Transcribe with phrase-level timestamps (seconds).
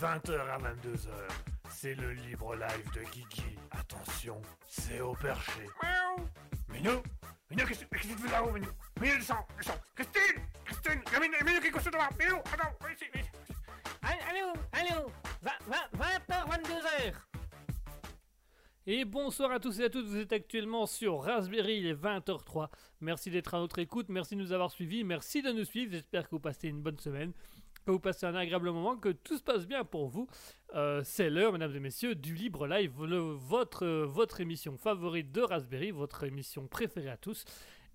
[0.00, 1.08] le mercredi de 20h à 22h.
[1.70, 3.58] C'est le libre live de Guigui.
[3.70, 5.68] Attention, c'est au perché.
[5.82, 6.26] Miaou.
[6.72, 7.02] Minou
[7.50, 8.68] Minou, qu'est-ce que tu fais là-haut, Minou
[9.00, 9.80] Minou, descends, descends.
[9.94, 13.30] Christine Christine Minou, Minou, qu'est-ce que tu fais Minou, attends, viens ici, viens ici
[14.02, 15.10] Allô, allô
[15.44, 17.14] 20h, 22h
[18.86, 22.68] Et bonsoir à tous et à toutes, vous êtes actuellement sur Raspberry, il est 20h03.
[23.00, 26.24] Merci d'être à notre écoute, merci de nous avoir suivis, merci de nous suivre, j'espère
[26.24, 27.32] que vous passez une bonne semaine,
[27.90, 30.28] que vous passez un agréable moment, que tout se passe bien pour vous.
[30.74, 35.42] Euh, c'est l'heure, mesdames et messieurs, du Libre Live, votre, euh, votre émission favorite de
[35.42, 37.44] Raspberry, votre émission préférée à tous.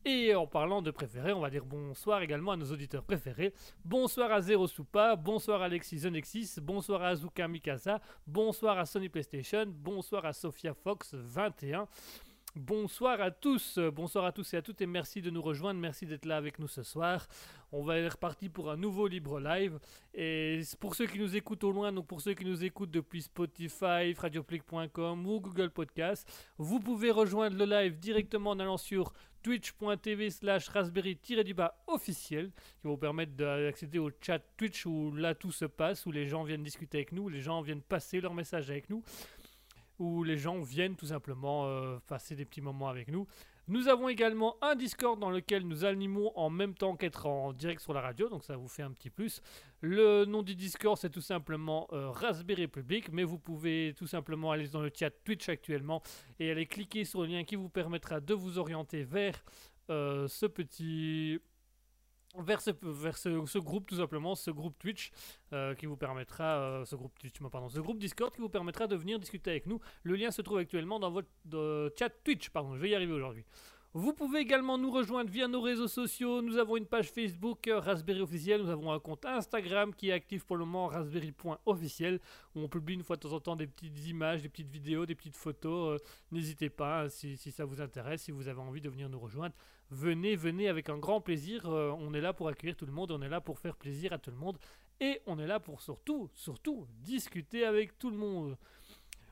[0.07, 3.53] Et en parlant de préférés, on va dire bonsoir également à nos auditeurs préférés.
[3.83, 9.09] Bonsoir à Zero Soupa, bonsoir à Alexis Zonexis, bonsoir à Azuka Mikasa, bonsoir à Sony
[9.09, 11.87] PlayStation, bonsoir à Sophia Fox 21.
[12.57, 16.05] Bonsoir à tous, bonsoir à tous et à toutes et merci de nous rejoindre, merci
[16.05, 17.27] d'être là avec nous ce soir.
[17.73, 18.17] On va être
[18.53, 19.77] pour un nouveau libre live
[20.13, 23.23] et pour ceux qui nous écoutent au loin, donc pour ceux qui nous écoutent depuis
[23.23, 26.25] Spotify, radioplic.com ou Google Podcast,
[26.57, 29.11] vous pouvez rejoindre le live directement en allant sur
[29.43, 32.51] twitch.tv slash raspberry-du-bas officiel
[32.81, 36.25] qui va vous permettre d'accéder au chat Twitch où là tout se passe, où les
[36.25, 39.03] gens viennent discuter avec nous, où les gens viennent passer leur message avec nous
[39.99, 43.27] où les gens viennent tout simplement euh, passer des petits moments avec nous.
[43.67, 47.81] Nous avons également un Discord dans lequel nous animons en même temps qu'être en direct
[47.81, 49.41] sur la radio, donc ça vous fait un petit plus.
[49.81, 54.51] Le nom du Discord c'est tout simplement euh, Raspberry Public, mais vous pouvez tout simplement
[54.51, 56.03] aller dans le chat Twitch actuellement
[56.39, 59.43] et aller cliquer sur le lien qui vous permettra de vous orienter vers
[59.89, 61.39] euh, ce petit
[62.41, 65.11] vers, ce, vers ce, groupe tout simplement, ce groupe Twitch
[65.53, 68.87] euh, qui vous permettra, euh, ce groupe Twitch, pardon, ce groupe Discord qui vous permettra
[68.87, 69.79] de venir discuter avec nous.
[70.03, 71.29] Le lien se trouve actuellement dans votre
[71.97, 73.45] chat Twitch, pardon, je vais y arriver aujourd'hui.
[73.97, 76.41] Vous pouvez également nous rejoindre via nos réseaux sociaux.
[76.41, 78.61] Nous avons une page Facebook euh, Raspberry officiel.
[78.61, 82.19] Nous avons un compte Instagram qui est actif pour le moment raspberry.officiel
[82.53, 85.05] où on publie une fois de temps en temps des petites images, des petites vidéos,
[85.05, 85.95] des petites photos.
[85.95, 89.17] Euh, N'hésitez pas hein, si, ça vous intéresse, si vous avez envie de venir nous
[89.17, 89.55] rejoindre.
[89.89, 91.65] Venez, venez avec un grand plaisir.
[91.65, 94.11] Euh, on est là pour accueillir tout le monde, on est là pour faire plaisir
[94.11, 94.57] à tout le monde
[94.99, 98.57] et on est là pour surtout, surtout discuter avec tout le monde.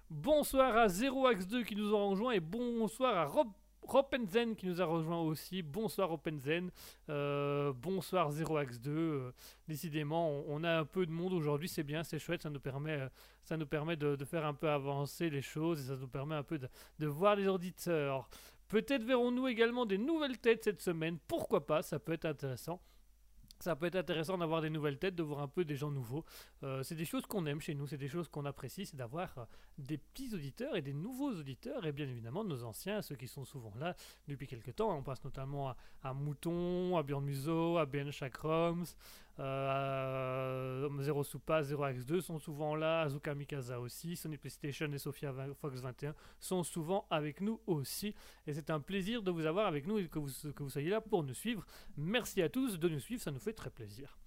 [0.09, 3.49] Bonsoir à 0ax2 qui nous a rejoint et bonsoir à Rob
[3.87, 5.61] Ropenzen qui nous a rejoint aussi.
[5.61, 6.71] Bonsoir Ropenzen.
[7.09, 8.89] Euh, bonsoir 0ax2.
[8.89, 9.31] Euh,
[9.67, 13.01] décidément, on, a un peu de monde aujourd'hui, c'est bien, c'est chouette, ça nous permet,
[13.01, 13.09] euh,
[13.43, 16.43] ça nous permet de, faire un peu avancer les choses et ça nous permet un
[16.43, 18.29] peu de voir les auditeurs.
[18.67, 22.81] Peut-être verrons-nous également des nouvelles têtes cette semaine, pourquoi pas, ça peut être intéressant.
[23.63, 26.25] Ça peut être intéressant d'avoir des nouvelles têtes, de voir un peu des gens nouveaux.
[26.63, 29.37] Euh, c'est des choses qu'on aime chez nous, c'est des choses qu'on apprécie, c'est d'avoir
[29.37, 29.45] euh,
[29.77, 33.45] des petits auditeurs et des nouveaux auditeurs, et bien évidemment nos anciens, ceux qui sont
[33.45, 33.95] souvent là
[34.27, 34.93] depuis quelques temps.
[34.93, 38.83] On passe notamment à, Mouton, à Bjorn Museau, à Ben Chakroms,
[39.39, 44.91] euh, à Zero Soupa, Zero Axe 2 sont souvent là, Azuka Mikasa aussi, Sony PlayStation
[44.91, 48.13] et Sophia 20 Fox 21 sont souvent avec nous aussi.
[48.45, 50.89] Et c'est un plaisir de vous avoir avec nous et que vous, que vous soyez
[50.89, 51.65] là pour nous suivre.
[51.97, 54.17] Merci à tous de nous suivre, ça nous fait très plaisir.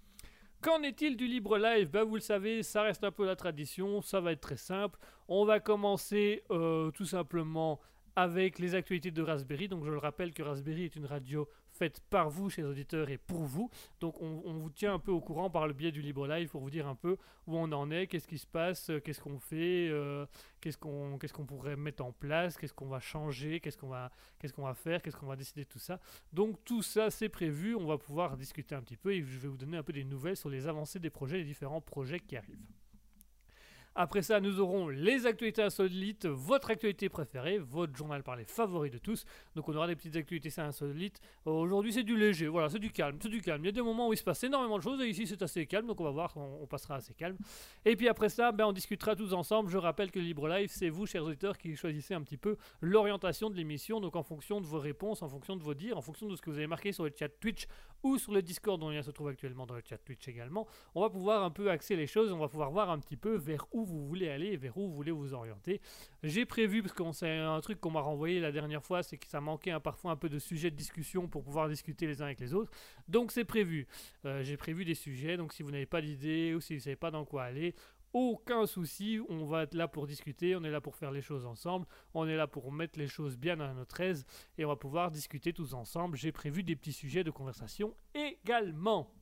[0.61, 1.91] Qu'en est-il du libre live?
[1.91, 4.99] Ben, Vous le savez, ça reste un peu la tradition, ça va être très simple.
[5.29, 7.79] On va commencer euh, tout simplement
[8.17, 9.69] avec les actualités de Raspberry.
[9.69, 13.19] Donc je le rappelle que Raspberry est une radio faite par vous, chers auditeurs, et
[13.19, 13.71] pour vous.
[14.01, 16.61] Donc on, vous tient un peu au courant par le biais du libre live pour
[16.61, 19.39] vous dire un peu où on en est, qu'est-ce qui se passe, euh, qu'est-ce qu'on
[19.39, 20.27] fait, euh,
[20.61, 24.65] qu'est-ce qu'on pourrait mettre en place, qu'est-ce qu'on va changer, qu'est-ce qu'on va, qu'est-ce qu'on
[24.65, 26.01] va faire, qu'est-ce qu'on va décider de tout ça.
[26.33, 29.49] Donc tout ça c'est prévu, on va pouvoir discuter un petit peu et je vais
[29.49, 32.37] vous donner un peu des nouvelles sur les avancées des projets, les différents projets qui
[32.37, 32.67] arrivent.
[33.99, 38.99] Après ça, nous aurons les actualités insolites, votre actualité préférée, votre journal parlé favori de
[38.99, 39.25] tous.
[39.55, 41.19] Donc on aura des petites actualités insolites.
[41.47, 43.65] Euh, Aujourd'hui c'est du léger, voilà, c'est du calme, c'est du calme.
[43.65, 45.41] Il y a des moments où il se passe énormément de choses et ici c'est
[45.41, 47.39] assez calme, donc on va voir, on, passera assez calme.
[47.87, 49.71] Et puis après ça, ben, on discutera tous ensemble.
[49.71, 53.49] Je rappelle que Libre Live, c'est vous, chers auditeurs, qui choisissez un petit peu l'orientation
[53.49, 53.99] de l'émission.
[54.01, 56.43] Donc en fonction de vos réponses, en fonction de vos dires, en fonction de ce
[56.43, 57.67] que vous avez marqué sur le chat Twitch
[58.03, 61.01] ou sur le Discord dont lien se trouve actuellement dans le chat Twitch également, on
[61.01, 63.67] va pouvoir un peu axer les choses, on va pouvoir voir un petit peu vers
[63.73, 65.81] où vous voulez aller vers où vous voulez vous orienter.
[66.23, 69.27] J'ai prévu, parce que c'est un truc qu'on m'a renvoyé la dernière fois, c'est que
[69.27, 72.27] ça manquait un- parfois un peu de sujets de discussion pour pouvoir discuter les uns
[72.27, 72.71] avec les autres.
[73.09, 73.87] Donc c'est prévu.
[74.25, 76.83] Euh, J'ai prévu des sujets, donc si vous n'avez pas d'idée ou si vous ne
[76.83, 77.75] savez pas dans quoi aller,
[78.13, 81.45] aucun souci, on va être là pour discuter, on est là pour faire les choses
[81.45, 84.25] ensemble, on est là pour mettre les choses bien à notre aise
[84.57, 86.17] et on va pouvoir discuter tous ensemble.
[86.17, 89.13] J'ai prévu des petits sujets de conversation également.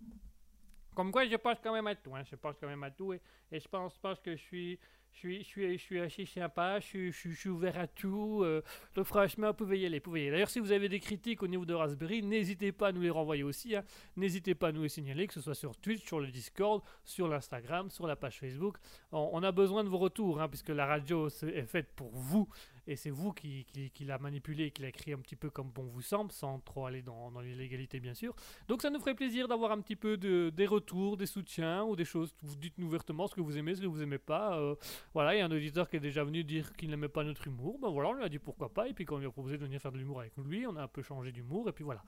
[0.94, 2.14] Comme quoi, je pense quand même à tout.
[2.14, 2.22] Hein.
[2.30, 3.12] Je pense quand même à tout.
[3.12, 3.20] Et,
[3.52, 4.78] je pense, pense que je suis,
[5.12, 6.78] je je suis, suis assez sympa.
[6.80, 8.42] Je suis, ouvert à tout.
[8.42, 8.62] euh,
[8.94, 10.00] donc franchement, vous pouvez y aller.
[10.00, 13.10] D'ailleurs, si vous avez des critiques au niveau de Raspberry, n'hésitez pas à nous les
[13.10, 13.74] renvoyer aussi.
[13.76, 13.84] hein.
[14.16, 17.28] N'hésitez pas à nous les signaler, que ce soit sur Twitch, sur le Discord, sur
[17.28, 18.76] l'Instagram, sur la page Facebook.
[19.12, 22.48] On, a besoin de vos retours, hein, puisque la radio est faite pour vous.
[22.86, 23.66] Et c'est vous qui,
[24.00, 27.02] l'a manipulé, qui l'a créé un petit peu comme bon vous semble, sans trop aller
[27.02, 28.34] dans, l'illégalité, bien sûr.
[28.68, 31.96] Donc ça nous ferait plaisir d'avoir un petit peu de, des retours, des soutiens ou
[31.96, 32.34] des choses.
[32.42, 34.58] Vous dites-nous ouvertement ce que vous aimez, ce que vous aimez pas.
[34.58, 34.74] euh,
[35.14, 37.46] voilà, il y a un auditeur qui est déjà venu dire qu'il n'aimait pas notre
[37.46, 37.78] humour.
[37.80, 38.88] Ben voilà, on lui a dit pourquoi pas.
[38.88, 40.76] Et puis quand on lui a proposé de venir faire de l'humour avec lui, on
[40.76, 41.68] a un peu changé d'humour.
[41.68, 42.02] Et puis voilà.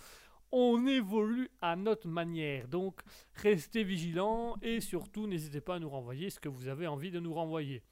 [0.52, 2.68] On évolue à notre manière.
[2.68, 3.00] Donc
[3.34, 7.18] restez vigilants et surtout n'hésitez pas à nous renvoyer ce que vous avez envie de
[7.18, 7.82] nous renvoyer.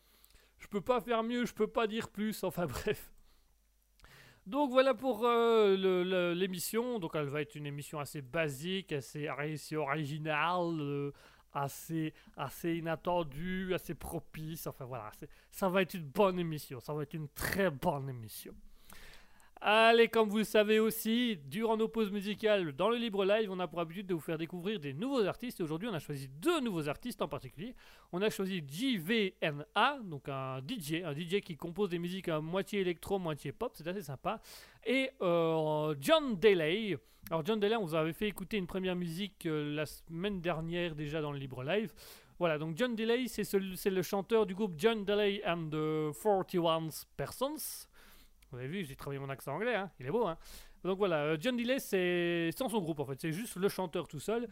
[0.64, 2.42] Je peux pas faire mieux, je peux pas dire plus.
[2.42, 3.12] Enfin bref.
[4.46, 6.98] Donc voilà pour euh, l'émission.
[6.98, 11.12] Donc elle va être une émission assez basique, assez, assez originale, euh,
[11.52, 14.66] assez, assez inattendue, assez propice.
[14.66, 15.10] Enfin voilà,
[15.50, 16.80] ça va être une bonne émission.
[16.80, 18.54] Ça va être une très bonne émission.
[19.66, 23.58] Allez, comme vous le savez aussi, durant nos pauses musicales dans le Libre Live, on
[23.60, 25.58] a pour habitude de vous faire découvrir des nouveaux artistes.
[25.58, 27.74] Et aujourd'hui, on a choisi deux nouveaux artistes en particulier.
[28.12, 32.80] On a choisi JVNA, donc un DJ, un DJ qui compose des musiques à moitié
[32.82, 34.38] électro, moitié pop, c'est assez sympa.
[34.84, 36.98] Et euh, John Delay.
[37.30, 40.94] Alors John Delay, on vous avait fait écouter une première musique euh, la semaine dernière
[40.94, 41.90] déjà dans le Libre Live.
[42.38, 46.12] Voilà, donc John Delay, c'est ce- c'est le chanteur du groupe John Delay and the
[46.22, 47.86] 41 Persons.
[48.54, 50.26] Vous avez vu, j'ai travaillé mon accent anglais, hein, il est beau.
[50.26, 50.38] Hein.
[50.84, 54.06] Donc voilà, euh, John Delay, c'est sans son groupe en fait, c'est juste le chanteur
[54.06, 54.46] tout seul.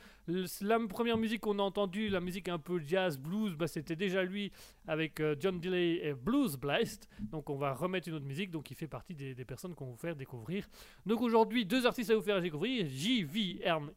[0.63, 4.25] La première musique qu'on a entendue, la musique un peu jazz, blues, bah, c'était déjà
[4.25, 4.51] lui
[4.89, 7.07] avec euh, John Delay et Blues Blast.
[7.21, 9.91] Donc on va remettre une autre musique, donc il fait partie des, personnes qu'on va
[9.93, 10.67] vous faire découvrir.
[11.05, 13.93] Donc aujourd'hui, deux artistes à vous faire découvrir, JVNA.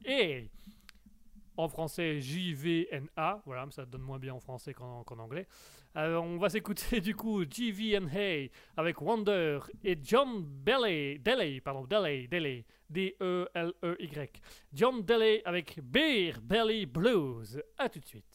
[1.58, 5.48] En français, JVNA, voilà, mais ça donne moins bien en français qu'en anglais.
[5.96, 12.28] Euh, on va s'écouter du coup JVNA avec Wonder et John Delay, Delay, pardon, Delay,
[12.28, 14.42] Delay, D-E-L-E-Y.
[14.74, 17.62] John Delay avec Beer Belly Blues.
[17.78, 18.35] A tout de suite.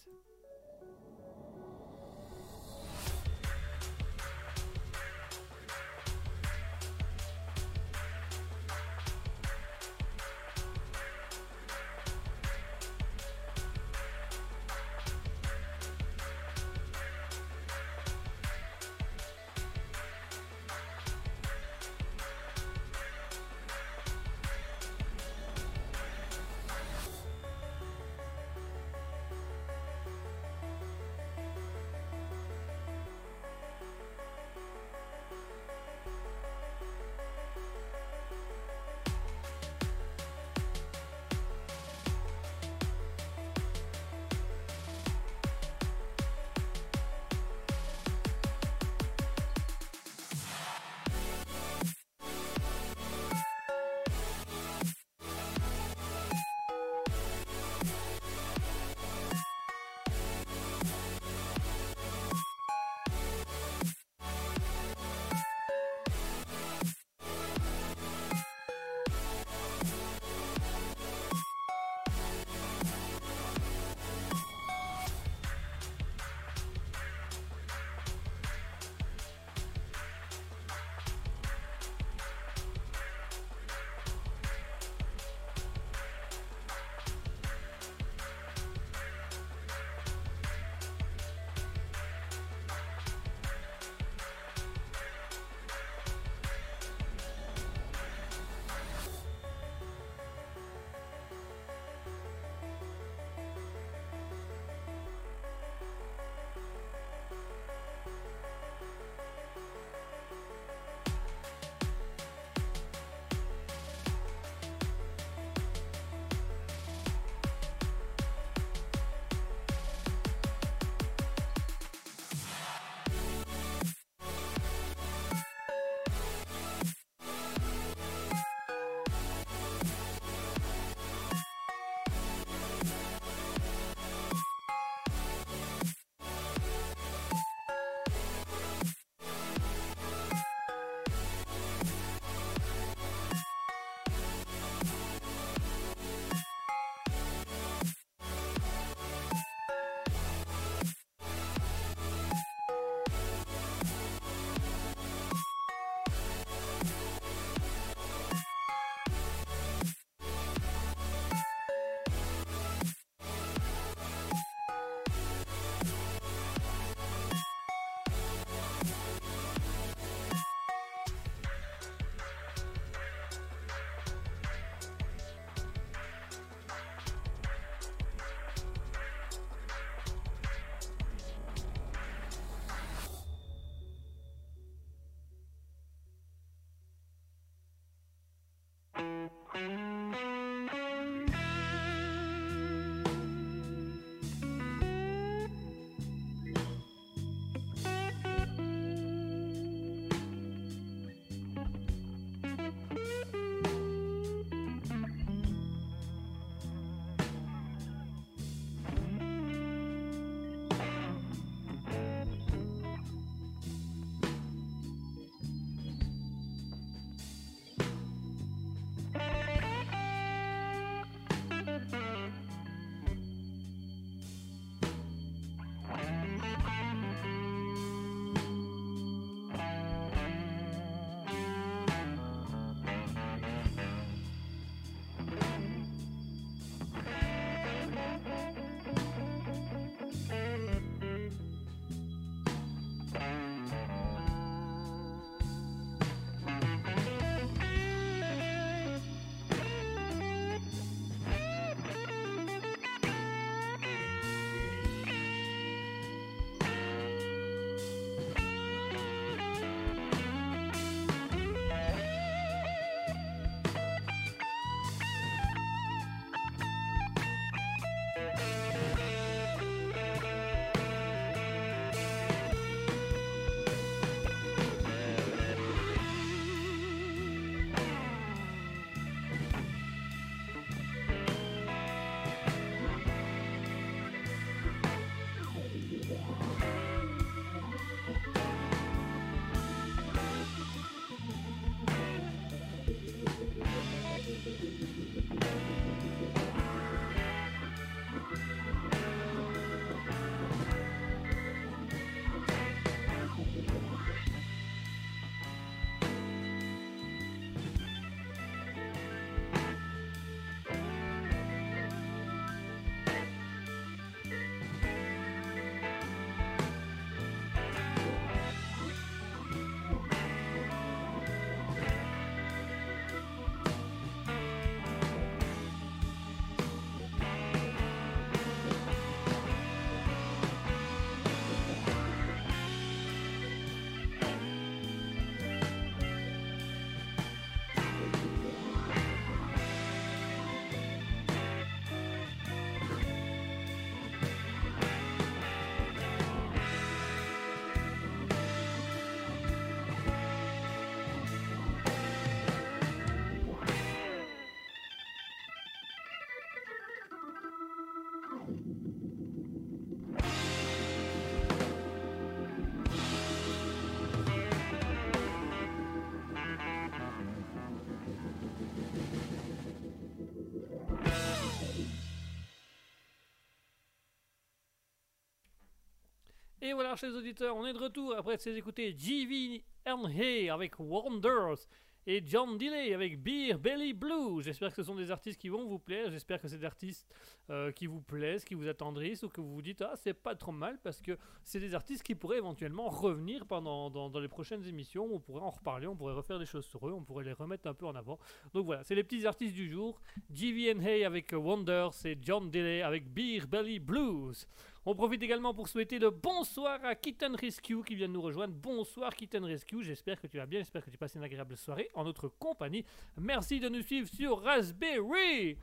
[376.70, 381.66] Et voilà, chers auditeurs, on est de retour après ces écouter GV Hay avec Wonders
[382.06, 384.40] et John Delay avec Beer Belly Blue.
[384.40, 386.12] J'espère que ce sont des artistes qui vont vous plaire.
[386.12, 387.12] J'espère que c'est des artistes
[387.50, 390.36] euh, qui vous plaisent, qui vous attendrissent ou que vous vous dites ah c'est pas
[390.36, 394.64] trop mal parce que c'est des artistes qui pourraient éventuellement revenir pendant dans, les prochaines
[394.64, 395.08] émissions.
[395.12, 397.68] On pourrait en reparler, on pourrait refaire des choses sur eux, on pourrait les remettre
[397.68, 398.20] un peu en avant.
[398.54, 400.00] Donc voilà, c'est les petits artistes du jour.
[400.32, 404.46] GVN Hay avec Wonders et John Delay avec Beer Belly Blues.
[404.86, 408.54] On profite également pour souhaiter le bonsoir à Kitten Rescue qui vient de nous rejoindre.
[408.54, 411.90] Bonsoir Kitten Rescue, j'espère que tu vas bien, j'espère que tu passes une agréable soirée
[411.92, 412.82] en notre compagnie.
[413.18, 415.58] Merci de nous suivre sur Raspberry.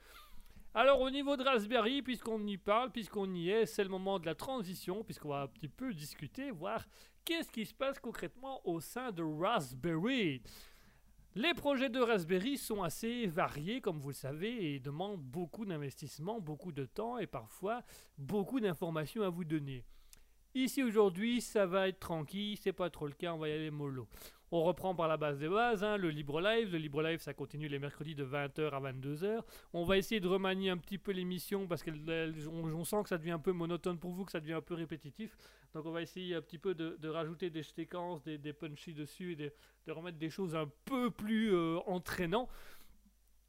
[0.75, 4.27] Alors au niveau de Raspberry, puisqu'on y parle, puisqu'on y est, c'est le moment de
[4.27, 6.85] la transition, puisqu'on va un petit peu discuter, voir
[7.25, 10.43] qu'est-ce qui se passe concrètement au sein de Raspberry.
[11.37, 16.41] Les projets de Raspberry sont assez variés, comme vous le savez, et demandent beaucoup d'investissement,
[16.41, 17.83] beaucoup de temps et parfois
[18.17, 19.85] beaucoup d'informations à vous donner.
[20.55, 23.69] Ici aujourd'hui, ça va être tranquille, c'est pas trop le cas, on va y aller
[23.69, 24.07] mollo.
[24.51, 26.71] On reprend par la base des bases, hein, le Libre Live.
[26.71, 29.41] Le Libre Live, ça continue les mercredis de 20h à 22h.
[29.73, 33.31] On va essayer de remanier un petit peu l'émission parce qu'on sent que ça devient
[33.31, 35.35] un peu monotone pour vous, que ça devient un peu répétitif.
[35.73, 38.53] Donc on va essayer un petit peu de, rajouter des séquences, des, des
[38.95, 39.51] dessus, de,
[39.85, 42.49] de, remettre des choses un peu plus euh, entraînantes.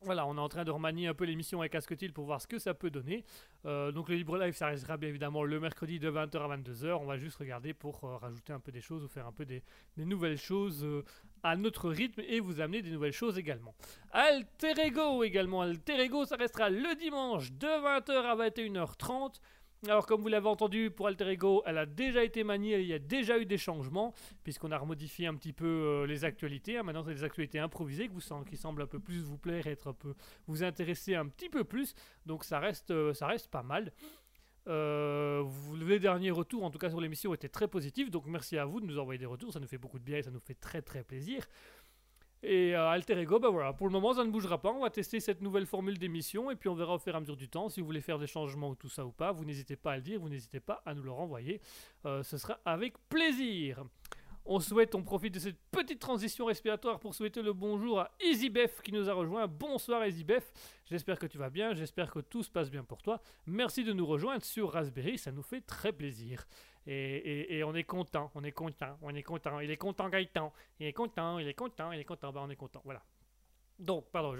[0.02, 2.46] Voilà, on est en train de remanier un peu l'émission avec Asketil pour voir ce
[2.46, 3.24] que ça peut donner.
[3.66, 6.98] Euh, donc le Libre Live, ça restera bien évidemment le mercredi de 20h à 22h.
[7.00, 9.44] On va juste regarder pour euh, rajouter un peu des choses ou faire un peu
[9.44, 9.64] des,
[9.96, 11.04] nouvelles choses euh,
[11.42, 13.74] à notre rythme et vous amener des nouvelles choses également.
[14.12, 15.62] Alter Ego également.
[15.62, 19.40] Alter Ego, ça restera le dimanche de 20h à 21h30.
[19.86, 22.94] Alors comme vous l'avez entendu pour Alter Ego, elle a déjà été maniée, il y
[22.94, 24.12] a déjà eu des changements,
[24.42, 26.78] puisqu'on a remodifié un petit peu euh, les actualités.
[26.78, 26.82] Hein.
[26.82, 28.10] Maintenant c'est des actualités improvisées
[28.48, 30.14] qui semblent un peu plus vous plaire, être un peu,
[30.48, 31.94] vous intéresser un petit peu plus.
[32.26, 33.92] Donc ça reste, euh, ça reste pas mal.
[34.66, 35.44] Euh,
[35.80, 38.10] les derniers retours, en tout cas sur l'émission, étaient très positifs.
[38.10, 40.18] Donc merci à vous de nous envoyer des retours, ça nous fait beaucoup de bien
[40.18, 41.46] et ça nous fait très très plaisir.
[42.42, 44.70] Et euh, Alter Ego, ben voilà, pour le moment ça ne bougera pas.
[44.70, 47.20] On va tester cette nouvelle formule d'émission et puis on verra au fur et à
[47.20, 47.68] mesure du temps.
[47.68, 49.96] Si vous voulez faire des changements ou tout ça ou pas, vous n'hésitez pas à
[49.96, 51.60] le dire, vous n'hésitez pas à nous le renvoyer.
[52.06, 53.84] Euh, ce sera avec plaisir.
[54.50, 58.80] On souhaite, on profite de cette petite transition respiratoire pour souhaiter le bonjour à EasyBef
[58.80, 59.46] qui nous a rejoint.
[59.46, 60.52] Bonsoir EasyBef,
[60.86, 63.20] j'espère que tu vas bien, j'espère que tout se passe bien pour toi.
[63.46, 66.46] Merci de nous rejoindre sur Raspberry, ça nous fait très plaisir.
[66.90, 69.60] Et, on est content, on est content, on est content.
[69.60, 72.50] Il est content Gaëtan, il est content, il est content, il est content, bah on
[72.50, 73.02] est content, voilà.
[73.78, 74.34] Donc, pardon,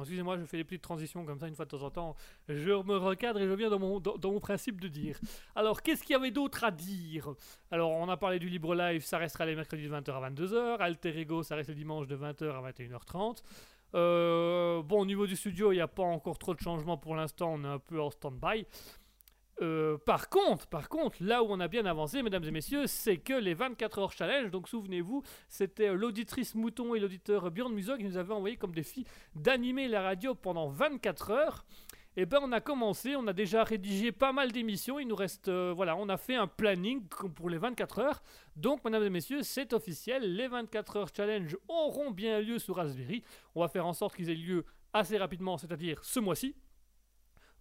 [0.00, 2.16] excusez-moi, je fais des petites transitions comme ça une fois de temps en temps.
[2.48, 5.18] Je me recadre et je viens dans mon, dans, mon principe de dire.
[5.54, 7.32] Alors, qu'est-ce qu'il y avait d'autre à dire?
[7.70, 10.76] Alors, on a parlé du libre live, ça restera les mercredis de 20h à 22h.
[10.78, 13.42] Alter Ego, ça reste le dimanche de 20h à 21h30.
[13.94, 17.14] Euh, bon, au niveau du studio, il n'y a pas encore trop de changements pour
[17.14, 18.66] l'instant, on est un peu en stand-by.
[19.60, 23.18] Euh, par contre, par contre, là où on a bien avancé, mesdames et messieurs, c'est
[23.18, 28.04] que les 24 heures challenge, donc souvenez-vous, c'était l'auditrice Mouton et l'auditeur Björn Muso qui
[28.04, 31.64] nous avaient envoyé comme défi d'animer la radio pendant 24 heures.
[32.14, 35.16] Et eh ben on a commencé, on a déjà rédigé pas mal d'émissions, il nous
[35.16, 38.22] reste, euh, voilà, on a fait un planning pour les 24 heures.
[38.54, 43.24] Donc, mesdames et messieurs, c'est officiel, les 24 heures challenge auront bien lieu sur Raspberry.
[43.54, 46.54] On va faire en sorte qu'ils aient lieu assez rapidement, c'est-à-dire ce mois-ci.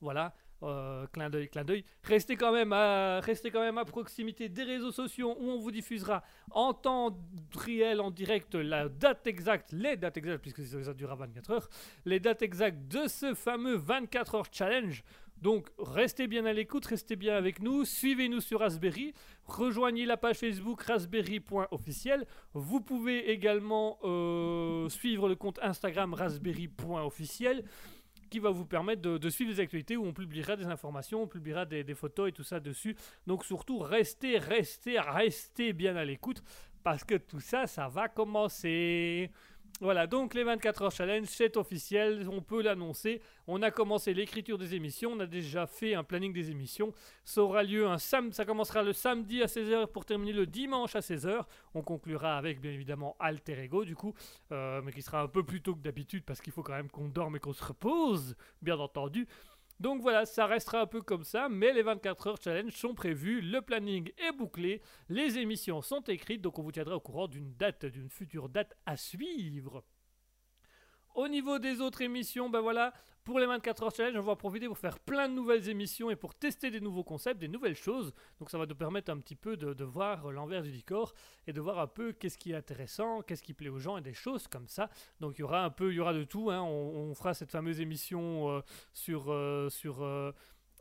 [0.02, 1.84] Voilà, euh, clin d'œil, clin d'œil.
[2.04, 5.72] Restez quand même à, restez quand même à proximité des réseaux sociaux où on vous
[5.72, 7.18] diffusera en temps
[7.56, 11.70] réel, en direct, la date exacte, les dates exactes, puisque ça durera 24 heures,
[12.06, 15.04] les dates exactes de ce fameux 24 heures challenge.
[15.42, 19.14] Donc restez bien à l'écoute, restez bien avec nous, suivez-nous sur Raspberry,
[19.46, 22.28] rejoignez la page Facebook raspberry.officiel.
[22.54, 27.64] Vous pouvez également euh, suivre le compte Instagram raspberry.officiel
[28.32, 31.66] qui va vous permettre de, suivre les actualités où on publiera des informations, on publiera
[31.66, 32.96] des, des, photos et tout ça dessus.
[33.28, 36.42] Donc surtout, restez, restez, restez bien à l'écoute
[36.82, 39.30] parce que tout ça, ça va commencer.
[39.80, 43.22] Voilà, donc les 24 heures challenge, c'est officiel, on peut l'annoncer.
[43.48, 46.94] On a commencé l'écriture des émissions, on a déjà fait un planning des émissions.
[47.24, 50.96] Ça aura lieu un sam ça commencera le samedi à 16h pour terminer le dimanche
[50.96, 51.46] à 16h.
[51.74, 54.14] On conclura avec bien évidemment Alter Ego du coup,
[54.52, 56.90] euh, mais qui sera un peu plus tôt que d'habitude parce qu'il faut quand même
[56.90, 59.28] qu'on dorme et qu'on se repose, bien entendu.
[59.82, 63.42] Donc voilà, ça restera un peu comme ça, mais les 24 heures challenge sont prévus,
[63.42, 67.56] le planning est bouclé, les émissions sont écrites, donc on vous tiendra au courant d'une
[67.56, 69.84] date, d'une future date à suivre.
[71.16, 72.94] Au niveau des autres émissions, ben voilà,
[73.24, 76.16] pour les 24 heures challenge, on va profiter pour faire plein de nouvelles émissions et
[76.16, 78.14] pour tester des nouveaux concepts, des nouvelles choses.
[78.40, 81.14] Donc ça va nous permettre un petit peu de, voir l'envers du décor
[81.46, 84.02] et de voir un peu qu'est-ce qui est intéressant, qu'est-ce qui plaît aux gens et
[84.02, 84.90] des choses comme ça.
[85.20, 86.50] Donc il y aura un peu, il y aura de tout.
[86.50, 86.62] Hein.
[86.62, 88.62] On, fera cette fameuse émission euh,
[88.94, 90.32] sur, euh, euh,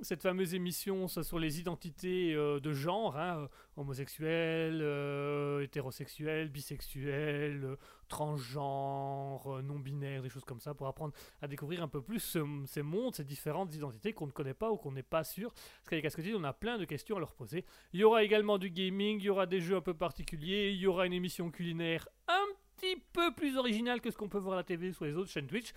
[0.02, 6.48] cette fameuse émission ça, sur les identités euh, de genre, hein, euh, homosexuel, euh, hétérosexuel,
[6.48, 7.76] bisexuel, euh,
[8.08, 12.82] transgenre, non-binaire, des choses comme ça, pour apprendre à découvrir un peu plus ce- ces
[12.82, 15.52] mondes, ces différentes identités qu'on ne connaît pas ou qu'on n'est pas sûr.
[15.52, 17.64] Parce qu'avec Cascotti, on a plein de questions à leur poser.
[17.92, 20.78] Il y aura également du gaming, il y aura des jeux un peu particuliers, il
[20.78, 24.54] y aura une émission culinaire un petit peu plus originale que ce qu'on peut voir
[24.54, 25.72] à la TV sur les autres chaînes Twitch.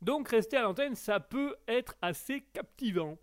[0.00, 3.18] Donc rester à l'antenne, ça peut être assez captivant.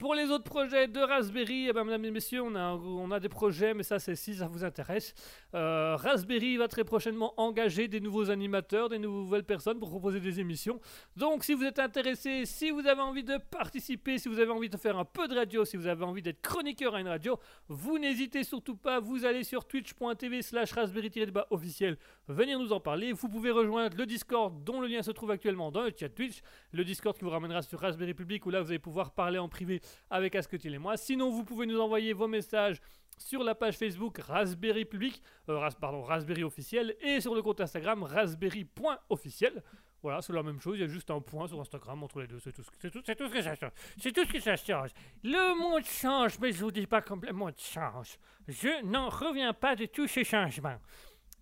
[0.00, 3.74] Pour les autres projets de Raspberry, eh ben, mesdames et messieurs, on a, des projets,
[3.74, 5.12] mais ça c'est si ça vous intéresse.
[5.54, 10.40] Euh, Raspberry va très prochainement engager des nouveaux animateurs, des nouvelles personnes pour proposer des
[10.40, 10.80] émissions.
[11.16, 14.70] Donc si vous êtes intéressé, si vous avez envie de participer, si vous avez envie
[14.70, 17.38] de faire un peu de radio, si vous avez envie d'être chroniqueur à une radio,
[17.68, 23.12] vous n'hésitez surtout pas, vous allez sur twitch.tv slash raspberry-bas officiel, venir nous en parler.
[23.12, 26.40] Vous pouvez rejoindre le Discord dont le lien se trouve actuellement dans le chat Twitch,
[26.72, 29.50] le Discord qui vous ramènera sur Raspberry Public où là vous allez pouvoir parler en
[29.50, 30.96] privé avec Asketil et moi.
[30.96, 32.80] Sinon vous pouvez nous envoyer vos messages
[33.20, 38.02] sur la page Facebook Raspberry Public, euh, pardon, Raspberry officiel, et sur le compte Instagram
[38.02, 39.62] raspberry.officiel.
[40.02, 42.26] Voilà, c'est la même chose, il y a juste un point sur Instagram entre les
[42.26, 43.72] deux, c'est tout, ce tout, tout ce que ça change.
[43.98, 44.90] C'est tout ce que ça change.
[45.22, 48.18] Le monde change, mais je vous dis pas complètement de change.
[48.48, 50.78] Je n'en reviens pas de tous ces changements.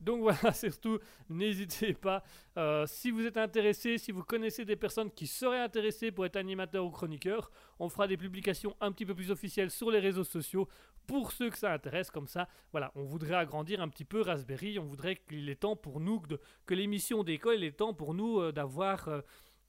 [0.01, 2.23] Donc voilà, surtout, n'hésitez pas.
[2.57, 6.37] euh, si vous êtes intéressé, si vous connaissez des personnes qui seraient intéressées pour être
[6.37, 10.25] animateur ou chroniqueur, on fera des publications un petit peu plus officielles sur les réseaux
[10.25, 10.69] sociaux
[11.07, 12.11] pour ceux que ça intéresse.
[12.11, 14.79] Comme ça, voilà, on voudrait agrandir un petit peu Raspberry.
[14.79, 16.23] On voudrait qu'il est temps pour nous,
[16.67, 19.09] que l'émission d'école, il est temps pour nous euh, d'avoir.
[19.09, 19.21] euh,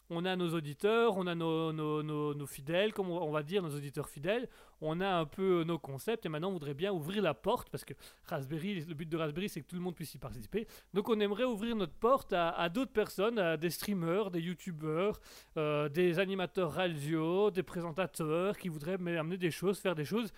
[0.09, 4.47] on a nos auditeurs, on a nos, fidèles, comme on va dire, nos auditeurs fidèles.
[4.81, 7.83] On a un peu nos concepts et maintenant on voudrait bien ouvrir la porte parce
[7.83, 7.93] que
[8.25, 10.67] Raspberry, le but de Raspberry, c'est que tout le monde puisse y participer.
[10.93, 15.19] Donc on aimerait ouvrir notre porte à, d'autres personnes, à des streamers, des youtubeurs,
[15.57, 20.31] euh, des animateurs radio, des présentateurs qui voudraient amener des choses, faire des choses.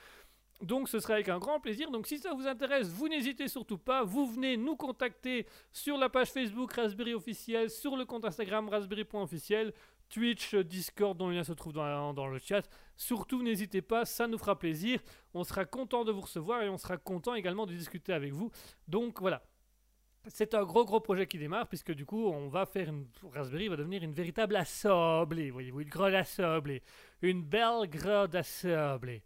[0.62, 1.90] Donc ce sera avec un grand plaisir.
[1.90, 4.04] Donc si ça vous intéresse, vous n'hésitez surtout pas.
[4.04, 9.74] Vous venez nous contacter sur la page Facebook Raspberry officiel, sur le compte Instagram raspberry.officiel,
[10.10, 12.70] Twitch, Discord dont le lien se trouve dans, dans le chat.
[12.96, 15.02] Surtout n'hésitez pas, ça nous fera plaisir.
[15.34, 18.52] On sera content de vous recevoir et on sera content également de discuter avec vous.
[18.88, 19.42] Donc voilà.
[20.28, 23.70] C'est un gros gros projet qui démarre puisque du coup on va faire une Raspberry
[23.70, 26.84] va devenir une véritable assemblée, voyez-vous, une grande assemblée,
[27.24, 29.24] une belle grande assemblée.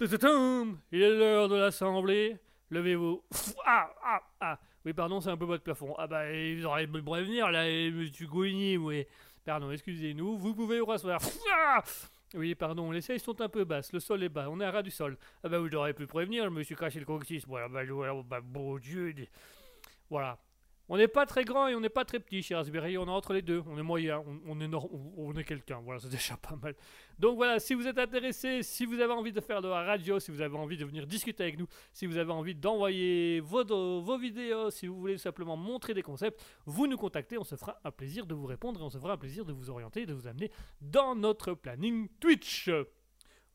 [0.00, 2.38] Il est l'heure de l'assemblée.
[2.70, 3.22] Levez-vous.
[3.66, 4.58] Ah, ah, ah.
[4.84, 5.94] Oui, pardon, c'est un peu votre plafond.
[5.98, 9.06] Ah bah, vous aurez me prévenir, là, monsieur Gouigny, oui.
[9.44, 10.38] Pardon, excusez-nous.
[10.38, 11.20] Vous pouvez vous rasseoir.
[11.52, 11.82] Ah
[12.34, 14.70] oui, pardon, les sièges sont un peu basses, le sol est bas, on est à
[14.70, 15.18] ras du sol.
[15.42, 17.44] Ah bah, vous auriez pu prévenir, je me suis caché le coccyx.
[17.44, 17.82] Voilà, bah,
[18.24, 19.12] bah, bon Dieu.
[20.08, 20.38] Voilà.
[20.92, 23.10] On n'est pas très grand et on n'est pas très petit chez Raspberry, on est
[23.10, 26.36] entre les deux, on est moyen, on, est, on, on est quelqu'un, voilà, c'est déjà
[26.36, 26.74] pas mal.
[27.16, 30.18] Donc voilà, si vous êtes intéressé, si vous avez envie de faire de la radio,
[30.18, 33.64] si vous avez envie de venir discuter avec nous, si vous avez envie d'envoyer vos,
[34.00, 37.78] vos vidéos, si vous voulez simplement montrer des concepts, vous nous contactez, on se fera
[37.84, 40.12] un plaisir de vous répondre et on se fera un plaisir de vous orienter de
[40.12, 40.50] vous amener
[40.80, 42.68] dans notre planning Twitch.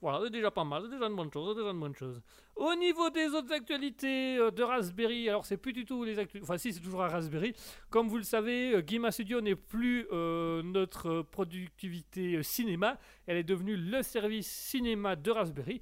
[0.05, 2.21] Voilà, c'est déjà pas mal, c'est déjà une bonne chose, c'est déjà une bonne chose.
[2.55, 6.47] Au niveau des autres actualités euh, de Raspberry, alors c'est plus du tout les actualités,
[6.47, 7.55] enfin si c'est toujours à Raspberry.
[7.89, 13.43] Comme vous le savez, euh, Guima Studio n'est plus euh, notre productivité cinéma, elle est
[13.43, 15.81] devenue le service cinéma de Raspberry.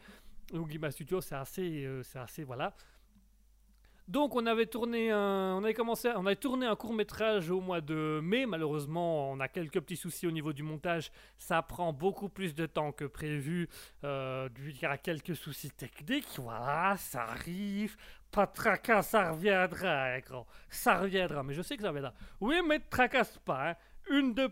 [0.54, 2.74] Donc Guima Studio, c'est assez, c'est assez, voilà.
[4.08, 7.62] Donc on avait tourné un, on avait commencé, on avait tourné un court métrage au
[7.62, 8.46] mois de mai.
[8.46, 11.10] Malheureusement, on a quelques petits soucis au niveau du montage.
[11.38, 13.70] Ça prend beaucoup plus de temps que prévu.
[14.04, 16.28] Euh, il y a quelques soucis techniques.
[16.38, 17.96] Voilà, ça arrive.
[18.30, 20.18] Pas de tracas, ça reviendra.
[20.70, 22.14] Ça reviendra, mais je sais que ça reviendra.
[22.42, 23.70] Oui, mais tracasse pas.
[23.72, 23.76] hein.
[24.10, 24.50] Une de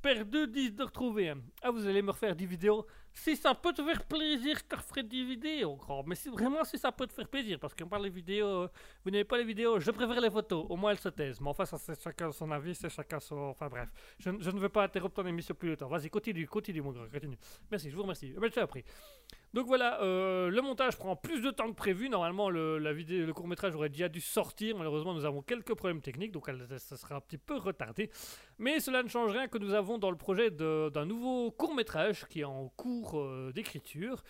[0.00, 1.30] perdue, dix de retrouvée.
[1.30, 1.38] hein.
[1.62, 2.86] Ah, vous allez me refaire des vidéos.
[3.14, 6.02] Si ça peut te faire plaisir, te referai des vidéos, gros.
[6.06, 8.68] Mais si vraiment, si ça peut te faire plaisir, parce qu'on parle des vidéos,
[9.04, 10.66] vous n'avez pas les vidéos, je préfère les photos.
[10.68, 11.40] Au moins, elles se taisent.
[11.40, 13.36] Mais enfin, ça, c'est chacun son avis, c'est chacun son.
[13.36, 13.88] Enfin, bref.
[14.18, 15.88] Je, ne- veux pas interrompre ton émission plus longtemps.
[15.88, 17.38] Vas-y, continue, continue, mon grand, continue.
[17.70, 18.32] Merci, je vous remercie.
[18.40, 18.84] Mais je t'ai appris.
[19.52, 22.08] Donc voilà, euh, le montage prend plus de temps que prévu.
[22.08, 24.76] Normalement, le, court métrage aurait déjà dû sortir.
[24.76, 26.48] Malheureusement, nous avons quelques problèmes techniques, donc
[26.78, 28.10] ça sera un petit peu retardé.
[28.58, 32.26] Mais cela ne change rien que nous avons dans le projet d'un nouveau court métrage
[32.28, 34.22] qui est en cours euh, d'écriture.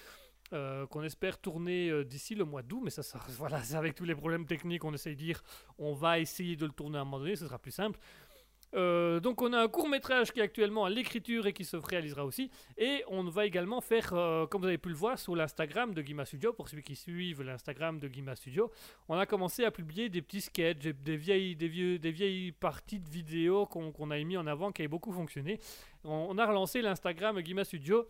[0.53, 3.95] euh, qu'on espère tourner euh, d'ici le mois d'août, mais ça, ça voilà, c'est avec
[3.95, 5.43] tous les problèmes techniques, on essaye de dire,
[5.79, 7.99] on va essayer de le tourner à un moment donné, ce sera plus simple.
[8.75, 11.77] Euh, donc on a un court métrage qui est actuellement à l'écriture et qui se
[11.77, 12.51] réalisera aussi.
[12.79, 14.09] Et on va également faire,
[14.51, 17.43] comme vous avez pu le voir sur l'Instagram de Guima Studio, pour ceux qui suivent
[17.43, 18.71] l'Instagram de Guima Studio,
[19.09, 23.01] on a commencé à publier des petits sketchs, des vieilles, des vieux, des vieilles parties
[23.01, 25.59] de vidéos qu'on a mis en avant, qui avaient beaucoup fonctionné.
[26.05, 28.07] On, on a relancé l'Instagram Guima Studio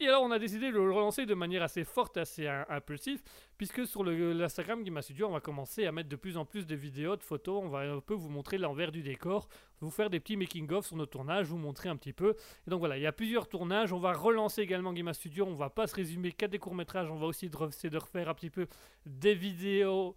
[0.00, 3.22] Et alors, on a décidé de le relancer de manière assez forte, assez im- impulsive,
[3.56, 6.74] puisque sur l'Instagram Guima Studio, on va commencer à mettre de plus en plus de
[6.74, 7.62] vidéos, de photos.
[7.62, 9.48] On va un peu vous montrer l'envers du décor,
[9.80, 12.34] vous faire des petits making-of sur nos tournages, vous montrer un petit peu.
[12.66, 13.92] Et donc voilà, il y a plusieurs tournages.
[13.92, 15.46] On va relancer également Guima Studio.
[15.46, 17.08] On va pas se résumer qu'à des courts-métrages.
[17.08, 18.66] On va aussi essayer de refaire un petit peu
[19.06, 20.16] des vidéos.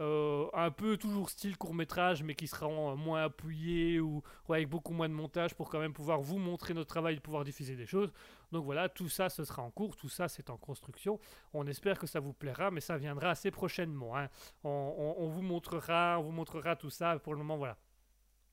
[0.00, 4.68] Euh, un peu toujours style court métrage mais qui euh, moins appuyés ou ouais, avec
[4.68, 7.76] beaucoup moins de montage pour quand même pouvoir vous montrer notre travail et pouvoir diffuser
[7.76, 8.10] des choses
[8.52, 11.18] donc voilà, tout ça, ce sera en cours, tout ça, c'est en construction.
[11.54, 14.16] On espère que ça vous plaira, mais ça viendra assez prochainement.
[14.16, 14.28] hein.
[14.62, 17.18] On, vous montrera, on vous montrera tout ça.
[17.18, 17.78] Pour le moment, voilà.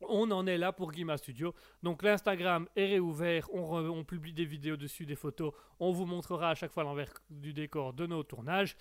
[0.08, 1.54] On en est là pour Guima Studio.
[1.84, 5.54] Donc l'Instagram est réouvert, on, on publie des vidéos dessus, des photos.
[5.82, 8.78] On vous montrera à chaque fois l'envers du décor de nos tournages.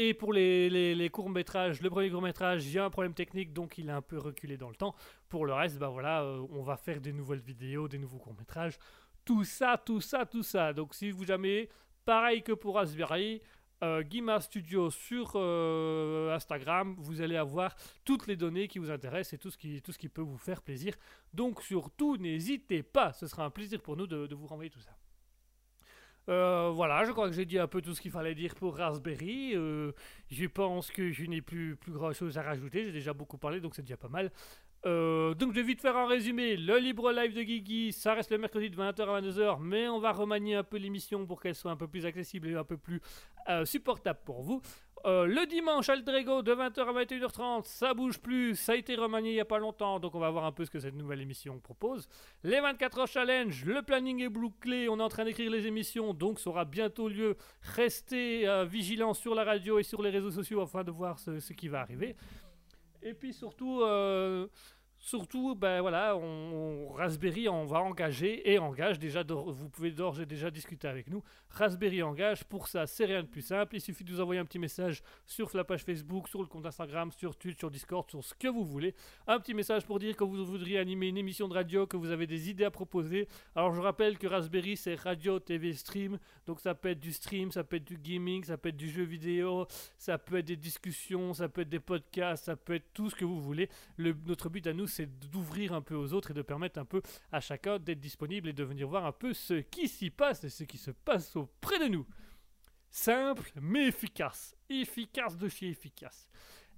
[0.00, 3.78] Et pour les, les- courts-métrages, le premier court-métrage, il y a un problème technique, donc
[3.78, 4.94] il est un peu reculé dans le temps.
[5.28, 8.78] Pour le reste, bah voilà, euh, on va faire des nouvelles vidéos, des nouveaux courts-métrages
[9.28, 10.72] tout ça, tout ça, tout ça.
[10.72, 11.68] Donc si vous jamais,
[12.06, 13.42] pareil que pour Raspberry,
[13.84, 19.34] euh, Guima Studio sur euh, Instagram, vous allez avoir toutes les données qui vous intéressent
[19.34, 20.94] et tout ce qui, tout ce qui peut vous faire plaisir.
[21.34, 24.97] Donc surtout, n'hésitez pas, ce sera un plaisir pour nous de vous renvoyer tout ça.
[26.28, 28.76] Euh, voilà, je crois que j'ai dit un peu tout ce qu'il fallait dire pour
[28.76, 29.54] Raspberry.
[29.54, 29.92] Euh,
[30.30, 32.84] je pense que je n'ai plus, plus grand chose à rajouter.
[32.84, 34.30] J'ai déjà beaucoup parlé, donc c'est déjà pas mal.
[34.86, 36.56] Euh, donc je vais vite faire un résumé.
[36.56, 39.98] Le libre live de Guigui, ça reste le mercredi de 20h à 22h, mais on
[39.98, 42.76] va remanier un peu l'émission pour qu'elle soit un peu plus accessible et un peu
[42.76, 43.00] plus
[43.64, 44.60] supportable pour vous.
[45.04, 49.30] Euh, le dimanche, Altrego de 20h à 21h30, ça bouge plus, ça a été remanié
[49.30, 51.20] il n'y a pas longtemps, donc on va voir un peu ce que cette nouvelle
[51.20, 52.08] émission propose.
[52.42, 56.14] Les 24 heures challenge, le planning est bouclé, on est en train d'écrire les émissions,
[56.14, 57.36] donc ça aura bientôt lieu.
[57.62, 61.38] Restez euh, vigilants sur la radio et sur les réseaux sociaux afin de voir ce,
[61.38, 62.16] ce qui va arriver.
[63.02, 64.48] Et puis surtout, euh,
[64.98, 69.22] surtout, ben voilà, on, Raspberry on va engager et engage déjà.
[69.22, 71.22] vous pouvez d'ores et déjà discuter avec nous.
[71.50, 72.44] Raspberry engage.
[72.44, 73.76] Pour ça, c'est rien de plus simple.
[73.76, 76.66] Il suffit de nous envoyer un petit message sur la page Facebook, sur le compte
[76.66, 78.94] Instagram, sur Twitch, sur Discord, sur ce que vous voulez.
[79.26, 82.10] Un petit message pour dire que vous voudriez animer une émission de radio, que vous
[82.10, 83.28] avez des idées à proposer.
[83.54, 86.18] Alors je rappelle que Raspberry c'est radio, TV, stream.
[86.46, 88.90] Donc ça peut être du stream, ça peut être du gaming, ça peut être du
[88.90, 92.92] jeu vidéo, ça peut être des discussions, ça peut être des podcasts, ça peut être
[92.92, 93.68] tout ce que vous voulez.
[93.96, 96.84] Le- notre but à nous, c'est d'ouvrir un peu aux autres et de permettre un
[96.84, 100.44] peu à chacun d'être disponible et de venir voir un peu ce qui s'y passe
[100.44, 102.06] et ce qui se passe auprès de nous.
[102.90, 104.56] Simple mais efficace.
[104.68, 106.28] Efficace de chez efficace.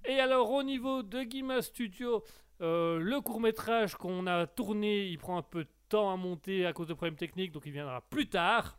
[0.05, 2.23] Et alors au niveau de Guima Studio,
[2.61, 6.65] euh, le court métrage qu'on a tourné, il prend un peu de temps à monter
[6.65, 8.77] à cause de problèmes techniques, donc il viendra plus tard.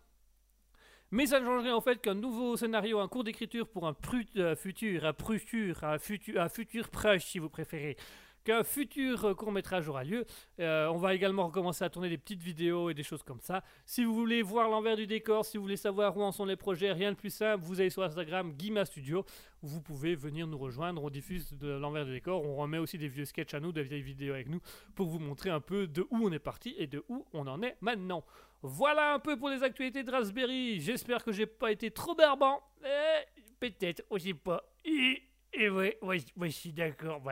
[1.11, 3.95] Mais ça ne changerait en fait qu'un nouveau scénario, un cours d'écriture pour un
[4.37, 7.97] euh, futur, un futur, un futur, un si vous préférez,
[8.45, 10.25] qu'un futur court métrage aura lieu.
[10.61, 13.63] Euh, on va également recommencer à tourner des petites vidéos et des choses comme ça.
[13.87, 16.57] Si vous voulez voir l'envers du décor, si vous voulez savoir où en sont les
[16.57, 19.25] projets, rien de plus simple, vous allez sur Instagram Guima Studio.
[19.63, 23.09] Vous pouvez venir nous rejoindre, on diffuse de l'envers du décor, on remet aussi des
[23.09, 24.61] vieux sketchs à nous, des vieilles vidéos avec nous,
[24.97, 27.63] pour vous montrer un peu de où on est parti et de où on en
[27.63, 28.25] est maintenant.
[28.63, 30.81] Voilà un peu pour les actualités de Raspberry.
[30.81, 32.61] J'espère que j'ai pas été trop barbant.
[32.85, 34.65] Eh, Peut-être, je sais pas.
[34.85, 37.23] Et, et ouais, ouais, je suis d'accord.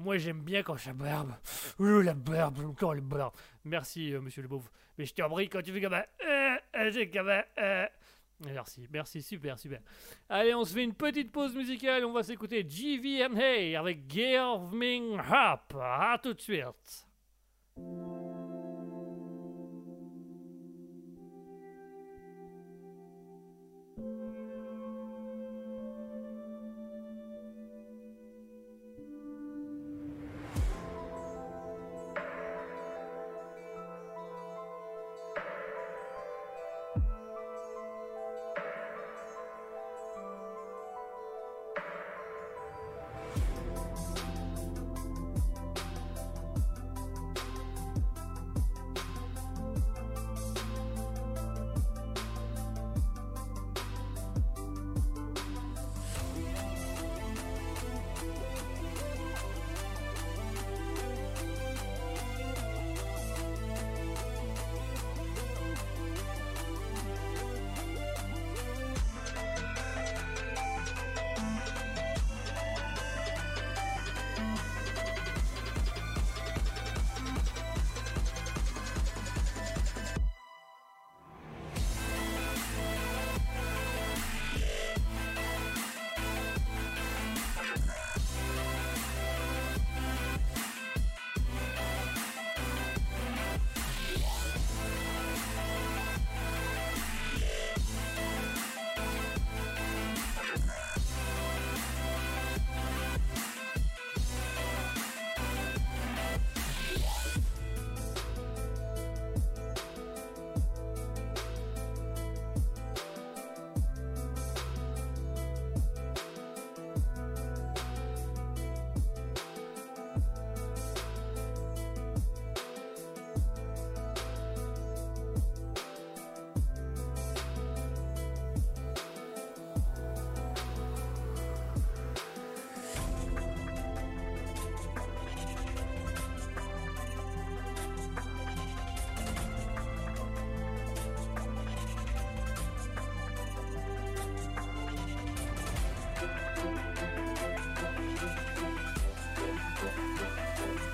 [0.00, 1.34] Moi, j'aime bien quand ça barbe.
[1.78, 3.34] Ouh la barbe, j'aime quand elle barbe.
[3.64, 4.70] Merci, euh, monsieur le pauvre.
[4.96, 6.04] Mais je t'en prie, quand tu fais comme un...
[6.26, 7.86] Euh, euh.
[8.46, 9.80] Merci, merci, super, super.
[10.30, 12.06] Allez, on se fait une petite pause musicale.
[12.06, 15.76] On va s'écouter GVMA avec Georg Hop.
[15.78, 17.06] À tout de suite.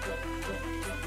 [0.06, 0.16] どっ
[1.02, 1.05] ち?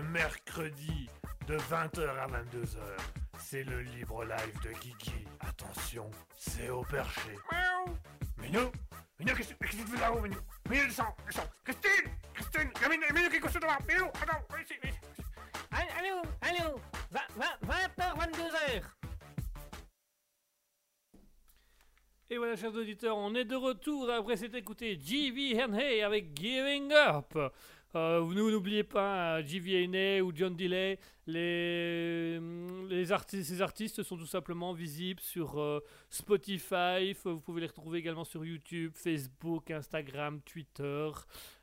[0.00, 1.08] Le mercredi
[1.46, 2.78] de 20h à 22h.
[3.38, 5.26] C'est le libre live de Guigui.
[5.40, 7.36] Attention, c'est au perché.
[7.52, 7.96] Miaou.
[8.38, 8.70] Minou
[9.18, 10.38] Minou, qu'est-ce qu'est-ce que tu fais là-haut, Minou?
[10.70, 14.74] Minou, descends, descends Christine Christine Minou, Minou, qu'est-ce que tu fais Minou, attends, viens ici,
[14.82, 15.00] viens ici.
[15.70, 16.80] Allô, allô,
[17.12, 18.82] 20h, 22h.
[22.32, 26.92] Et voilà, chers auditeurs, on est de retour après s'être écouté GV Henry avec Giving
[26.92, 27.36] Up.
[27.96, 34.72] Euh, n'oubliez pas GV Henry ou John Delay, les, artistes, ces artistes sont tout simplement
[34.72, 37.14] visibles sur euh, Spotify.
[37.24, 41.10] Vous pouvez les retrouver également sur YouTube, Facebook, Instagram, Twitter.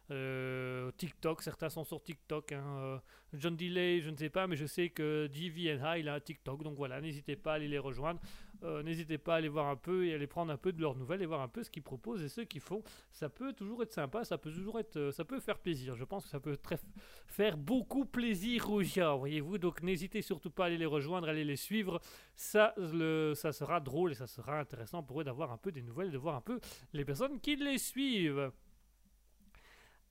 [0.09, 2.51] euh, TikTok, certains sont sur TikTok.
[2.53, 2.97] hein, euh,
[3.33, 6.63] John Delay, je ne sais pas, mais je sais que GVNH, il a un TikTok.
[6.63, 8.21] Donc voilà, n'hésitez pas à aller les rejoindre.
[8.63, 10.95] Euh, N'hésitez pas à aller voir un peu et aller prendre un peu de leurs
[10.95, 12.81] nouvelles et voir un peu ce qu'ils proposent et ce qu'ils font.
[13.11, 15.95] Ça peut toujours être sympa, ça peut toujours être, euh, ça peut faire plaisir.
[15.95, 16.79] Je pense que ça peut très-
[17.27, 19.57] faire beaucoup plaisir aux gens, voyez-vous.
[19.57, 21.99] Donc n'hésitez surtout pas à aller les rejoindre, à aller les suivre.
[22.35, 25.81] Ça, le, ça sera drôle et ça sera intéressant pour eux d'avoir un peu des
[25.83, 26.59] nouvelles, de voir un peu
[26.93, 28.51] les personnes qui les suivent.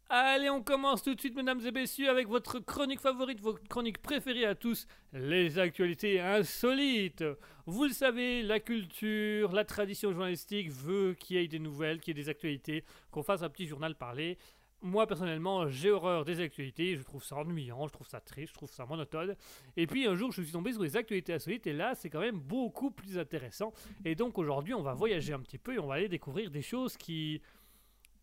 [0.08, 3.98] Allez, on commence tout de suite, mesdames et messieurs, avec votre chronique favorite, votre chronique
[3.98, 7.24] préférée à tous, les actualités insolites.
[7.66, 12.16] Vous le savez, la culture, la tradition journalistique veut qu'il y ait des nouvelles, qu'il
[12.16, 14.38] y ait des actualités, qu'on fasse un petit journal parlé.
[14.80, 18.54] Moi, personnellement, j'ai horreur des actualités, je trouve ça ennuyant, je trouve ça triste, je
[18.54, 19.34] trouve ça monotone.
[19.76, 22.20] Et puis un jour, je suis tombé sur les actualités insolites, et là, c'est quand
[22.20, 23.72] même beaucoup plus intéressant.
[24.04, 26.62] Et donc aujourd'hui, on va voyager un petit peu et on va aller découvrir des
[26.62, 27.42] choses qui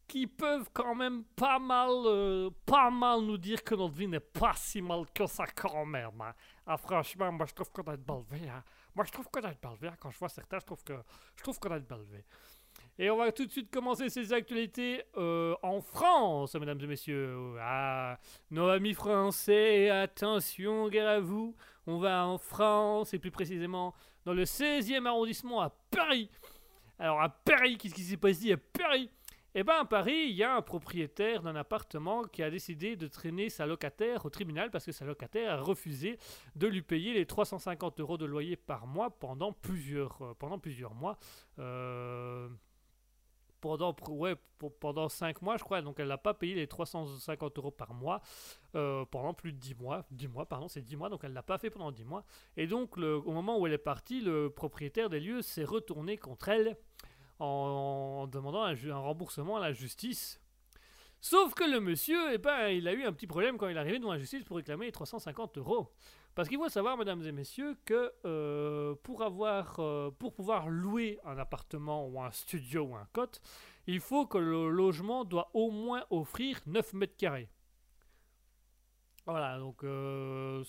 [0.08, 4.20] qui peuvent quand même pas mal, euh, pas mal nous dire que notre vie n'est
[4.20, 6.22] pas si mal que ça quand même.
[6.22, 6.34] hein.
[6.68, 8.47] Ah, franchement, moi je trouve qu'on a de belle vie.
[8.95, 9.88] Moi je trouve qu'on a de belle vie.
[9.88, 9.95] hein.
[9.99, 10.93] Quand je vois certains, je trouve que
[11.36, 12.24] je trouve qu'on a de belle vie.
[12.99, 17.56] Et on va tout de suite commencer ces actualités euh, en France, mesdames et messieurs.
[17.60, 18.20] Ah,
[18.51, 21.56] nos amis français, attention, guerre à vous.
[21.88, 23.93] On va en France, et plus précisément
[24.26, 26.30] dans le 16e arrondissement à Paris.
[26.99, 29.10] Alors à Paris, qu'est-ce qui s'est passé à Paris?
[29.56, 33.08] Eh bien, à Paris, il y a un propriétaire d'un appartement qui a décidé de
[33.08, 36.18] traîner sa locataire au tribunal parce que sa locataire a refusé
[36.56, 41.18] de lui payer les 350 euros de loyer par mois pendant plusieurs, euh, mois.
[41.60, 42.49] Euh,
[43.62, 45.82] pendant, ouais, pour- pendant 5 mois, je crois.
[45.82, 48.22] Donc, elle n'a pas payé les 350 euros par mois
[48.76, 50.06] euh, pendant plus de 10 mois.
[50.12, 51.08] 10 mois, pardon, c'est 10 mois.
[51.10, 52.26] Donc, elle ne l'a pas fait pendant 10 mois.
[52.58, 56.49] Et donc, au moment où elle est partie, le propriétaire des lieux s'est retourné contre
[56.49, 56.76] elle
[57.44, 60.39] en, demandant un, remboursement à la justice.
[61.20, 63.80] Sauf que le monsieur, eh ben, il a eu un petit problème quand il est
[63.80, 65.91] arrivé devant la justice pour réclamer les 350 euros.
[66.36, 71.20] Parce qu'il faut savoir, mesdames et messieurs, que euh, pour, avoir, euh, pour pouvoir louer
[71.24, 73.39] un appartement ou un studio ou un cote,
[73.86, 77.50] il faut que le logement doit au moins offrir 9 mètres carrés.
[79.26, 80.64] Voilà, donc euh,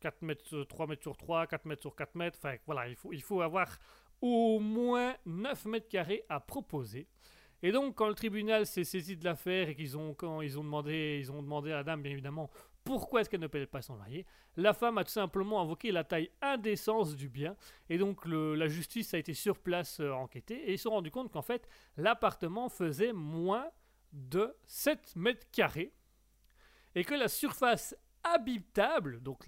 [0.00, 2.96] 4 mètres, sur- 3 mètres sur 3, 4 mètres sur 4 mètres, enfin voilà, il
[2.96, 3.78] faut, il faut avoir
[4.22, 7.06] au moins 9 mètres carrés à proposer.
[7.62, 10.64] Et donc, quand le tribunal s'est saisi de l'affaire et qu'ils ont, quand ils ont
[10.64, 12.50] demandé, ils ont demandé à la dame, bien évidemment,
[12.84, 16.02] pourquoi est-ce qu'elle ne paye pas son loyer, la femme a tout simplement invoqué la
[16.02, 17.56] taille indécence du bien.
[17.88, 21.10] Et donc, la justice a été sur place euh, enquêter et ils se sont rendus
[21.10, 23.68] compte qu'en fait, l'appartement faisait moins
[24.12, 25.92] de 7 mètres carrés
[26.94, 27.94] et que la surface
[28.24, 29.46] habitable, donc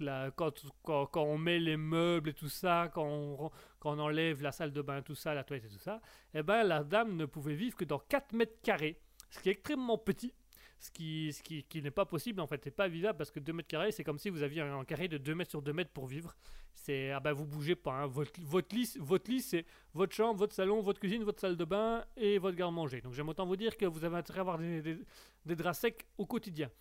[0.83, 3.51] quand on met les meubles et tout ça, quand on,
[3.85, 6.01] quand on enlève la salle de bain, tout ça, la toilette et tout ça,
[6.33, 9.51] eh ben, la dame ne pouvait vivre que dans 4 mètres carrés, ce qui est
[9.51, 10.33] extrêmement petit,
[10.79, 13.39] ce qui, ce qui, qui n'est pas possible en fait, c'est pas vivable parce que
[13.39, 15.61] 2 mètres carrés, c'est comme si vous aviez un, un carré de 2 mètres sur
[15.61, 16.35] 2 mètres pour vivre.
[16.73, 18.07] C'est, ah ben vous bougez pas, hein.
[18.07, 21.63] votre, votre lit, votre lit c'est votre chambre, votre salon, votre cuisine, votre salle de
[21.63, 23.01] bain et votre garde-manger.
[23.01, 24.97] Donc j'aime autant vous dire que vous avez intérêt à avoir des,
[25.45, 26.71] draps secs au quotidien.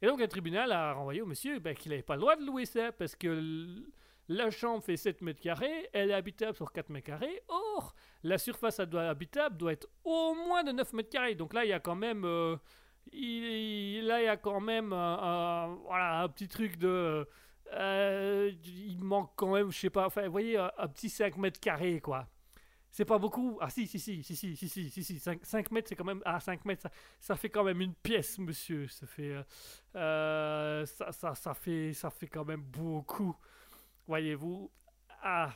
[0.00, 2.44] Et donc, le tribunal a renvoyé au monsieur ben, qu'il n'avait pas le droit de
[2.44, 3.82] louer ça parce que
[4.28, 7.42] la chambre fait 7 mètres carrés, elle est habitable sur 4 mètres carrés.
[7.48, 11.34] Or, la surface habitable doit être au moins de 9 mètres carrés.
[11.34, 12.24] Donc là, il y a quand même.
[12.24, 12.56] euh,
[13.12, 17.26] il- là, il y a quand même voilà, un petit truc de.
[17.72, 21.60] euh, il manque quand même, je sais pas, enfin, vous voyez, un, petit 5 mètres
[21.60, 22.28] carrés, quoi.
[22.90, 23.58] C'est pas beaucoup.
[23.60, 25.18] Ah, si, si, si, si, si, si, si, si, si.
[25.20, 26.22] 5, mètres, c'est quand même.
[26.24, 26.88] Ah, 5 mètres,
[27.20, 28.86] ça, fait quand même une pièce, monsieur.
[28.88, 29.34] Ça fait.
[29.96, 33.36] euh, ça, fait, ça fait quand même beaucoup.
[34.06, 34.70] Voyez-vous
[35.22, 35.54] Ah,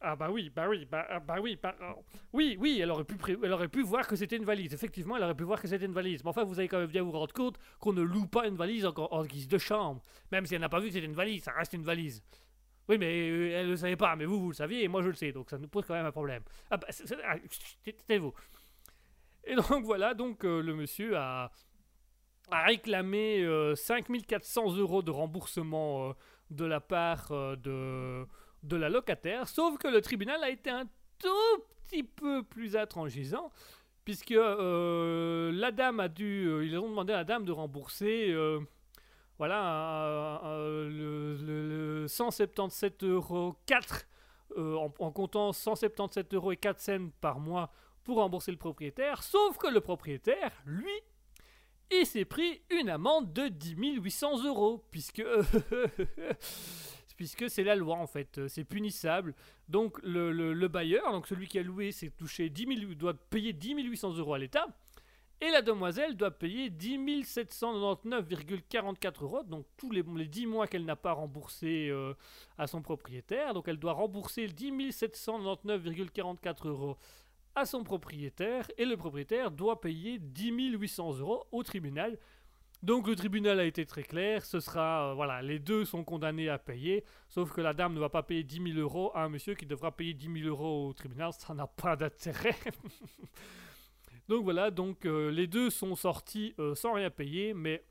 [0.00, 1.92] ah bah oui, bah oui, bah, ah, bah oui, bah, euh,
[2.32, 4.72] oui, oui, elle aurait, pu elle aurait pu voir que c'était une valise.
[4.72, 6.22] Effectivement, elle aurait pu voir que c'était une valise.
[6.22, 8.54] Mais enfin, vous allez quand même bien vous rendre compte qu'on ne loue pas une
[8.56, 10.02] valise en, guise de chambre.
[10.30, 12.22] Même si elle n'a pas vu que c'était une valise, ça reste une valise.
[12.88, 15.02] Oui, mais euh, elle ne le savait pas, mais vous, vous le saviez, et moi
[15.02, 16.42] je le sais, donc ça nous pose quand même un problème.
[16.70, 16.86] Ah bah,
[17.24, 17.34] ah,
[18.06, 18.32] tais-vous.
[19.44, 21.50] Et donc voilà, donc euh, le monsieur a,
[22.50, 26.12] a réclamé euh, 5400 euros de remboursement euh,
[26.50, 28.26] de la part euh, de,
[28.62, 30.86] de la locataire, sauf que le tribunal a été un
[31.18, 33.50] tout petit peu plus intransigeant,
[34.04, 38.34] puisque euh, la dame a dû, euh, ils ont demandé à la dame de rembourser,
[39.38, 44.04] voilà, le, le- le 177 euros 4,
[44.56, 47.70] en, en comptant 177 euros et 4 cents par mois
[48.02, 50.90] pour rembourser le propriétaire, sauf que le propriétaire, lui,
[51.90, 55.22] il s'est pris une amende de 10 800 euros, puisque
[57.16, 59.34] puisque c'est la loi en fait, c'est punissable.
[59.68, 63.14] Donc le, le- le bailleur, donc celui qui a loué, s'est touché 10 000 doit
[63.14, 64.66] payer 10 800 euros à l'État,
[65.40, 70.84] et la demoiselle doit payer 10 799,44 euros, donc tous les, les 10 mois qu'elle
[70.84, 72.14] n'a pas remboursé euh,
[72.56, 76.96] à son propriétaire, donc elle doit rembourser 10 799,44 euros
[77.58, 82.18] à son propriétaire et le propriétaire doit payer 10 800 euros au tribunal.
[82.82, 86.48] Donc le tribunal a été très clair, ce sera, euh, voilà, les deux sont condamnés
[86.48, 89.28] à payer, sauf que la dame ne va pas payer 10 000 euros à un
[89.28, 92.54] monsieur qui devra payer 10 000 euros au tribunal, ça n'a pas d'intérêt.
[94.28, 97.84] donc voilà, donc euh, les deux sont sortis euh, sans rien payer, mais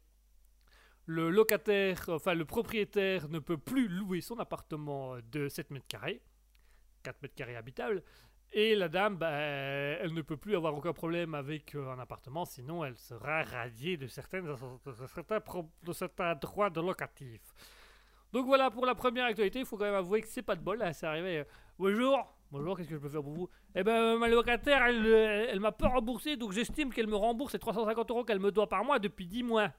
[1.05, 6.21] le locataire, enfin le propriétaire ne peut plus louer son appartement de 7 mètres carrés,
[7.03, 8.03] 4 mètres carrés habitables,
[8.53, 12.45] et la dame, bah, elle ne peut plus avoir aucun problème avec euh, un appartement,
[12.45, 14.93] sinon elle sera radiée de, certaines, de,
[15.93, 17.41] certains, droits de locatif.
[18.31, 20.61] Donc voilà pour la première actualité, il faut quand même avouer que c'est pas de
[20.61, 21.39] bol, là, c'est arrivé.
[21.39, 21.43] euh,
[21.77, 23.49] bonjour, bonjour, qu'est-ce que je peux faire pour vous?
[23.75, 27.59] Eh ben, ma locataire, elle, elle m'a pas remboursé, donc j'estime qu'elle me rembourse les
[27.59, 29.71] 350 euros qu'elle me doit par mois depuis 10 mois.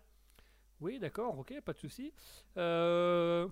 [0.80, 2.12] Oui, d'accord, ok, pas de souci.
[2.56, 3.48] Euh,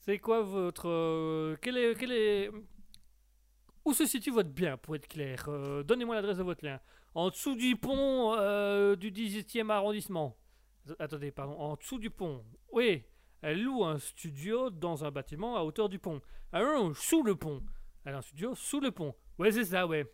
[0.00, 1.56] c'est quoi votre.
[1.62, 1.94] quel est.
[1.98, 2.50] Quel est
[3.84, 6.80] où se situe votre bien, pour être clair Euh, Donnez-moi l'adresse de votre lien.
[7.14, 10.36] En dessous du pont euh, du 18e arrondissement.
[10.98, 11.54] Attendez, pardon.
[11.58, 12.44] En dessous du pont.
[12.72, 13.02] Oui,
[13.42, 16.20] elle loue un studio dans un bâtiment à hauteur du pont.
[16.52, 17.62] Ah non, sous le pont.
[18.04, 19.14] Elle a un studio sous le pont.
[19.38, 20.10] Ouais, c'est ça, ouais.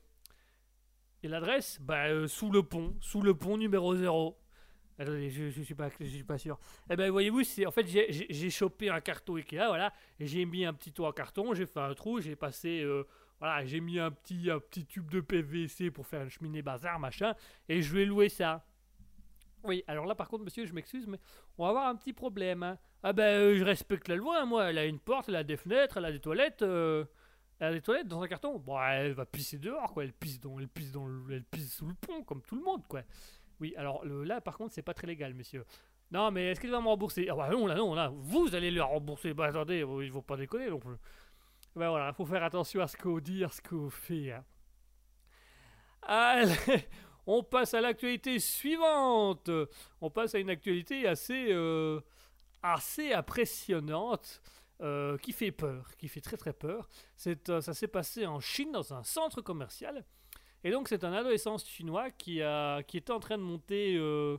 [1.23, 2.95] Et l'adresse Bah, euh, sous le pont.
[3.01, 4.39] Sous le pont numéro 0.
[4.99, 6.59] Attendez, je, je suis pas, je suis pas sûr.
[6.91, 10.73] Eh ben, voyez-vous, c'est en fait j'ai- chopé un carton Ikea, voilà, j'ai mis un
[10.73, 12.83] petit toit en carton, j'ai fait un trou, j'ai passé,
[13.41, 16.99] voilà, j'ai mis un petit, un petit tube de PVC pour faire une cheminée bazar,
[16.99, 17.35] machin,
[17.69, 18.65] et je vais louer ça.
[19.65, 21.19] Oui, alors là par contre, monsieur, je m'excuse, mais
[21.59, 22.63] on va avoir un petit problème.
[22.63, 22.79] hein.
[23.03, 24.71] Ah ben, euh, je respecte la loi, moi.
[24.71, 26.63] Elle a une porte, elle a des fenêtres, elle a des toilettes.
[26.63, 27.05] euh,
[27.59, 28.59] Elle a des toilettes dans un carton.
[28.59, 30.05] Bon, elle va pisser dehors, quoi.
[30.05, 32.63] Elle pisse, dans, elle pisse, dans le- elle pisse sous le pont, comme tout le
[32.63, 33.03] monde, quoi.
[33.61, 35.65] Oui, alors là, par contre, c'est pas très légal, monsieur.
[36.13, 37.27] Non, mais est-ce qu'il va me rembourser?
[37.31, 39.35] Ah bah non, là, non, là, vous allez le rembourser.
[39.35, 40.95] Bah attendez, euh, il faut pas déconner non plus.
[41.77, 44.33] Ben voilà, faut faire attention à ce qu'on dit, à ce qu'on fait.
[44.33, 44.45] hein.
[46.03, 46.55] Allez,
[47.27, 49.51] on passe à l'actualité suivante.
[50.01, 52.01] On passe à une actualité assez, euh,
[52.63, 54.41] assez impressionnante,
[54.83, 56.89] euh, qui fait peur, qui fait très très peur.
[57.27, 60.05] Euh, ça s'est passé en Chine dans un centre commercial.
[60.65, 64.39] Et donc c'est un adolescent chinois qui, a, qui était en train de monter, euh,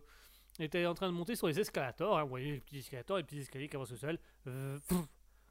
[0.60, 2.18] était en train de monter sur les escalators.
[2.18, 2.24] hein.
[2.24, 3.98] vous voyez les petits escalators, les petits escaliers qui avancent tout
[4.46, 4.98] pff.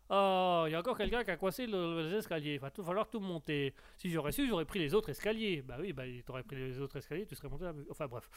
[0.08, 2.54] Oh, il y a encore quelqu'un qui a coincé le- les escaliers.
[2.54, 3.74] Il va tout falloir tout monter.
[3.96, 5.62] Si j'aurais su, j'aurais pris les autres escaliers.
[5.62, 7.66] Bah oui, bah t'aurais pris les autres escaliers, tu serais monté.
[7.90, 8.28] Enfin bref.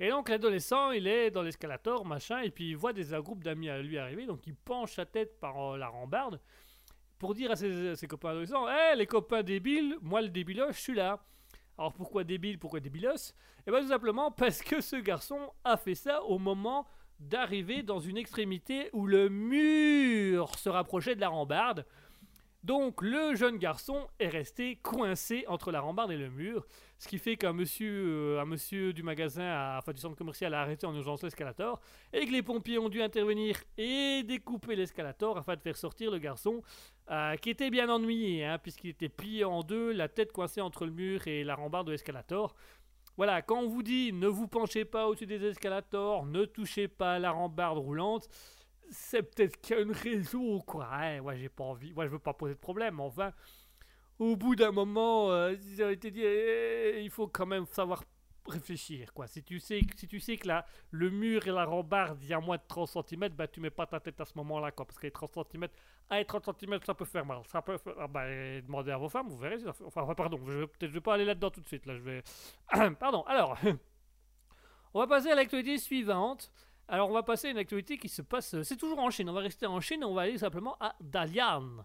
[0.00, 3.42] Et donc l'adolescent, il est dans l'escalator, machin, et puis il voit des un groupe
[3.42, 6.40] d'amis à lui arriver, donc il penche sa tête par euh, la rambarde
[7.18, 10.78] pour dire à ses, ses copains adolescents Hé les copains débiles, moi le débilos, je
[10.78, 11.20] suis là.
[11.76, 13.34] Alors pourquoi débile, pourquoi débilos?
[13.66, 16.86] Eh bien tout simplement parce que ce garçon a fait ça au moment
[17.18, 21.84] d'arriver dans une extrémité où le mur se rapprochait de la rambarde.
[22.64, 26.66] Donc le jeune garçon est resté coincé entre la rambarde et le mur,
[26.98, 30.62] ce qui fait qu'un monsieur, euh, un monsieur du magasin, enfin du centre commercial a
[30.62, 31.80] arrêté en urgence l'escalator,
[32.12, 36.18] et que les pompiers ont dû intervenir et découper l'escalator afin de faire sortir le
[36.18, 36.60] garçon,
[37.12, 40.84] euh, qui était bien ennuyé, hein, puisqu'il était plié en deux, la tête coincée entre
[40.84, 42.56] le mur et la rambarde de l'escalator.
[43.18, 47.14] Voilà, quand on vous dit ne vous penchez pas au-dessus des escalators, ne touchez pas
[47.14, 48.28] à la rambarde roulante,
[48.92, 50.88] c'est peut-être qu'il y a une raison, quoi.
[50.92, 53.32] Hein, ouais, j'ai pas envie, ouais, je veux pas poser de problème, enfin,
[54.20, 55.56] au bout d'un moment, euh,
[55.90, 58.04] été dit, eh, il faut quand même savoir
[58.46, 59.26] réfléchir, quoi.
[59.26, 60.48] Si tu sais, si tu sais que
[60.92, 63.70] le mur et la rambarde, il y a moins de 30 cm, bah tu mets
[63.70, 65.66] pas ta tête à ce moment-là, quoi, parce que les 30 cm,
[66.10, 69.08] les 30 cm, ça peut faire mal, ça peut faire, ah, eh, demandez à vos
[69.08, 71.84] femmes, vous verrez, enfin, pardon, je vais peut-être, vais pas aller là-dedans tout de suite,
[71.86, 72.22] là, je vais,
[72.98, 73.58] pardon, alors,
[74.94, 76.50] on va passer à l'actualité suivante.
[76.90, 78.62] Alors, on va passer à une actualité qui se passe.
[78.62, 79.28] C'est toujours en Chine.
[79.28, 81.84] On va rester en Chine et on va aller simplement à Dalian.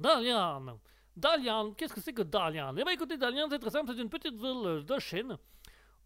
[0.00, 0.78] Dalian.
[1.14, 1.72] Dalian.
[1.72, 2.74] Qu'est-ce que c'est que Dalian?
[2.74, 3.92] Eh bien, écoutez, Dalian, c'est très simple.
[3.94, 5.36] C'est une petite ville de Chine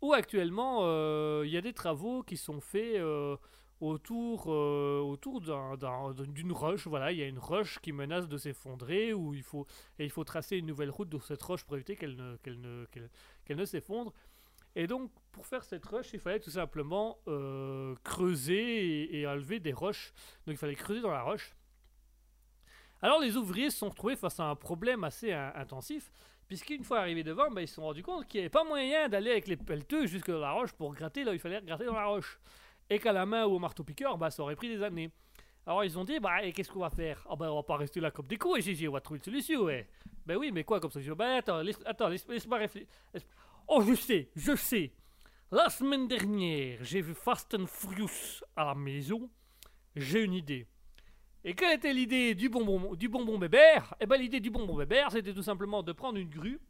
[0.00, 3.36] où actuellement euh, il y a des travaux qui sont faits euh,
[3.82, 6.86] autour, euh, autour d'un- d'un- d'une roche.
[6.86, 9.66] Voilà, il y a une roche qui menace de s'effondrer, où il faut,
[9.98, 12.60] et il faut tracer une nouvelle route sur cette roche pour éviter qu'elle ne, qu'elle
[12.60, 12.86] ne,
[13.44, 14.12] qu'elle- ne s'effondre.
[14.74, 19.72] Et donc, pour faire cette roche, il fallait tout simplement euh, creuser et, enlever des
[19.72, 20.12] roches.
[20.46, 21.54] Donc, il fallait creuser dans la roche.
[23.02, 26.10] Alors, les ouvriers se sont retrouvés face à un problème assez in- intensif,
[26.46, 29.08] puisqu'une fois arrivés devant, bah, ils se sont rendus compte qu'il n'y avait pas moyen
[29.08, 31.84] d'aller avec les pelleteux jusque dans la roche pour gratter là où il fallait gratter
[31.86, 32.38] dans la roche.
[32.92, 35.10] Et qu'à la main ou au marteau-piqueur, bah, ça aurait pris des années.
[35.66, 37.26] Alors, ils ont dit, bah, et qu'est-ce qu'on va faire?
[37.26, 39.24] Ah, bah, on va pas rester là comme des cons, ici, on va trouver une
[39.24, 39.88] solution, ouais.
[40.26, 42.86] Ben oui, mais quoi comme solution Ben attends, laisse, attends, laisse, laisse-moi réfléchir.
[43.66, 44.92] Oh, je sais, je sais.
[45.50, 49.30] La semaine dernière, j'ai vu Fast and Furious à la maison.
[49.96, 50.66] J'ai une idée.
[51.44, 53.94] Et quelle était l'idée du bonbon, du bonbon bébert?
[54.00, 56.60] Eh ben l'idée du bonbon bébert, c'était tout simplement de prendre une grue.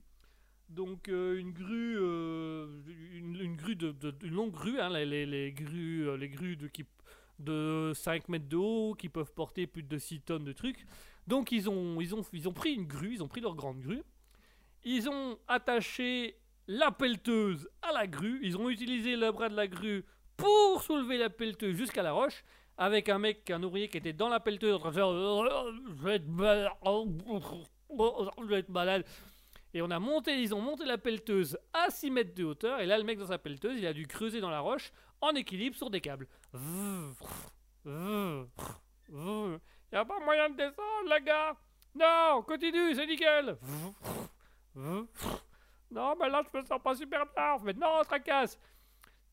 [0.75, 2.67] Donc euh, une grue, euh,
[3.15, 6.67] une, grue de, une longue grue, hein, les, les- les grues, euh, les grues de,
[6.67, 6.85] qui,
[7.39, 10.87] de 5 mètres de haut qui peuvent porter plus de 6 tonnes de trucs.
[11.27, 13.81] Donc ils ont, ils ont, ils ont pris une grue, ils ont pris leur grande
[13.81, 14.03] grue.
[14.85, 16.37] Ils ont attaché
[16.69, 18.41] la pelleteuse à la grue.
[18.43, 20.05] Ils ont utilisé le bras de la grue
[20.37, 22.45] pour soulever la pelleteuse jusqu'à la roche.
[22.79, 25.13] Avec un mec, un ouvrier qui était dans la pelleteuse en train de faire
[25.99, 26.71] Je vais être malade.
[28.41, 29.05] Je vais être malade.
[29.75, 32.81] Et on a monté, ils ont monté la pelleteuse à 6 mètres de hauteur.
[32.81, 35.31] Et là, le mec dans sa pelleteuse, il a dû creuser dans la roche en
[35.31, 36.29] équilibre sur des câbles.
[36.55, 38.47] Il
[39.93, 41.57] a pas moyen de descendre, la gars.
[41.95, 43.57] Non, continue, c'est nickel.
[44.75, 47.57] Non, mais là, je me sens pas super bien.
[47.63, 48.59] Mais non, tracasse.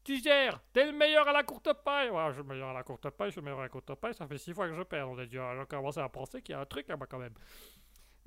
[0.03, 0.61] Tu gères.
[0.73, 2.09] T'es le meilleur à la courte paille.
[2.09, 3.27] Ouais, je suis le meilleur à la courte paille.
[3.29, 4.13] Je suis le meilleur à la courte paille.
[4.13, 5.09] Ça fait six fois que je perds.
[5.09, 7.33] On a dû commencer à penser qu'il y a un truc là-bas quand même.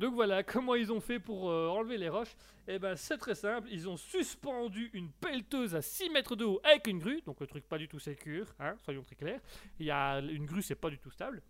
[0.03, 2.35] Donc voilà, comment ils ont fait pour euh, enlever les roches?
[2.67, 3.69] Eh ben, c'est très simple.
[3.71, 7.23] Ils ont suspendu une pelleteuse à 6 mètres de haut avec une grue.
[7.25, 9.41] Donc le truc pas du tout sécure, hein, soyons très clairs.
[9.79, 11.41] Il y a une grue, c'est pas du tout stable.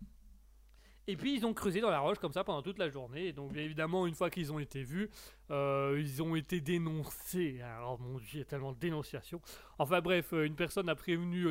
[1.05, 3.33] Et puis ils ont creusé dans la roche comme ça pendant toute la journée.
[3.33, 5.09] Donc évidemment, une fois qu'ils ont été vus,
[5.51, 7.59] euh, ils ont été dénoncés.
[7.61, 9.41] Alors mon dieu, il y a tellement de dénonciations.
[9.79, 11.47] Enfin bref, euh, une personne a prévenu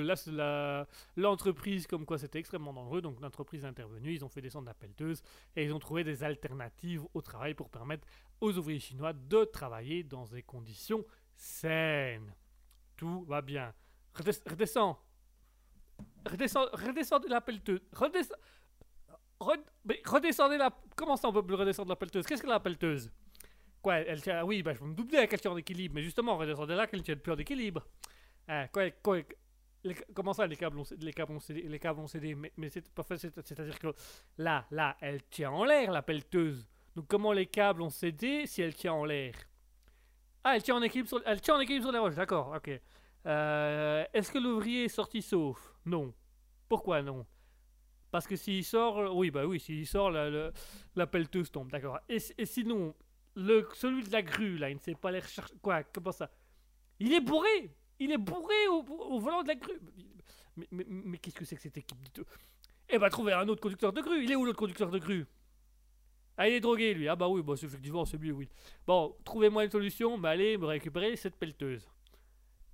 [1.17, 3.03] l'entreprise comme quoi c'était extrêmement dangereux.
[3.03, 5.23] Donc l'entreprise est intervenue, ils ont fait descendre la pelleteuse
[5.55, 8.07] et ils ont trouvé des alternatives au travail pour permettre
[8.41, 11.05] aux ouvriers chinois de travailler dans des conditions
[11.37, 12.35] saines.
[12.97, 13.75] Tout va bien.
[14.15, 14.99] Redes- redescends.
[16.27, 17.81] Redescends, redescendez la pelleteuse.
[17.93, 18.35] Redescends.
[20.07, 20.71] Redescendez la.
[20.97, 22.27] Comment ça on peut plus redescendre la pelleteuse?
[22.27, 23.11] Qu'est-ce que la pelleteuse?
[23.81, 24.39] Quoi elle tient...
[24.39, 27.01] ah Oui, bah, je me doutais qu'elle tient en équilibre, mais justement, redescendez là qu'elle
[27.01, 27.85] ne tienne plus en équilibre.
[28.49, 29.19] Hein, quoi, quoi,
[30.15, 32.89] comment ça, les câbles ont, les câbles ont cédé, les câbles ont cédé Mais, c'est
[32.93, 33.93] pas fait, c'est- c'est-à-dire que
[34.39, 36.69] là, là, elle tient en l'air la pelleteuse.
[36.95, 39.35] Donc comment les câbles ont cédé si elle tient en l'air?
[40.45, 42.71] Ah, elle tient en équilibre sur, elle tient en équilibre sur les roches, d'accord, ok.
[43.27, 45.73] Euh, Est-ce que l'ouvrier est sorti sauf?
[45.87, 46.13] Non.
[46.69, 47.25] Pourquoi non?
[48.13, 50.53] Parce que s'il sort, euh, oui, bah oui, s'il sort, la,
[50.95, 51.99] la, pelleteuse tombe, d'accord.
[52.11, 52.95] Et, si- et sinon,
[53.35, 55.55] celui de la grue, là, il ne sait pas aller rechercher.
[55.63, 56.31] Quoi Comment ça?
[57.01, 59.81] Il est bourré Il est bourré au, volant de la grue
[60.71, 62.25] Mais, qu'est-ce que c'est que cette équipe de...
[62.91, 65.27] Eh bah, trouver un autre conducteur de grue Il est où l'autre conducteur de grue?
[66.37, 67.09] Ah, il est drogué, lui.
[67.09, 68.47] Ah, bah oui, bah, effectivement, c'est lui, oui.
[68.87, 71.89] Bon, trouvez-moi une solution, mais allez me récupérer cette pelleteuse.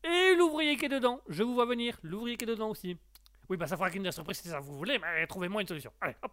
[0.03, 1.97] Et l'ouvrier qui est dedans, je vous vois venir.
[2.03, 2.97] L'ouvrier qui est dedans aussi.
[3.49, 5.92] Oui, bah ça fera qu'une surprise si ça vous voulez, mais trouvez-moi une solution.
[6.01, 6.32] Allez, hop.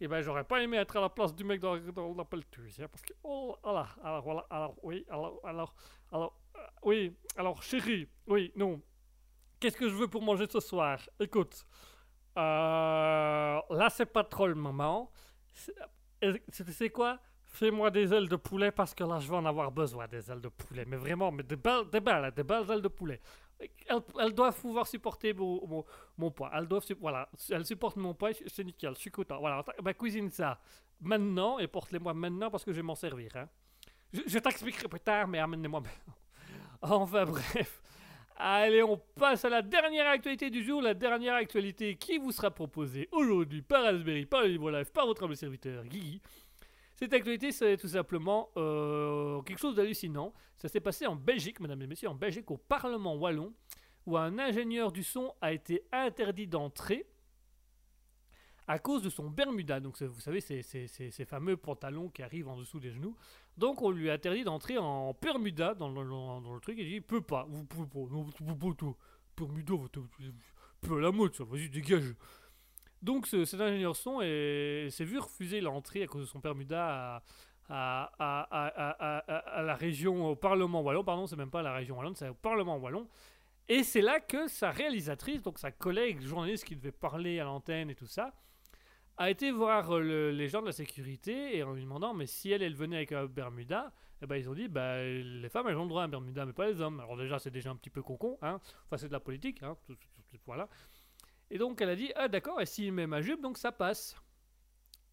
[0.00, 2.80] Et ben j'aurais pas aimé être à la place du mec dans, dans la pelleteuse,
[2.80, 5.74] hein, parce que oh voilà, alors voilà, alors oui, alors alors
[6.10, 8.82] alors euh, oui, alors chérie, oui, non.
[9.60, 10.98] Qu'est-ce que je veux pour manger ce soir?
[11.20, 11.66] Écoute,
[12.36, 15.10] euh, là c'est pas trop le moment.
[15.52, 15.74] C'est
[16.24, 17.20] euh, c'est- quoi?
[17.44, 20.40] Fais-moi des ailes de poulet parce que là je vais en avoir besoin des ailes
[20.40, 23.20] de poulet, mais vraiment, mais des belles, des belles, des belles ailes de poulet.
[24.18, 26.50] Elles, doivent pouvoir supporter mon, poids.
[26.54, 29.38] Elles doivent, voilà, elles supportent mon poids, c'est nickel, je suis content.
[29.38, 30.60] Voilà, bah, cuisine ça
[31.00, 33.30] maintenant et porte-les-moi maintenant parce que je vais m'en servir.
[33.36, 33.48] Hein.
[34.12, 36.14] Je, t'expliquerai plus tard, mais amène-les-moi maintenant.
[36.82, 37.80] Enfin bref.
[38.36, 42.50] Allez, on passe à la dernière actualité du jour, la dernière actualité qui vous sera
[42.50, 46.20] proposée aujourd'hui par Raspberry, par le par votre humble serviteur Guigui.
[46.96, 50.32] Cette actualité, c'est tout simplement euh, quelque chose d'hallucinant.
[50.56, 53.52] Ça s'est passé en Belgique, mesdames et messieurs, en Belgique, au Parlement wallon,
[54.06, 57.06] où un ingénieur du son a été interdit d'entrer
[58.66, 59.80] à cause de son Bermuda.
[59.80, 63.16] Donc, vous savez, ces fameux pantalons qui arrivent en dessous des genoux.
[63.56, 66.76] Donc, on lui a interdit d'entrer en Bermuda dans le, truc.
[66.78, 68.96] Il dit Il peut pas, vous pouvez pas, non, vous pouvez pas, toi.
[69.36, 69.88] Bermuda, vous
[70.80, 72.14] peu à la mode, ça, vas-y, dégage.
[73.04, 77.22] Donc, ce- cet ingénieur son est- s'est vu refuser l'entrée à cause de son Bermuda
[77.68, 82.34] à, la région, au Parlement wallon, pardon, c'est même pas la région wallonne, c'est au
[82.34, 83.06] Parlement wallon.
[83.68, 87.90] Et c'est là que sa réalisatrice, donc sa collègue journaliste qui devait parler à l'antenne
[87.90, 88.32] et tout ça,
[89.16, 92.26] a été voir euh, le- les gens de la sécurité et en lui demandant mais
[92.26, 93.92] si elle, elle venait avec un Bermuda,
[94.22, 96.44] eh ben, ils ont dit bah, les femmes elles ont le droit à un Bermuda
[96.44, 97.00] mais pas les hommes.
[97.00, 98.60] Alors déjà c'est déjà un petit peu concon, hein.
[98.86, 99.76] enfin c'est de la politique, hein.
[100.46, 100.68] voilà.
[101.54, 104.14] Et donc elle a dit ah d'accord et s'il met ma jupe donc ça passe.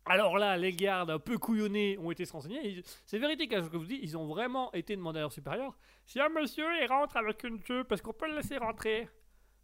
[0.05, 2.81] Alors là, les gardes un peu couillonnés ont été se renseigner.
[3.05, 3.99] C'est véridique, hein, ce que je vous dis.
[4.01, 7.63] Ils ont vraiment été demander à leur supérieur si un monsieur il rentre avec une
[7.63, 9.07] jupe, est-ce qu'on peut le laisser rentrer?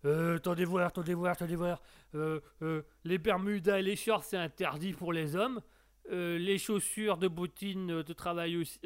[0.05, 1.81] Euh, attendez voir, attendez voir, attendez voir.
[2.13, 5.61] Euh, euh, les Bermudas et les shorts, c'est interdit pour les hommes.
[6.09, 8.79] Les chaussures de bottines de travail aussi.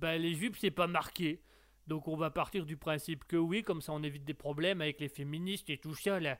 [0.00, 1.42] bah, les jupes, c'est pas marqué.
[1.86, 5.00] Donc on va partir du principe que oui, comme ça on évite des problèmes avec
[5.00, 6.38] les féministes et tout ça là.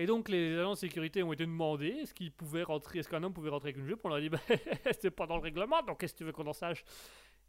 [0.00, 3.22] Et donc les agents de sécurité ont été demandés est-ce qu'ils pouvaient rentrer, est-ce qu'un
[3.22, 4.00] homme pouvait rentrer avec une jupe?
[4.02, 4.40] On leur a dit bah,
[4.98, 6.82] c'est pas dans le règlement, donc qu'est-ce que tu veux qu'on en sache?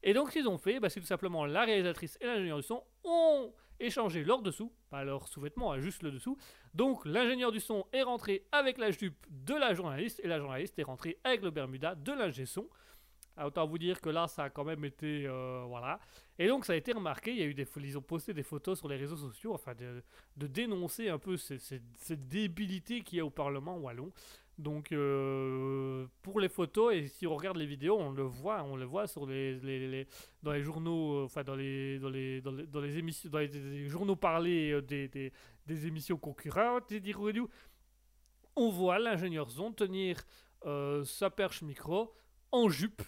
[0.03, 2.63] Et donc ce qu'ils ont fait, bah, c'est tout simplement la réalisatrice et l'ingénieur du
[2.63, 6.37] son ont échangé leur dessous, pas leur sous-vêtements, hein, juste le dessous.
[6.73, 10.77] Donc l'ingénieur du son est rentré avec la jupe de la journaliste et la journaliste
[10.77, 12.67] est rentrée avec le Bermuda de l'ingé son.
[13.37, 15.25] Autant vous dire que là, ça a quand même été.
[15.25, 15.99] euh, voilà.
[16.37, 17.31] Et donc, ça a été remarqué.
[17.31, 19.73] Il y a eu des, ils ont posté des photos sur les réseaux sociaux, afin
[19.73, 24.11] de, dénoncer un peu cette débilité qu'il y a au Parlement wallon.
[24.57, 28.75] Donc, euh, pour les photos, et si on regarde les vidéos, on le voit, on
[28.75, 30.05] le voit sur les,
[30.43, 34.17] dans les journaux, euh, enfin dans les, dans les, dans les, émissions, dans les, journaux
[34.17, 35.31] parlés des, des,
[35.65, 36.93] des émissions concurrentes,
[38.55, 40.21] on voit l'ingénieur Zon tenir
[41.05, 42.13] sa perche micro
[42.51, 43.01] en jupe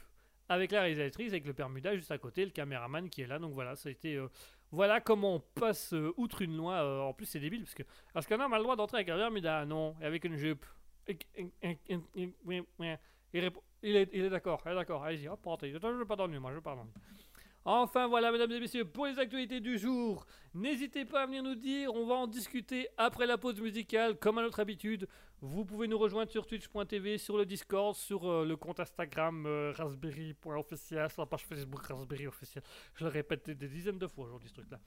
[0.53, 3.39] avec la réalisatrice, avec le Bermuda juste à côté, le caméraman qui est là.
[3.39, 4.15] Donc voilà, ça a été.
[4.15, 4.27] euh,
[4.71, 6.73] voilà comment on passe euh, outre une loi.
[6.83, 7.83] euh, en plus, c'est débile parce que.
[8.27, 9.95] Qu'un homme a le droit d'entrer avec un Bermuda Non.
[10.01, 10.65] Et avec une jupe.
[13.83, 15.03] Il, est, il est d'accord, il est d'accord.
[15.03, 15.71] Allez-y, hop, rentrez.
[15.71, 16.93] Je veux pas dormir, moi, je veux pas dormir.
[17.65, 21.55] Enfin voilà, mesdames et messieurs, pour les actualités du jour, n'hésitez pas à venir nous
[21.55, 25.07] dire, on va en discuter après la pause musicale, comme à notre habitude.
[25.39, 29.73] Vous pouvez nous rejoindre sur twitch.tv, sur le Discord, sur euh, le compte Instagram euh,
[29.73, 32.63] sur la page Facebook Raspberry officiel.
[32.95, 34.79] Je le répète des, des dizaines de fois aujourd'hui ce truc-là.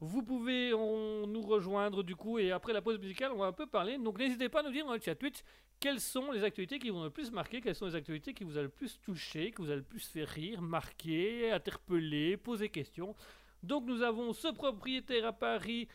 [0.00, 3.52] Vous pouvez on- nous rejoindre du coup et après la pause musicale on va un
[3.52, 3.98] peu parler.
[3.98, 5.40] Donc n'hésitez pas à nous dire dans le chat Twitch
[5.78, 8.44] quelles sont les actualités qui vous ont le plus marqué, quelles sont les actualités qui
[8.44, 12.68] vous ont le plus touché, qui vous ont le plus fait rire, marqué, interpellé, poser
[12.70, 13.14] questions.
[13.62, 15.86] Donc nous avons ce propriétaire à Paris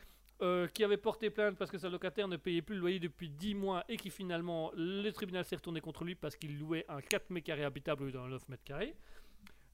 [0.42, 3.30] euh, qui avait porté plainte parce que sa locataire ne payait plus le loyer depuis
[3.30, 7.02] 10 mois et qui finalement le tribunal s'est retourné contre lui parce qu'il louait un
[7.02, 8.96] 4 mètres carrés habitable au lieu d'un 9 mètres carrés.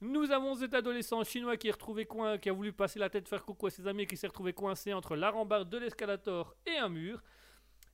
[0.02, 3.30] Nous avons cet adolescent chinois qui est retrouvé coin, qui a voulu passer la tête
[3.30, 6.76] faire coucou à ses amis qui s'est retrouvé coincé entre la rambarde de l'escalator et
[6.76, 7.22] un mur.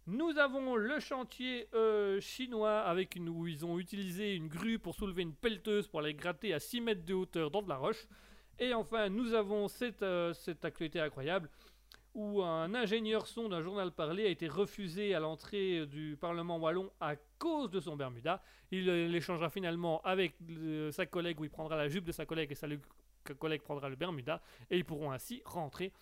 [0.05, 4.95] Nous avons le chantier euh, chinois avec une, où ils ont utilisé une grue pour
[4.95, 8.07] soulever une pelleteuse pour aller gratter à 6 mètres de hauteur dans de la roche.
[8.57, 11.49] Et enfin, nous avons cette, euh, cette actualité incroyable
[12.17, 16.91] où un ingénieur son d'un journal parlé a été refusé à l'entrée du Parlement wallon
[16.99, 18.41] à cause de son Bermuda.
[18.71, 22.25] Il euh, l'échangera finalement avec euh, sa collègue où il prendra la jupe de sa
[22.25, 22.67] collègue et sa
[23.37, 24.41] collègue prendra le Bermuda
[24.71, 25.93] et ils pourront ainsi rentrer.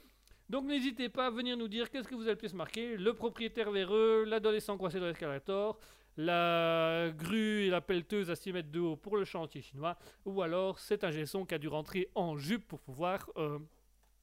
[0.49, 2.95] Donc n'hésitez pas à venir nous dire qu'est-ce que vous avez le plus marqué.
[2.95, 5.77] Le propriétaire véreux, l'adolescent coincé dans l'escalator,
[6.15, 10.41] la grue et la pelleteuse à 6 mètres de haut pour le chantier chinois, ou
[10.41, 13.29] alors cet ingé son qui a dû rentrer en jupe pour pouvoir...
[13.35, 13.59] euh,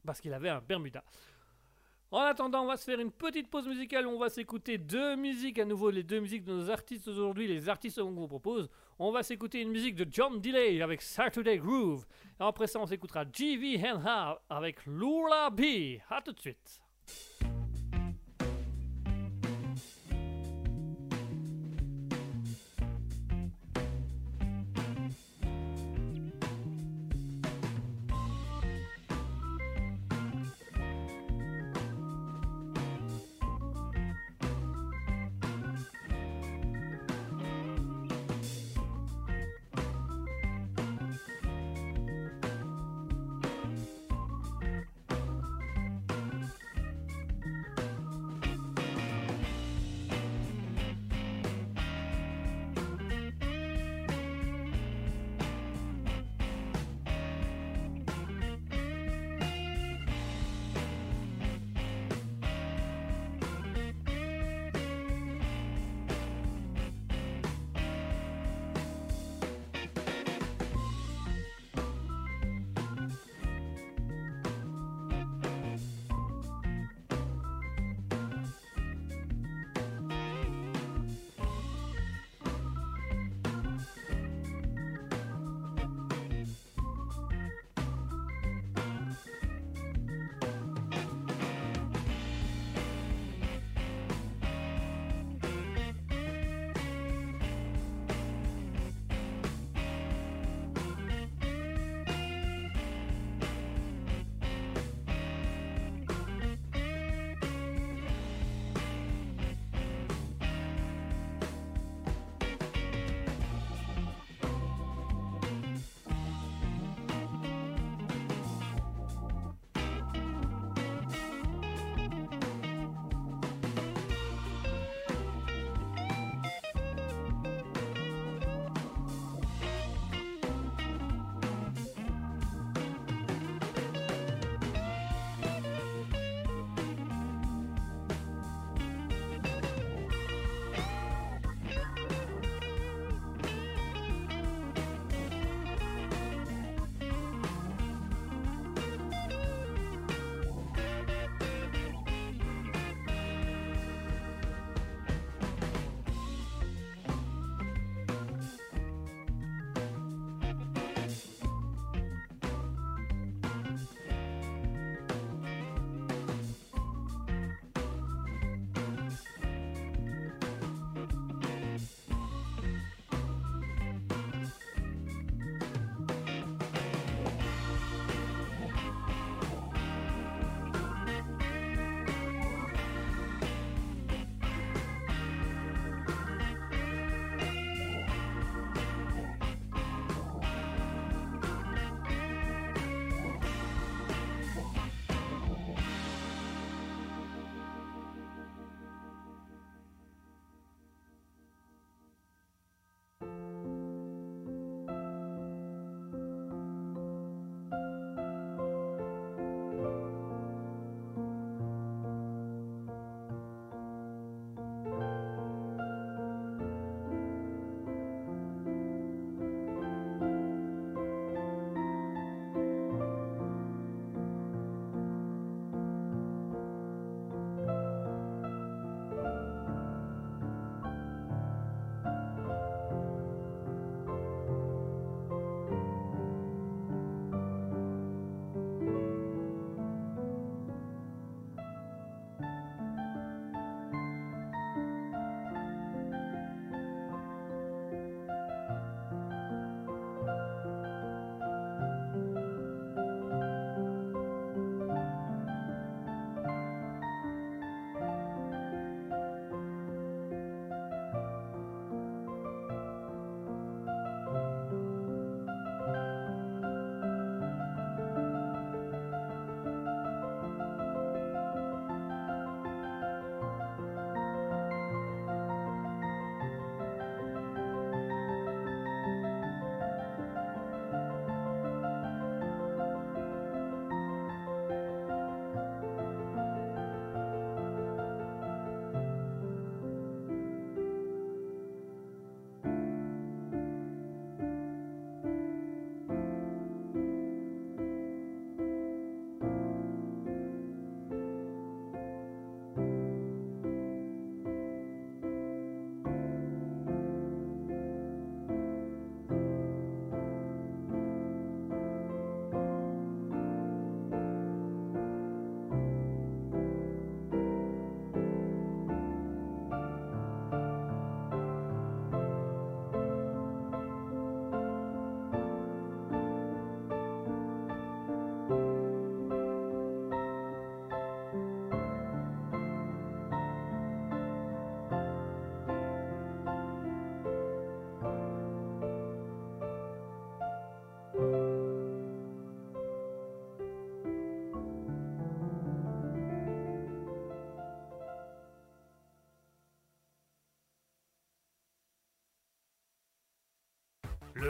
[0.05, 1.05] parce qu'il avait un Bermuda.
[2.13, 4.07] En attendant, on va se faire une petite pause musicale.
[4.07, 7.71] On va s'écouter deux musiques à nouveau, les deux musiques de nos artistes aujourd'hui, les
[7.71, 8.69] artistes qu'on vous propose.
[8.99, 12.05] On va s'écouter une musique de John Delay avec Saturday Groove.
[12.39, 16.01] Et après ça, on s'écoutera GV Henha avec Lula B.
[16.11, 16.82] A tout de suite.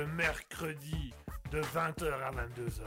[0.07, 1.13] Mercredi
[1.51, 2.83] de 20h à 22h.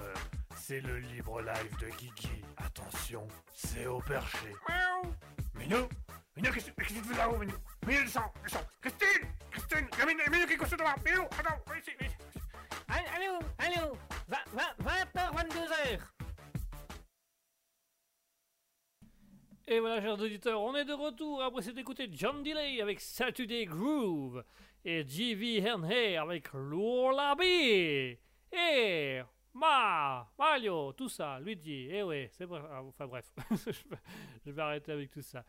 [0.55, 2.43] C'est le libre live de Guigui.
[2.57, 4.53] Attention, c'est au perché.
[4.67, 5.13] Miaou.
[5.55, 5.87] Minou
[6.35, 7.55] Minou, qu'est-ce que tu fais là-haut, Minou?
[7.87, 11.77] Minou, descends, descends Christine Christine a Minou, Minou qui est couché devant Minou, attends, viens
[11.77, 12.17] ici, viens ici.
[12.87, 13.97] Allô, allô,
[14.29, 15.99] 20h, 22h.
[19.67, 23.65] Et voilà, chers auditeurs, on est de retour après s'être écouté John Delay avec Saturday
[23.65, 24.43] Groove
[24.85, 25.61] et J.V.
[25.69, 28.17] Henhay avec Lourlabi
[28.51, 29.21] et
[29.53, 32.61] Ma, Mario, tout ça, Luigi, et ouais, c'est vrai.
[32.69, 33.31] ah, Enfin bref,
[34.45, 35.43] je vais arrêter avec tout ça.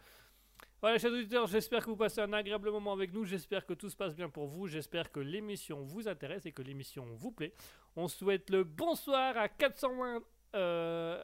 [0.81, 3.25] Voilà, chers auditeurs, j'espère que vous passez un agréable moment avec nous.
[3.25, 4.69] J'espère que tout se passe bien pour vous.
[4.69, 7.53] J'espère que l'émission vous intéresse et que l'émission vous plaît.
[7.97, 10.23] On souhaite le bonsoir à 420
[10.55, 11.21] euh,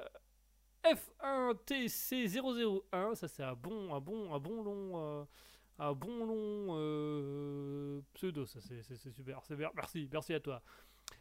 [0.85, 3.15] F1TC001.
[3.15, 4.93] Ça, c'est un bon, un bon, un bon long.
[4.97, 5.25] euh,
[5.79, 9.41] un bon long euh, pseudo, ça c'est super.
[9.75, 10.62] Merci, merci à toi.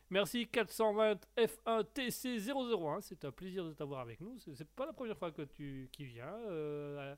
[0.10, 4.38] Merci 420 F1TC001, c'est un plaisir de t'avoir avec nous.
[4.40, 6.34] C'est pas la première fois que tu qui viens.
[6.50, 7.16] euh,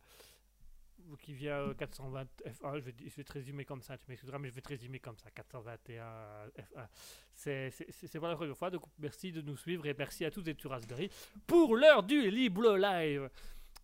[1.22, 2.80] qui vient euh, 420 F1, je
[3.18, 6.48] vais, te résumer comme ça, tu m'excuseras, mais je vais te résumer comme ça, 421
[6.58, 6.88] F1.
[7.36, 10.62] C'est- pas la première fois, donc merci de nous suivre et merci à tous d'être
[10.62, 11.10] sur Raspberry
[11.48, 13.30] pour l'heure du Libre Live.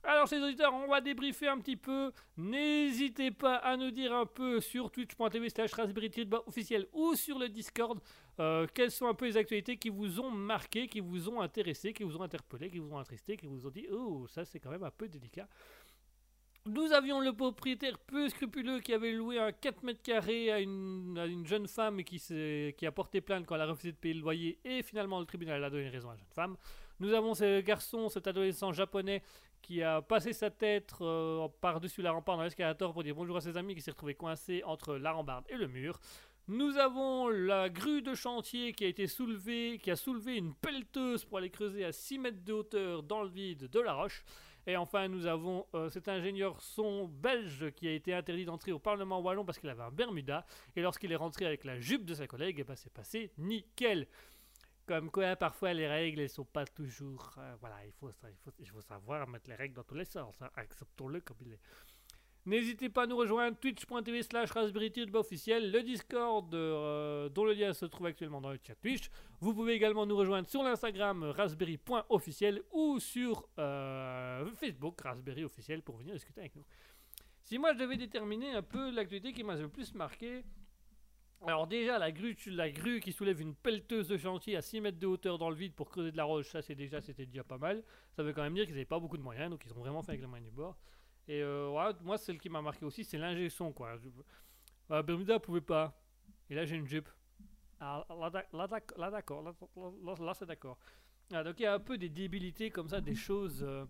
[0.03, 2.11] Alors, chers auditeurs, on va débriefer un petit peu.
[2.37, 7.49] N'hésitez pas à nous dire un peu sur twitch.tv slash Pi officiel ou sur le
[7.49, 7.99] Discord
[8.39, 11.91] euh, quelles sont un peu les actualités qui vous ont marqué, qui vous ont intéressé,
[11.91, 14.59] qui vous ont interpellé, qui vous ont attristé, qui vous ont dit Oh, ça c'est
[14.59, 15.47] quand même un peu délicat.
[16.65, 21.17] Nous avions le propriétaire peu scrupuleux qui avait loué un 4 mètres carrés à une,
[21.17, 22.17] à une jeune femme qui,
[22.77, 25.25] qui a porté plainte quand elle a refusé de payer le loyer et finalement le
[25.25, 26.57] tribunal a donné raison à la jeune femme.
[26.99, 29.23] Nous avons ce garçon, cet adolescent japonais
[29.61, 33.41] qui a passé sa tête euh, par-dessus la rambarde dans l'escalator pour dire bonjour à
[33.41, 35.99] ses amis qui s'est retrouvé coincé entre la rambarde et le mur.
[36.47, 41.23] Nous avons la grue de chantier qui a été soulevée, qui a soulevé une pelleteuse
[41.23, 44.23] pour aller creuser à 6 mètres de hauteur dans le vide de la roche.
[44.65, 48.79] Et enfin, nous avons euh, cet ingénieur son belge qui a été interdit d'entrer au
[48.79, 50.45] Parlement wallon parce qu'il avait un Bermuda.
[50.75, 54.07] Et lorsqu'il est rentré avec la jupe de sa collègue, eh ben, c'est passé nickel.
[54.89, 57.35] Comme quoi, parfois, les règles, elles sont pas toujours...
[57.37, 60.03] euh, voilà, il faut, il, faut, il faut savoir mettre les règles dans tous les
[60.03, 60.35] sens.
[60.41, 60.49] hein.
[60.55, 61.59] Acceptons-le comme il est.
[62.47, 67.53] N'hésitez pas à nous rejoindre twitch.tv slash raspberry Pi officiel, le Discord euh, dont le
[67.53, 69.11] lien se trouve actuellement dans le chat Twitch.
[69.39, 75.97] Vous pouvez également nous rejoindre sur l'Instagram raspberry.officiel ou sur euh, Facebook raspberry officiel pour
[75.97, 76.65] venir discuter avec nous.
[77.43, 80.43] Si moi je devais déterminer un peu l'actualité qui m'a le plus marqué,
[81.45, 85.37] alors déjà la grue, qui soulève une pelleteuse de chantier à 6 mètres de hauteur
[85.37, 87.83] dans le vide pour creuser de la roche, ça c'est déjà c'était déjà pas mal.
[88.15, 90.01] Ça veut quand même dire qu'ils n'avaient pas beaucoup de moyens, donc ils ont vraiment
[90.03, 90.77] fait avec les moyens du bord.
[91.27, 93.95] Et euh, ouais, moi celle qui m'a marqué aussi c'est l'ingé son quoi.
[93.97, 95.99] Je- Bermuda pouvait pas.
[96.49, 97.09] Et là j'ai une jupe.
[97.79, 100.77] Ah, là, d'ac- là, d'ac- là, d'accord, là, c'est d'accord.
[101.31, 103.63] Ah, donc il y a un peu des débilités comme ça, des choses.
[103.63, 103.85] euh,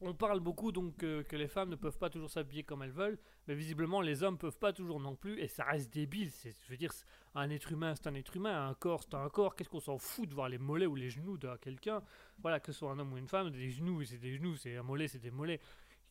[0.00, 3.18] on parle beaucoup donc que les femmes ne peuvent pas toujours s'habiller comme elles veulent,
[3.48, 6.30] mais visiblement les hommes peuvent pas toujours non plus, et ça reste débile.
[6.42, 6.92] Je veux dire,
[7.34, 9.56] un être humain c'est un être humain, un corps c'est un corps.
[9.56, 12.02] Qu'est-ce qu'on s'en fout de voir les mollets ou les genoux de quelqu'un?
[12.38, 14.76] Voilà, que ce soit un homme ou une femme, des genoux c'est des genoux, c'est
[14.76, 15.60] un mollet c'est des mollets.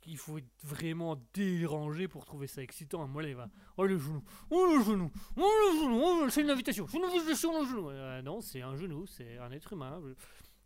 [0.07, 3.01] Il faut être vraiment dérangé pour trouver ça excitant.
[3.01, 3.35] Un mollet.
[3.75, 6.85] Oh le genou, oh le genou, oh le genou, oh, c'est une invitation.
[6.85, 7.89] Ne.
[7.91, 9.99] Euh, non, c'est un genou, c'est un être humain.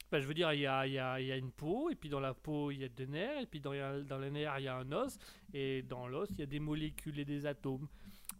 [0.10, 2.80] Enfin, je veux dire, il y a, une peau, et puis dans la peau, il
[2.80, 5.20] y a des nerfs, et puis dans, les nerfs, il y a un os,
[5.54, 7.88] et dans l'os, il y a des molécules et des atomes.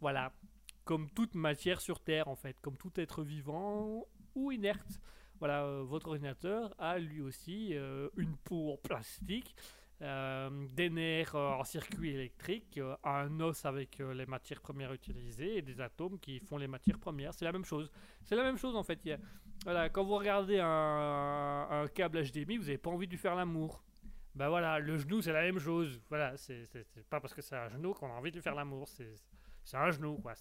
[0.02, 0.34] Voilà.
[0.84, 2.60] Comme toute matière sur Terre, en fait.
[2.60, 5.00] Comme tout être vivant ou inerte.
[5.38, 9.56] Voilà, euh, votre ordinateur a lui aussi euh, une peau en plastique,
[10.02, 15.80] euh, des nerfs en circuit électrique, un os avec les matières premières utilisées et des
[15.82, 17.34] atomes qui font les matières premières.
[17.36, 17.92] C'est la même chose.
[18.24, 19.00] C'est la même chose en fait.
[19.06, 19.20] Il
[19.64, 23.84] voilà, quand vous regardez un, câble HDMI, vous n'avez pas envie de faire l'amour.
[24.36, 26.00] Ben voilà, le genou c'est la même chose.
[26.08, 26.68] Voilà, c'est
[27.10, 28.88] pas parce que c'est un genou qu'on a envie de faire l'amour.
[28.88, 30.34] C'est un genou quoi.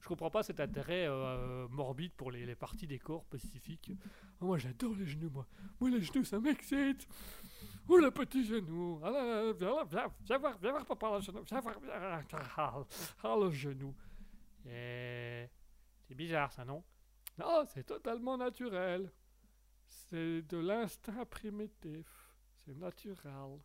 [0.00, 3.92] Je comprends pas cet intérêt euh, morbide pour les, parties des corps spécifiques.
[4.40, 5.46] Oh, moi j'adore les genoux moi.
[5.80, 7.08] Moi les genoux ça m'excite.
[7.88, 9.00] Oh le petit genou.
[9.02, 9.84] Ah viens
[10.24, 11.42] viens, voir, viens voir papa le genou.
[11.44, 11.76] Viens voir,
[12.58, 12.84] ah,
[13.22, 13.94] ah, le genou.
[14.66, 15.48] Et
[16.02, 16.82] c'est bizarre ça non?
[17.38, 19.12] Non, c'est totalement naturel.
[19.86, 22.06] C'est de l'instinct primitif.
[22.64, 23.60] C'est naturel.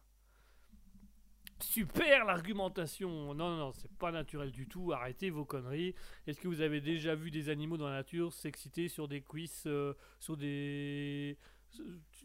[1.59, 3.33] Super l'argumentation.
[3.33, 4.91] Non, non, c'est pas naturel du tout.
[4.91, 5.95] Arrêtez vos conneries.
[6.27, 9.63] Est-ce que vous avez déjà vu des animaux dans la nature s'exciter sur des cuisses,
[9.67, 11.37] euh, sur des,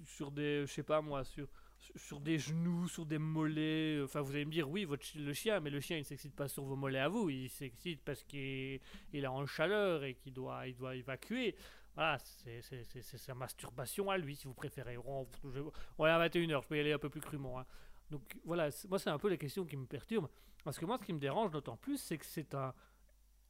[0.05, 1.49] sur des, je sais pas moi, sur
[1.95, 4.01] sur des genoux, sur des mollets.
[4.03, 6.35] Enfin, vous allez me dire, oui, votre, le chien, mais le chien, il ne s'excite
[6.35, 7.31] pas sur vos mollets à vous.
[7.31, 8.81] Il s'excite parce qu'il
[9.13, 11.55] il est en chaleur et qu'il doit, il doit évacuer.
[11.95, 12.61] Voilà, c'est
[13.03, 14.99] sa masturbation à lui, si vous préférez.
[14.99, 15.61] On, je-
[15.99, 17.59] on est à 21h, je peux y aller un peu plus crûment.
[17.61, 17.67] hein.
[18.11, 20.29] Donc voilà, moi, c'est un peu les questions qui me perturbent.
[20.65, 22.75] Parce que moi, ce qui me dérange d'autant plus, c'est que c'est un.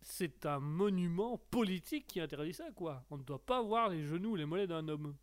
[0.02, 3.04] C'est un monument politique qui interdit ça, quoi.
[3.10, 5.16] On ne doit pas voir les genoux ou les mollets d'un homme.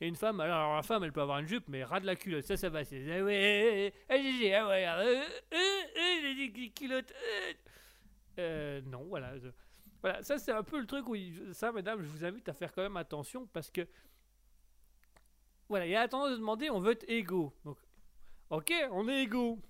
[0.00, 2.16] Et une femme, alors, la femme, elle peut avoir une jupe, mais ras de la
[2.16, 2.84] culotte, ça, ça va.
[2.84, 5.22] C'est, ah ouais, ah, GG, ah ouais, ah, euh,
[5.52, 7.12] euh, euh, j'ai dit que culotte.
[7.12, 7.52] euh.
[8.38, 9.34] Euh, non, voilà.
[10.00, 11.14] Voilà, ça, c'est un peu le truc où,
[11.52, 13.86] ça, mesdames, je vous invite à faire quand même attention parce que.
[15.68, 17.52] Voilà, il y a la tendance de demander, on veut être égaux.
[18.48, 19.60] Ok, on est égaux.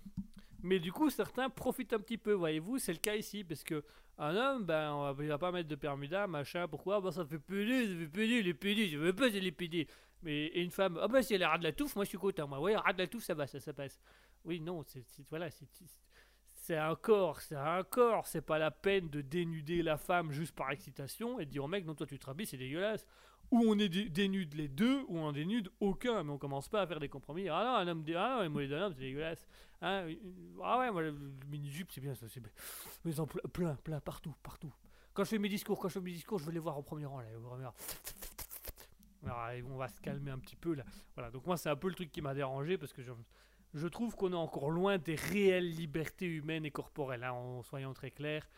[0.62, 3.82] Mais du coup, certains profitent un petit peu, voyez-vous, c'est le cas ici, parce que
[4.18, 7.00] un homme, ben, on va, il va pas mettre de permuda, machin, pourquoi?
[7.00, 9.88] Ben, ça fait pédé, ça fait pédé, les pédés, je veux pas, c'est les pédés.
[10.22, 12.18] Mais et une femme, ah ben, si elle a de la touffe, moi je suis
[12.18, 14.00] content, moi, ouais, ras de la touffe, ça va, ça, ça passe.
[14.44, 19.20] Oui, non, c'est, voilà, c'est, un corps, c'est un corps, c'est pas la peine de
[19.22, 22.26] dénuder la femme juste par excitation et de dire au mec, non, toi tu te
[22.26, 23.06] rhabilles, c'est dégueulasse.
[23.50, 26.82] Ou on est dé- dénude les deux, ou on dénude aucun, mais on commence pas
[26.82, 27.48] à faire des compromis.
[27.48, 29.44] Ah non, un homme, ah non, les d'un homme, c'est dégueulasse.
[29.82, 30.06] Hein,
[30.62, 32.40] ah ouais, moi, le, le mini-jupe, c'est bien ça, c'est.
[33.04, 34.72] Mais en ple- plein, plein, partout, partout.
[35.14, 36.82] Quand je fais mes discours, quand je fais mes discours, je veux les voir au
[36.82, 37.74] premier rang, là, au premier rang.
[39.24, 40.84] On va se calmer un petit peu, là.
[41.14, 44.16] Voilà, donc moi, c'est un peu le truc qui m'a dérangé, parce que je, trouve
[44.16, 48.48] qu'on est encore loin des réelles libertés humaines et corporelles, hein, en soyant très clairs.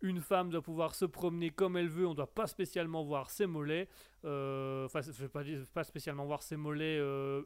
[0.00, 3.30] Une femme doit pouvoir se promener comme elle veut, on ne doit pas spécialement voir
[3.30, 3.88] ses mollets.
[4.24, 7.44] Euh, Enfin, je ne pas pas spécialement voir ses mollets euh,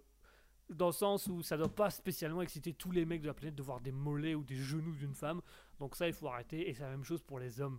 [0.70, 3.54] dans le sens où ça doit pas spécialement exciter tous les mecs de la planète
[3.54, 5.42] de voir des mollets ou des genoux d'une femme.
[5.78, 6.68] Donc ça, il faut arrêter.
[6.68, 7.78] Et c'est la même chose pour les hommes.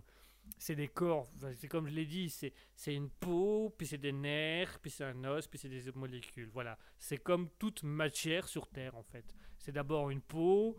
[0.56, 4.78] C'est des corps, c'est comme je l'ai dit, c'est une peau, puis c'est des nerfs,
[4.80, 6.48] puis c'est un os, puis c'est des molécules.
[6.52, 9.34] Voilà, c'est comme toute matière sur Terre en fait.
[9.58, 10.76] C'est d'abord une peau,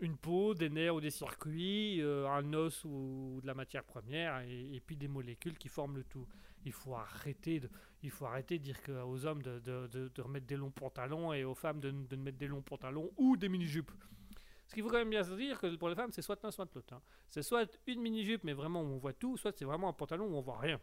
[0.00, 4.40] une peau, des nerfs ou des circuits, euh, un os ou de la matière première,
[4.42, 6.26] et, puis des molécules qui forment le tout.
[6.64, 7.70] Il faut arrêter de,
[8.02, 11.32] il faut arrêter dire que aux hommes de, de- de- de remettre des longs pantalons
[11.32, 13.92] et aux femmes de, de mettre des longs pantalons ou des mini-jupes.
[14.68, 16.50] Ce qu'il faut quand même bien se dire que pour les femmes, c'est soit l'un,
[16.50, 16.94] soit l'autre.
[16.94, 17.02] hein.
[17.30, 20.26] C'est soit une mini-jupe, mais vraiment où on voit tout, soit c'est vraiment un pantalon
[20.26, 20.78] où on voit rien.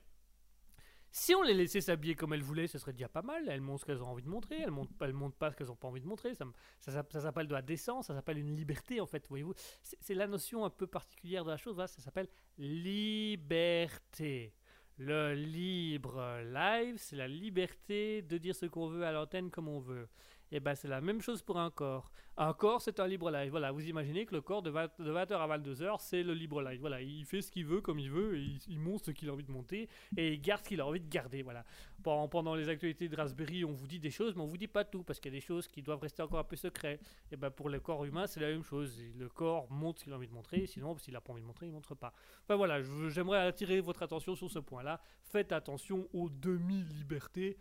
[1.11, 3.47] Si on les laissait s'habiller comme elles voulaient, ce serait déjà pas mal.
[3.47, 5.71] Elles montrent ce qu'elles ont envie de montrer, elles montrent, elles montrent pas ce qu'elles
[5.71, 6.33] ont pas envie de montrer.
[6.35, 6.45] Ça,
[6.81, 9.53] s'appelle de la décence, ça s'appelle une liberté en fait, voyez-vous.
[9.81, 12.27] C'est la notion un peu particulière de la chose, ça s'appelle
[12.57, 14.53] liberté.
[14.97, 19.79] Le libre live, c'est la liberté de dire ce qu'on veut à l'antenne comme on
[19.79, 20.09] veut.
[20.55, 22.09] Et ben c'est la même chose pour un corps.
[22.37, 23.51] Un corps, c'est un libre live.
[23.51, 26.61] Voilà, vous imaginez que le corps de 20, de 20h à 22h, c'est le libre
[26.61, 26.79] live.
[26.79, 29.33] Voilà, il fait ce qu'il veut comme il veut, il, il monte ce qu'il a
[29.33, 31.41] envie de monter, et il garde ce qu'il a envie de garder.
[31.41, 31.65] Voilà.
[32.03, 34.85] Pendant, les actualités de Raspberry, on vous dit des choses, mais on vous dit pas
[34.85, 37.01] tout, parce qu'il y a des choses qui doivent rester encore un peu secrets.
[37.33, 38.97] Et ben pour le corps humain, c'est la même chose.
[39.17, 41.47] Le corps montre ce qu'il a envie de montrer, sinon, s'il a pas envie de
[41.47, 42.13] montrer, il montre pas.
[42.43, 45.01] Enfin voilà, j'aimerais attirer votre attention sur ce point-là.
[45.21, 47.57] Faites attention aux demi-libertés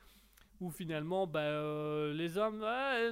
[0.64, 2.64] où finalement bah, euh, les hommes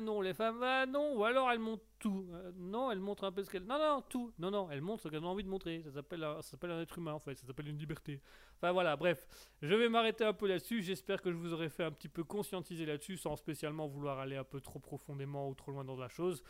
[0.03, 1.17] non les femmes non.
[1.17, 2.27] Ou alors elles montrent tout.
[2.33, 4.33] Euh, non elles montrent un peu ce qu'elles non non tout.
[4.39, 5.83] Non non elles montrent ce qu'elles ont envie de montrer.
[5.83, 7.35] Ça s'appelle un, ça un être humain en fait.
[7.35, 8.21] Ça s'appelle une liberté.
[8.57, 9.27] Enfin voilà bref.
[9.61, 10.83] Je vais m'arrêter un peu là-dessus.
[10.83, 14.37] J'espère que je vous aurai fait un petit peu conscientiser là-dessus sans spécialement vouloir aller
[14.37, 16.43] un peu trop profondément ou trop loin dans la chose.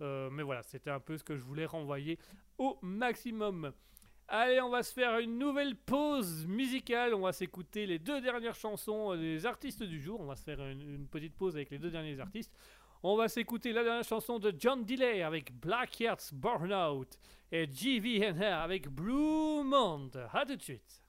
[0.00, 2.20] Euh, mais voilà c'était un peu ce que je voulais renvoyer
[2.56, 3.72] au maximum
[4.30, 7.14] Allez, on va se faire une nouvelle pause musicale.
[7.14, 10.20] On va s'écouter les deux dernières chansons euh, des artistes du jour.
[10.20, 12.52] On va se faire une, petite pause avec les deux derniers artistes.
[13.02, 17.18] On va s'écouter la dernière chanson de John Delay avec Black Hearts Burnout
[17.50, 20.22] et GVNR avec Blue Monde.
[20.34, 21.02] À tout de suite.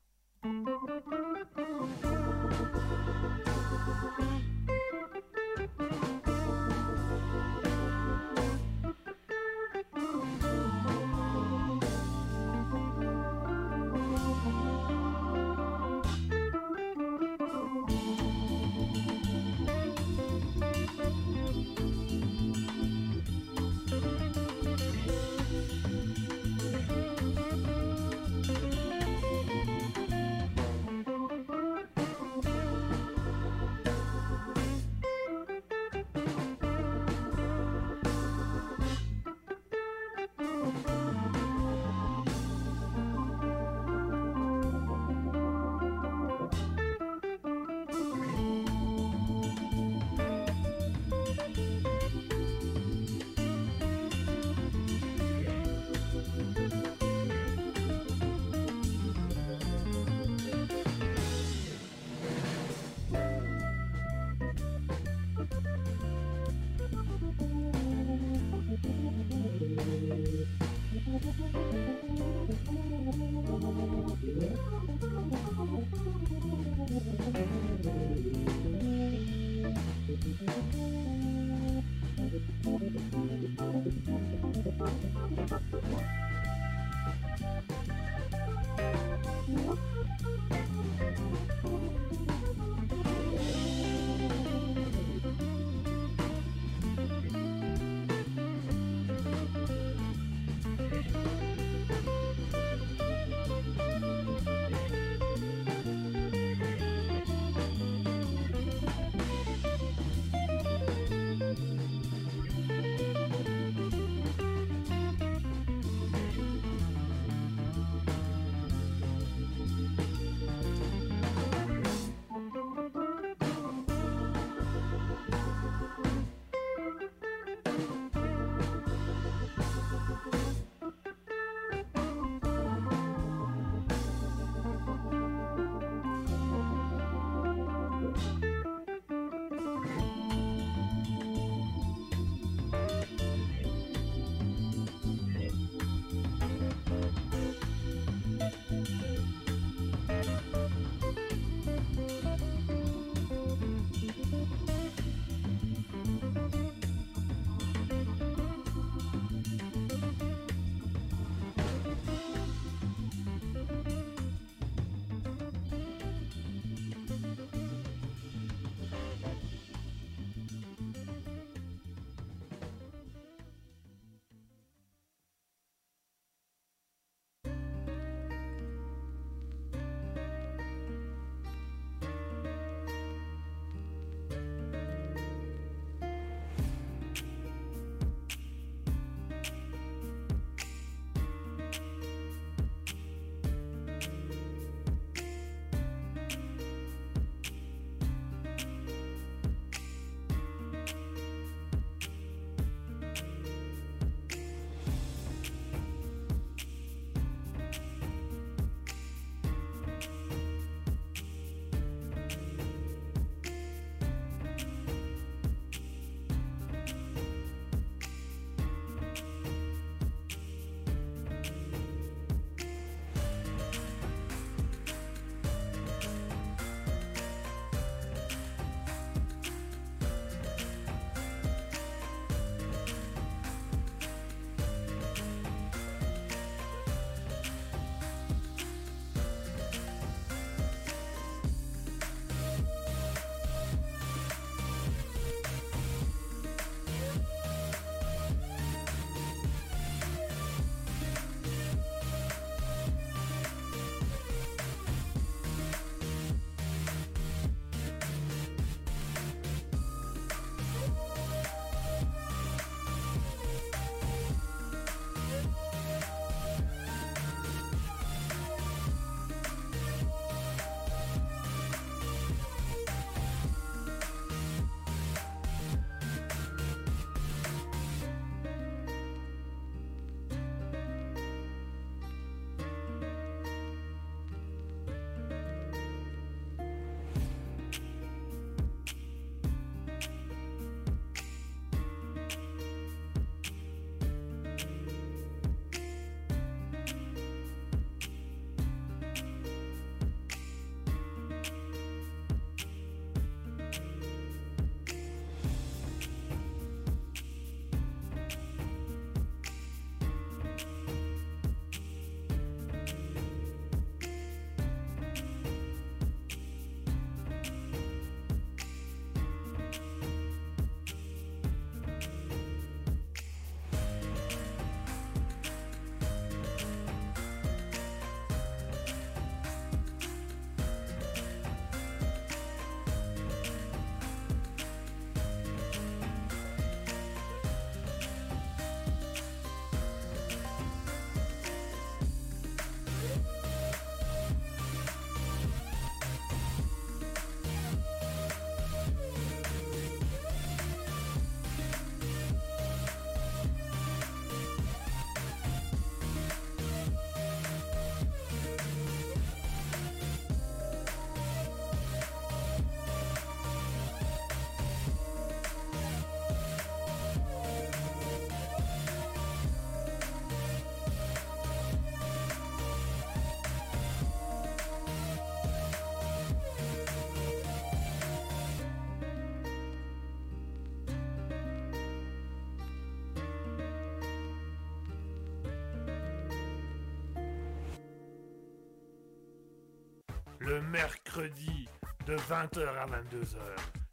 [390.70, 391.68] Mercredi
[392.06, 393.38] de 20h à 22h.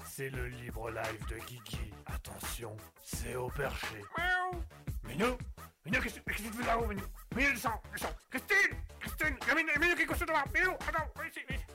[0.05, 1.93] C'est le libre live de Guigui.
[2.07, 4.03] Attention, c'est au perché.
[4.17, 4.63] Miaou.
[5.09, 5.39] Minou
[5.85, 7.03] Minou, qu'est-ce que tu fais là-haut, Minou
[7.35, 11.41] Minou, descends, descends Christine Christine Minou, Minou, qu'est-ce que tu fais Minou, attends, viens ici,
[11.49, 11.67] viens ici.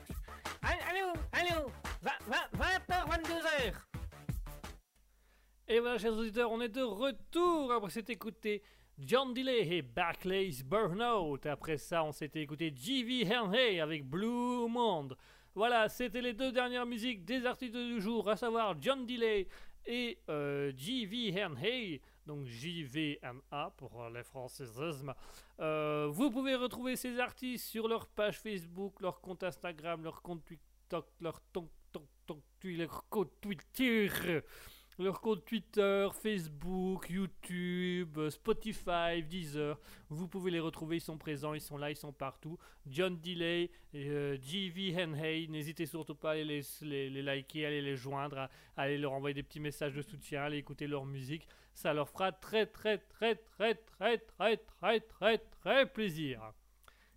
[0.61, 1.72] Allô, allô,
[2.03, 3.73] 20h, 22h.
[5.68, 8.61] Et voilà, chers auditeurs, on est de retour après s'être écouté
[9.03, 11.45] John Delay et Barclays Burnout.
[11.45, 13.36] Après ça, on s'était écouté G.V.
[13.36, 15.18] Henry avec Blue Monde.
[15.56, 19.48] Voilà, c'était les deux dernières musiques des artistes du jour, à savoir John Delay
[19.86, 21.44] et euh, G.V.
[21.44, 25.14] Henry, donc J-V-N-A pour les francisismes.
[25.60, 30.45] Euh, vous pouvez retrouver ces artistes sur leur page Facebook, leur compte Instagram, leur compte
[30.45, 31.41] TikTok, leur
[33.10, 34.07] compte Twitter
[34.99, 39.80] leur compte Twitter, Facebook, YouTube, Spotify, Deezer.
[40.09, 42.57] Vous pouvez les retrouver, ils sont présents, ils sont là, ils sont partout.
[42.88, 48.89] John Delay, euh, GV Henhey, n'hésitez surtout pas à les, liker, à les joindre, à,
[48.89, 51.47] leur envoyer des petits messages de soutien, à aller écouter leur musique.
[51.73, 56.41] Ça leur fera très très très très très très très très très plaisir.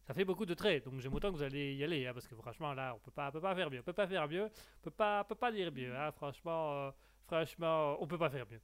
[0.07, 2.29] Ça fait beaucoup de traits, donc j'aime autant que vous allez y aller, hein, parce
[2.29, 4.45] que franchement là, on peut pas, peut pas faire mieux, on peut pas faire mieux,
[4.45, 6.89] on peut pas, peut pas dire mieux, hein, franchement.
[6.89, 6.91] euh,
[7.35, 8.61] Franchement, on peut pas faire mieux.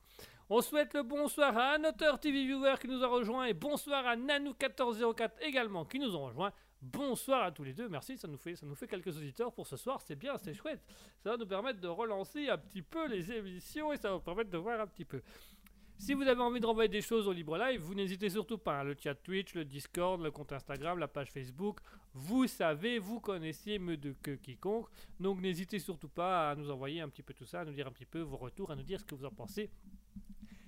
[0.48, 4.06] On souhaite le bonsoir à un auteur TV Viewer qui nous a rejoint et bonsoir
[4.06, 6.52] à Nanou1404 également qui nous ont rejoint.
[6.80, 9.66] Bonsoir à tous les deux, merci, ça nous fait, ça nous fait quelques auditeurs pour
[9.66, 10.80] ce soir, c'est bien, c'est chouette.
[11.18, 14.20] Ça va nous permettre de relancer un petit peu les émissions et ça va nous
[14.20, 15.20] permettre de voir un petit peu.
[16.00, 18.80] Si vous avez envie de renvoyer des choses au Libre Live, vous n'hésitez surtout pas.
[18.80, 21.78] hein, le chat Twitch, le Discord, le compte Instagram, la page Facebook.
[22.14, 24.88] Vous savez, vous connaissez mieux que quiconque.
[25.20, 27.86] Donc n'hésitez surtout pas à nous envoyer un petit peu tout ça, à nous dire
[27.86, 29.68] un petit peu vos retours, à nous dire ce que vous en pensez.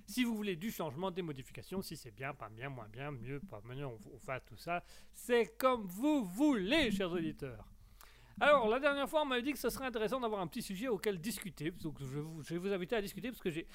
[0.05, 3.39] Si vous voulez du changement, des modifications, si c'est bien, pas bien, moins bien, mieux,
[3.39, 4.83] pas mieux, on, on tout ça.
[5.13, 7.72] C'est comme vous voulez, chers auditeurs.
[8.41, 10.87] Alors, la dernière fois, on m'avait dit que ce serait intéressant d'avoir un petit sujet
[10.87, 11.71] auquel discuter.
[11.71, 13.67] Donc, je, vais vous inviter à discuter parce que j'ai-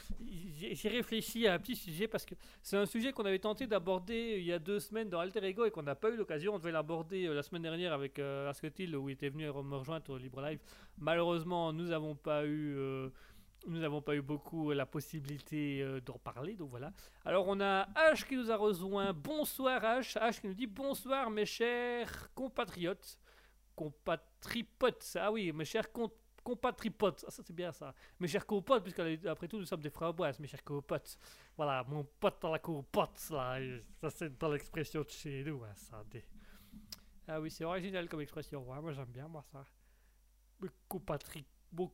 [0.88, 4.44] réfléchi à un petit sujet parce que c'est un sujet qu'on avait tenté d'aborder il
[4.44, 6.54] y a deux semaines dans Alter Ego et qu'on n'a pas eu l'occasion.
[6.54, 9.76] On devait l'aborder euh, la semaine dernière avec euh, Asketil où il était venu me
[9.76, 10.58] rejoindre au Libre Live.
[10.98, 12.74] Malheureusement, nous n'avons pas eu.
[12.76, 13.10] euh,
[13.66, 16.92] nous n'avons pas eu beaucoup la possibilité euh, d'en parler, donc voilà.
[17.24, 19.12] Alors on a H qui nous a rejoint.
[19.12, 20.16] Bonsoir H.
[20.18, 23.18] H qui nous dit bonsoir mes chers compatriotes.
[23.78, 25.16] Compatripotes.
[25.20, 26.10] Ah oui, mes chers com-
[26.42, 27.24] compatripotes.
[27.26, 27.94] Ah, ça c'est bien ça.
[28.18, 31.16] Mes chers copotes, puisqu'après tout nous sommes des framboises, mes chers copotes.
[31.56, 33.58] Voilà, mon pote dans la copote, là.
[34.00, 36.02] Ça c'est dans l'expression de chez nous, hein, ça.
[36.10, 36.24] des-
[37.28, 38.68] Ah oui, c'est original comme expression.
[38.68, 39.64] ouais, moi j'aime bien, moi ça.
[40.60, 41.44] Mes compatri...
[41.70, 41.92] Mon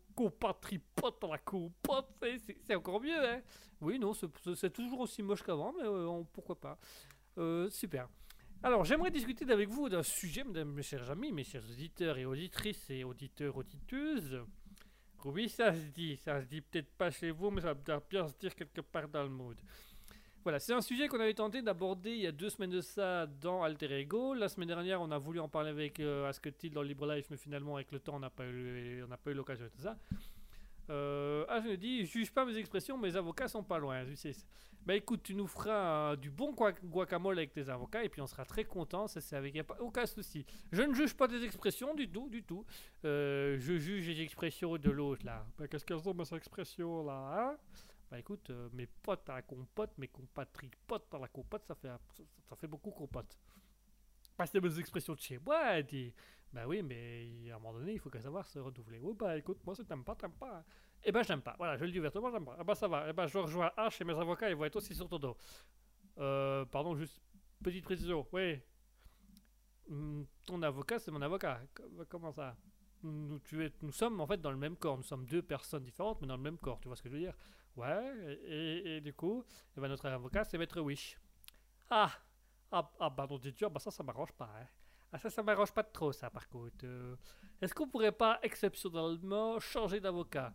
[1.20, 3.42] dans la copote, c'est- encore mieux, hein.
[3.80, 6.78] Oui, non, c'est- toujours aussi moche qu'avant, mais euh, pourquoi pas.
[7.36, 8.08] Euh, super.
[8.64, 12.24] Alors, j'aimerais discuter avec vous d'un sujet, mesdames, mes chers amis, mes chers auditeurs et
[12.24, 14.40] auditrices et auditeurs, auditeuses.
[15.26, 18.26] Oui, ça se dit, ça se dit peut-être pas chez vous, mais ça doit bien
[18.26, 19.58] se dire quelque part dans le mood.
[20.42, 23.26] Voilà, c'est un sujet qu'on avait tenté d'aborder il y a deux semaines de ça
[23.26, 24.32] dans Alter Ego.
[24.32, 27.36] La semaine dernière, on a voulu en parler avec euh, Asketil dans Libre Life, mais
[27.36, 29.98] finalement, avec le temps, on n'a pas eu, pas eu l'occasion de ça.
[30.90, 34.04] Euh, ah, je me dis, juge pas mes expressions, mes avocats sont pas loin.
[34.04, 34.32] tu sais.
[34.84, 38.20] Bah écoute, tu nous feras euh, du bon guac- guacamole avec tes avocats et puis
[38.20, 39.06] on sera très content.
[39.06, 40.44] Ça, c'est avec y a pas aucun souci.
[40.72, 42.66] Je ne juge pas tes expressions du tout, du tout.
[43.06, 45.46] Euh, je juge les expressions de l'autre là.
[45.58, 47.56] Bah, qu'est-ce qu'elles ont mes expressions là hein?
[48.10, 52.22] Bah écoute, mes potes à la compote, mes compatriotes dans la compote, ça fait, ça,
[52.50, 53.38] ça fait beaucoup compote.
[54.38, 56.12] Bah c'est mes expressions de chez moi, dit.
[56.52, 58.98] Bah oui, mais à un moment donné, il faut qu'à savoir se renouveler.
[59.00, 60.64] Oui, bah écoute, moi, ça t'aime pas, t'aimes pas.
[61.02, 61.54] Eh ben, j'aime pas.
[61.58, 62.56] Voilà, je le dis ouvertement, j'aime pas.
[62.60, 63.06] Eh ben, ça va.
[63.08, 65.36] Eh ben, je rejoins H et mes avocats, ils vont être aussi sur ton dos.
[66.18, 67.20] Euh, pardon, juste
[67.62, 68.26] petite précision.
[68.32, 68.60] Oui.
[69.90, 71.60] Hum, ton avocat, c'est mon avocat.
[71.74, 72.56] Com- Comment ça?
[73.02, 74.96] Nous, tu nous sommes en fait dans le même corps.
[74.96, 76.80] Nous sommes deux personnes différentes, mais dans le même corps.
[76.80, 77.34] Tu vois ce que je veux dire?
[77.76, 78.38] Ouais.
[78.46, 79.44] Et, et du coup,
[79.76, 81.18] eh ben, notre avocat, c'est Maître Wish.
[81.90, 82.10] Ah
[82.72, 84.50] Ah, ah pardon, dis-tu, ah, bah ça, ça m'arrange pas.
[84.60, 84.66] Hein.
[85.12, 86.84] Ah, ça, ça m'arrange pas trop, ça, par contre.
[86.84, 87.16] Euh,
[87.60, 90.52] Est-ce qu'on pourrait pas exceptionnellement changer d'avocat?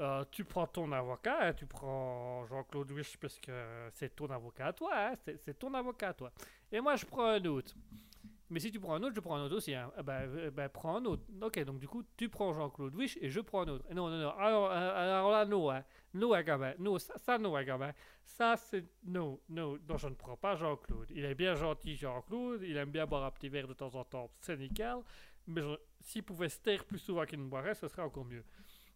[0.00, 4.68] Euh, tu prends ton avocat, hein, tu prends Jean-Claude Wish parce que c'est ton avocat
[4.68, 5.14] à toi, hein,
[5.44, 6.32] c'est ton avocat à toi.
[6.70, 7.74] Et moi je prends un autre.
[8.52, 9.74] Mais si tu prends un autre, je prends un autre aussi.
[9.74, 9.90] Hein.
[9.96, 11.22] Ah ben, euh, ben, prends un autre.
[11.40, 13.86] Ok, donc du coup, tu prends Jean-Claude Wish et je prends un autre.
[13.94, 14.30] Non, non, non.
[14.36, 15.70] Alors, euh, alors là, non.
[15.70, 15.82] Hein.
[16.12, 16.74] Non, hein, gamin.
[16.78, 17.92] Non, ça, ça non, hein, gamin.
[18.22, 18.84] Ça, c'est.
[19.04, 21.10] Non, non, non, je ne prends pas Jean-Claude.
[21.10, 22.60] Il est bien gentil, Jean-Claude.
[22.62, 24.30] Il aime bien boire un petit verre de temps en temps.
[24.40, 24.98] C'est nickel.
[25.46, 25.62] Mais
[26.00, 28.44] s'il pouvait se taire plus souvent qu'il ne boirait, ce serait encore mieux.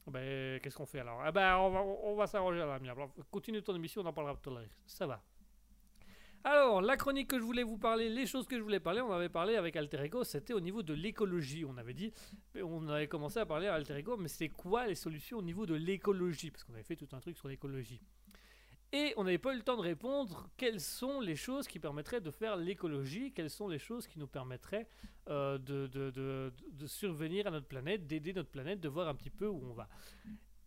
[0.07, 1.25] Ben, qu'est-ce qu'on fait alors?
[1.27, 3.09] Eh ben, on va, s'arranger à l'amiable.
[3.31, 4.69] Continue ton émission, on en parlera tout à l'heure.
[4.87, 5.21] Ça va.
[6.49, 9.11] Alors, la chronique que je voulais vous parler, les choses que je voulais parler, on
[9.11, 11.65] avait parlé avec Alter Ego, c'était au niveau de l'écologie.
[11.65, 12.13] On avait dit,
[12.63, 15.67] on avait commencé à parler à Alter Ego, mais c'est quoi les solutions au niveau
[15.67, 16.53] de l'écologie?
[16.53, 18.01] Parce qu'on avait fait tout un truc sur l'écologie.
[18.93, 22.21] Et on n'avait pas eu le temps de répondre quelles sont les choses qui permettraient
[22.21, 24.87] de faire l'écologie, quelles sont les choses qui nous permettraient
[25.29, 29.61] euh, de, survenir à notre planète, d'aider notre planète, de voir un petit peu où
[29.69, 29.89] on va?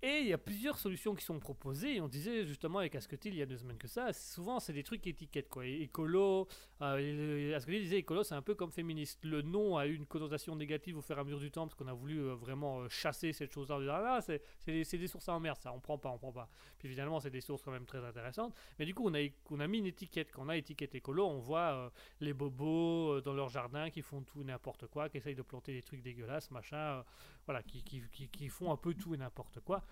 [0.01, 1.99] Et il y a plusieurs solutions qui sont proposées.
[1.99, 4.13] On disait justement avec Asketil il y a deux semaines que ça.
[4.13, 5.65] Souvent, c'est des trucs étiquettes quoi.
[5.65, 6.47] Écolo.
[6.81, 9.19] Euh, Asketil disait écolo, c'est un peu comme féministe.
[9.25, 11.75] Le nom a eu une connotation négative au fur et à mesure du temps parce
[11.75, 13.75] qu'on a voulu euh, vraiment euh, chasser cette chose-là.
[13.89, 15.73] Ah là, c'est des, des, sources à merde, ça.
[15.73, 16.47] On prend pas, on prend pas.
[16.77, 18.55] Puis finalement, c'est des sources quand même très intéressantes.
[18.77, 20.31] Mais du coup, on a, on a mis une étiquette.
[20.31, 21.89] Quand on a étiquette écolo, on voit euh,
[22.21, 25.81] les bobos dans leur jardin qui font tout n'importe quoi, qui essayent de planter des
[25.81, 27.03] trucs dégueulasses, machin.
[27.49, 29.83] Voilà, qui, qui, qui, qui font un peu tout et n'importe quoi.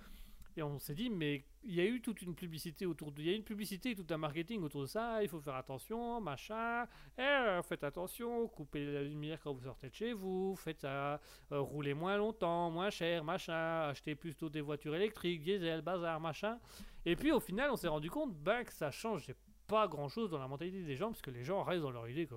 [0.56, 3.20] Et on s'est dit, mais il y a eu toute une publicité autour de.
[3.20, 5.24] Il y a une publicité, tout un marketing autour de ça.
[5.24, 6.86] Il faut faire attention, machin.
[7.18, 10.56] Eh, faites attention, coupez la lumière quand vous sortez de chez vous.
[10.56, 11.20] Faites ça,
[11.52, 13.90] euh, roulez moins longtemps, moins cher, machin.
[13.90, 16.60] Achetez plutôt des voitures électriques, diesel, bazar, machin.
[17.08, 19.34] Et puis au final, on s'est rendu compte ben, que ça change
[19.66, 22.08] pas grand chose dans la mentalité des gens, parce que les gens restent dans leur
[22.08, 22.36] idée que.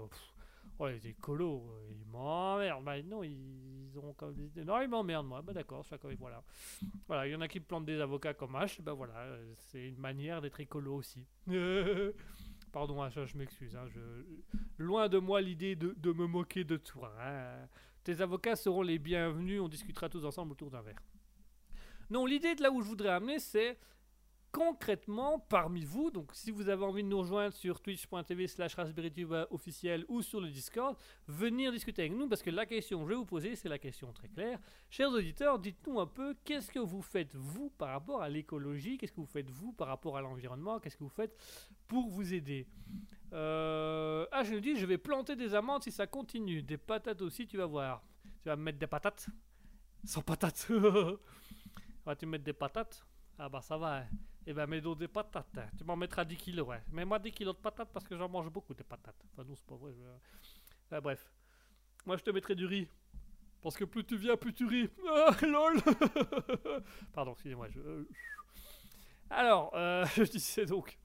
[0.83, 2.83] Oh, les écolos, euh, ils m'emmerdent.
[2.85, 4.35] Bah, non, ils ont comme
[4.65, 5.43] Non, ils m'emmerdent, moi.
[5.43, 6.43] Bah, d'accord, chacun, voilà.
[7.07, 8.81] Voilà, il y en a qui plantent des avocats comme H.
[8.81, 11.27] Bah, voilà, euh, c'est une manière d'être écolo aussi.
[12.73, 13.77] Pardon, H, je m'excuse.
[13.77, 13.89] Hein.
[14.79, 17.13] Loin de moi l'idée de, de, me moquer de toi.
[17.21, 17.69] Hein.
[18.03, 19.61] Tes avocats seront les bienvenus.
[19.61, 21.03] On discutera tous ensemble autour d'un verre.
[22.09, 23.77] Non, l'idée de là où je voudrais amener, c'est
[24.53, 26.11] concrètement parmi vous.
[26.11, 30.41] Donc, si vous avez envie de nous rejoindre sur twitch.tv slash raspberrytube officiel ou sur
[30.41, 30.97] le Discord,
[31.27, 33.79] venir discuter avec nous parce que la question que je vais vous poser, c'est la
[33.79, 34.59] question très claire.
[34.89, 39.13] Chers auditeurs, dites-nous un peu qu'est-ce que vous faites vous par rapport à l'écologie, qu'est-ce
[39.13, 41.37] que vous faites vous par rapport à l'environnement, qu'est-ce que vous faites
[41.87, 42.67] pour vous aider?
[43.33, 44.27] Euh...
[44.33, 46.63] Ah, je me dis, je vais planter des amandes si ça continue.
[46.63, 48.03] Des patates aussi, tu vas voir.
[48.43, 49.29] Tu vas me mettre des patates
[50.05, 50.69] Sans patates
[52.05, 53.05] Vas-tu mettre des patates
[53.39, 53.99] Ah bah ça va.
[53.99, 54.07] Hein.
[54.47, 55.59] Eh ben, mets donc des patates.
[55.59, 55.69] Hein.
[55.77, 56.83] Tu m'en mettras 10 kilos, ouais.
[56.91, 59.23] Mets-moi 10 kilos de patates parce que j'en mange beaucoup des patates.
[59.33, 59.93] Enfin, non, c'est pas vrai.
[60.91, 60.99] Je...
[61.01, 61.31] bref.
[62.07, 62.89] Moi, je te mettrai du riz.
[63.63, 64.89] Parce que plus tu viens, plus tu ris.
[65.09, 65.81] Ah, lol
[67.13, 67.69] Pardon, excusez-moi.
[67.77, 68.05] Euh,
[69.29, 70.99] alors, euh, je disais donc.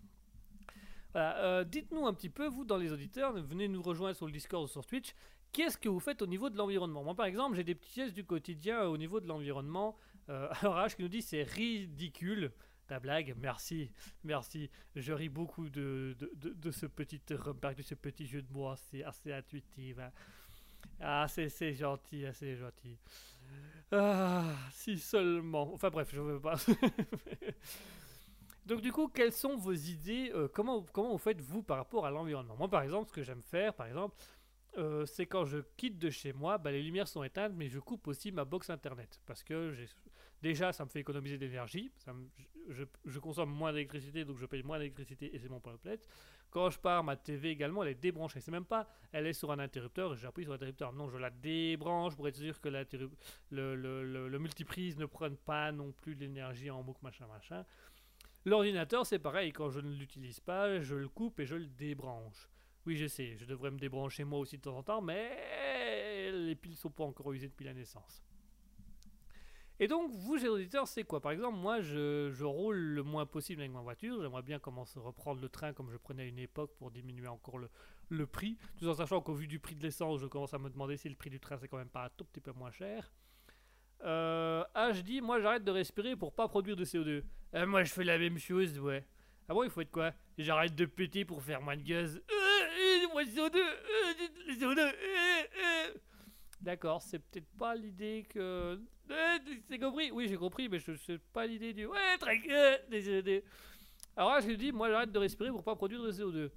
[1.11, 4.31] Voilà, euh, dites-nous un petit peu, vous, dans les auditeurs, venez nous rejoindre sur le
[4.31, 5.13] Discord ou sur Twitch.
[5.51, 7.03] Qu'est-ce que vous faites au niveau de l'environnement?
[7.03, 9.97] Moi, par exemple, j'ai des petits gestes du quotidien au niveau de l'environnement.
[10.27, 12.51] alors, H qui nous dit c'est ridicule
[12.87, 13.91] ta blague, merci,
[14.23, 14.69] merci.
[14.95, 18.75] Je ris beaucoup de, de, de, ce petit remarque, de ce petit jeu de mots,
[18.75, 19.99] c'est assez intuitif.
[19.99, 20.11] Hein.
[20.99, 22.97] Ah, c'est gentil, c'est gentil.
[23.91, 25.73] Ah, si seulement.
[25.73, 26.55] Enfin bref, je veux pas.
[28.65, 32.05] Donc du coup, quelles sont vos idées euh, comment, comment vous faites vous par rapport
[32.05, 32.55] à l'environnement?
[32.57, 34.15] Moi par exemple, ce que j'aime faire, par exemple,
[34.77, 37.79] euh, c'est quand je quitte de chez moi, bah, les lumières sont éteintes, mais je
[37.79, 39.21] coupe aussi ma box internet.
[39.25, 39.75] Parce que
[40.45, 41.91] déjà, ça me fait économiser d'énergie.
[42.69, 46.07] Je, je, consomme moins d'électricité, donc je paye moins d'électricité et c'est mon plate.
[46.51, 48.39] Quand je pars, ma TV également, elle est débranchée.
[48.41, 50.93] C'est même pas, elle est sur un interrupteur et j'appuie sur l'interrupteur.
[50.93, 56.13] Non, je la débranche pour être sûr que le, multiprise ne prenne pas non plus
[56.13, 57.65] l'énergie en boucle, machin, machin.
[58.45, 59.51] L'ordinateur, c'est pareil.
[59.51, 62.47] Quand je ne l'utilise pas, je le coupe et je le débranche.
[62.85, 66.55] Oui, je sais, je devrais me débrancher moi aussi de temps en temps, mais les
[66.55, 68.21] piles sont pas encore usées depuis la naissance.
[69.79, 71.19] Et donc, vous, chers auditeurs, c'est quoi?
[71.19, 74.21] Par exemple, moi, je, roule le moins possible avec ma voiture.
[74.21, 77.27] J'aimerais bien commencer à reprendre le train comme je prenais à une époque pour diminuer
[77.27, 78.57] encore le, prix.
[78.77, 81.09] Tout en sachant qu'au vu du prix de l'essence, je commence à me demander si
[81.09, 83.11] le prix du train, c'est quand même pas un tout petit peu moins cher.
[84.03, 87.23] Euh, ah, je dis, moi, j'arrête de respirer pour pas produire de CO2.
[87.55, 89.05] Euh, moi, je fais la même chose, ouais.
[89.49, 90.13] Ah bon, il faut être quoi?
[90.37, 92.15] J'arrête de péter pour faire moins de gaz.
[92.15, 92.21] Euh,
[96.61, 98.79] D'accord, c'est peut-être pas l'idée que.
[99.69, 101.85] C'est compris Oui, j'ai compris, mais je sais pas l'idée du.
[101.85, 102.39] Ouais, très
[102.89, 103.43] des
[104.15, 106.49] Alors là, je dis, moi j'arrête de respirer pour pas produire de CO2.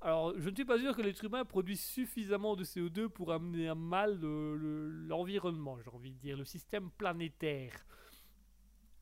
[0.00, 3.68] Alors, je ne suis pas sûr que l'être humain produise suffisamment de CO2 pour amener
[3.68, 7.72] à mal l'environnement, j'ai envie de dire, le système planétaire.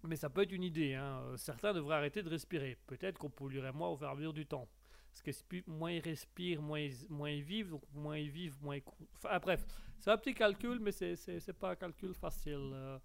[0.04, 0.94] Mais ça peut être une idée.
[0.94, 1.20] Hein.
[1.36, 2.76] Certains devraient arrêter de respirer.
[2.86, 4.68] Peut-être qu'on polluerait moins au fur et à mesure du temps.
[5.10, 8.82] Parce que moins ils respirent, moins ils vivent, donc moins ils vivent, moins ils...
[9.16, 9.64] Enfin, bref,
[10.04, 12.72] c'est un petit calcul, mais c'est pas un calcul facile.
[12.74, 12.98] Euh.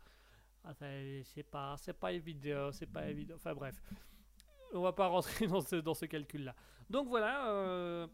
[1.24, 3.36] c'est pas, pas évident, c'est pas évident.
[3.36, 3.82] Enfin bref,
[4.74, 6.54] on va pas rentrer dans ce, dans ce calcul-là.
[6.90, 8.06] Donc voilà, euh,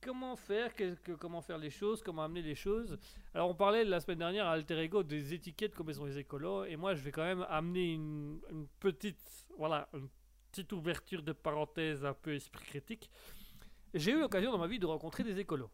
[0.00, 0.70] comment faire,
[1.18, 2.96] comment faire les choses, comment amener les choses.
[3.34, 6.64] Alors on parlait la semaine dernière à Alter Ego des étiquettes comme sont les écolos,
[6.66, 10.08] et moi je vais quand même amener une, une petite, voilà, une
[10.52, 13.10] petite ouverture de parenthèse un peu esprit critique.
[13.94, 15.72] j'ai eu l'occasion dans ma vie de rencontrer des écolos.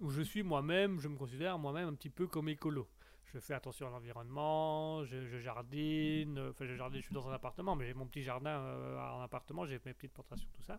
[0.00, 2.88] Où je suis moi-même, je me considère moi-même un petit peu comme écolo.
[3.32, 7.74] Je fais attention à l'environnement, je, jardine, enfin je jardine, je suis dans un appartement,
[7.74, 10.78] mais j'ai mon petit jardin euh, en appartement, j'ai mes petites plantations, tout ça.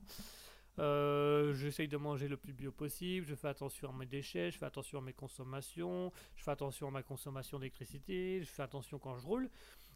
[0.79, 4.57] Euh, J'essaye de manger le plus bio possible, je fais attention à mes déchets, je
[4.57, 8.99] fais attention à mes consommations, je fais attention à ma consommation d'électricité, je fais attention
[8.99, 9.49] quand je roule.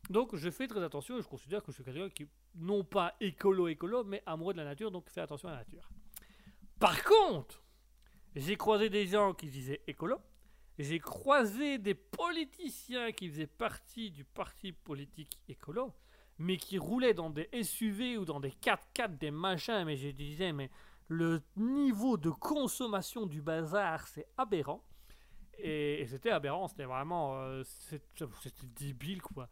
[0.10, 3.16] Donc je fais très attention et je considère que je suis quelqu'un qui, non pas
[3.20, 5.90] écolo-écolo, mais amoureux de la nature, donc fais attention à la nature.
[6.80, 7.62] Par contre,
[8.36, 10.18] j'ai croisé des gens qui disaient écolo,
[10.78, 15.94] j'ai croisé des politiciens qui faisaient partie du parti politique écolo,
[16.38, 20.54] mais qui roulaient dans des SUV ou dans des 4x4, des machins, mais je disais,
[20.54, 20.70] mais
[21.10, 24.86] le niveau de consommation du bazar, c'est aberrant.
[25.58, 27.36] Et, c'était aberrant, c'était vraiment.
[27.36, 29.50] euh, c'était débile, quoi.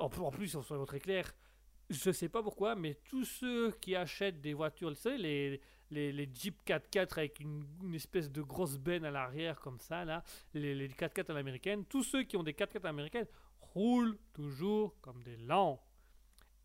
[0.00, 1.32] En, en plus, on soit très clair,
[1.90, 5.60] je sais pas pourquoi, mais tous ceux qui achètent des voitures, les,
[5.94, 7.64] les, Jeep 4x4 avec une,
[7.94, 10.22] espèce de grosse benne à l'arrière, comme ça, là,
[10.52, 13.26] les, les 4x4 à l'américaine, tous ceux qui ont des 4x4 américaines
[13.60, 15.82] roulent toujours comme des lents.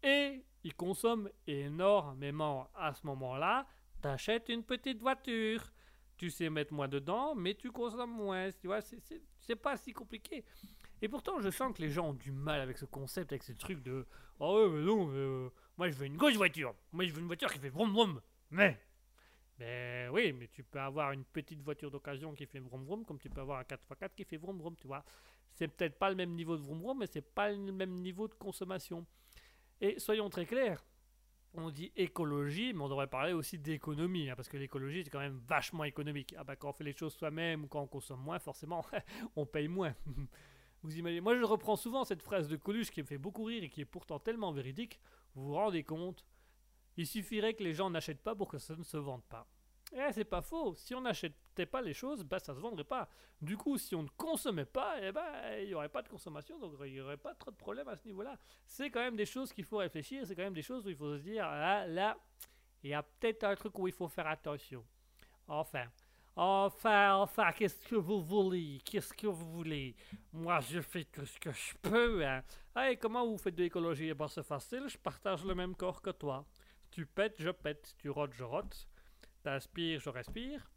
[0.04, 2.70] Et ils consomment énormément.
[2.76, 3.68] À ce moment-là,
[4.02, 5.72] t'achètes une petite voiture.
[6.18, 8.52] Tu sais mettre moins dedans, mais tu consommes moins.
[8.52, 10.44] Tu vois, c'est- pas si compliqué.
[11.02, 13.54] Et pourtant, je sens que les gens ont du mal avec ce concept, avec ce
[13.54, 14.06] truc de
[14.40, 16.76] Oh ouais, mais non, euh, moi je veux une grosse voiture.
[16.92, 18.22] Moi je veux une voiture qui fait vroom vroom.
[18.52, 18.80] Mais.
[19.60, 23.20] Ben oui, mais tu peux avoir une petite voiture d'occasion qui fait vroom vroom, comme
[23.20, 25.04] tu peux avoir un 4x4 qui fait vroom vroom, tu vois.
[25.54, 28.30] C'est peut-être pas le même niveau de vroom vroom, mais c'est pas le même niveau
[28.30, 29.06] de consommation.
[29.82, 30.86] Et soyons très clairs,
[31.54, 35.20] on dit écologie, mais on devrait parler aussi d'économie, hein, parce que l'écologie c'est quand
[35.20, 36.34] même vachement économique.
[36.38, 38.86] Ah bah quand on fait les choses soi-même ou quand on consomme moins, forcément,
[39.36, 39.94] on paye moins.
[40.84, 43.64] Vous imaginez Moi je reprends souvent cette phrase de Coluche qui me fait beaucoup rire
[43.64, 45.02] et qui est pourtant tellement véridique.
[45.36, 46.26] Vous vous rendez compte
[47.00, 49.48] Il suffirait que les gens n'achètent pas pour que ça ne se vende pas.
[49.94, 50.76] Eh, c'est pas faux.
[50.76, 53.08] Si on n'achetait pas les choses, bah ça se vendrait pas.
[53.42, 55.24] Du coup, si on ne consommait pas, eh ben
[55.62, 57.96] il y aurait pas de consommation, donc il y aurait pas trop de problème à
[57.96, 58.38] ce niveau-là.
[58.66, 60.28] C'est quand même des choses qu'il faut réfléchir.
[60.28, 62.18] C'est quand même des choses où il faut se dire ah, là,
[62.84, 64.84] il y a peut-être un truc où il faut faire attention.
[65.48, 65.86] Enfin.
[66.36, 68.82] Enfin, enfin, qu'est-ce que vous voulez?
[68.84, 69.96] Qu'est-ce que vous voulez?
[70.34, 72.26] Moi, je fais tout ce que je peux.
[72.26, 72.44] Hein.
[72.90, 74.10] Et comment vous faites de l'écologie?
[74.10, 76.46] Eh ben, c'est facile, je partage le même corps que toi.
[76.92, 77.96] Tu pètes, je pète.
[77.98, 78.88] Tu rotes, je rote.
[79.44, 80.72] T'inspires, je respire.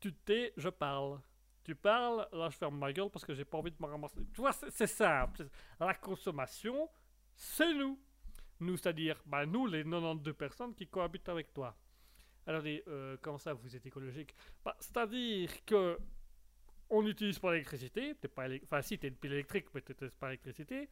[0.00, 1.20] Tu tais, je parle.
[1.64, 4.20] Tu parles, là, je ferme ma gueule parce que j'ai pas envie de me ramasser.
[4.32, 5.48] Tu vois, c'est simple.
[5.78, 6.88] La consommation,
[7.34, 7.98] c'est nous.
[8.60, 11.76] Nous, c'est-à-dire, bah, nous, les 92 personnes qui cohabitent avec toi.
[12.46, 14.34] Alors, euh, comment ça, vous êtes écologique?
[14.64, 15.98] Bah, C'est-à-dire que
[16.90, 18.14] on n'utilise pas l'électricité.
[18.64, 20.88] Enfin, si, t'es une pile électrique, mais t'es pas l'électricité.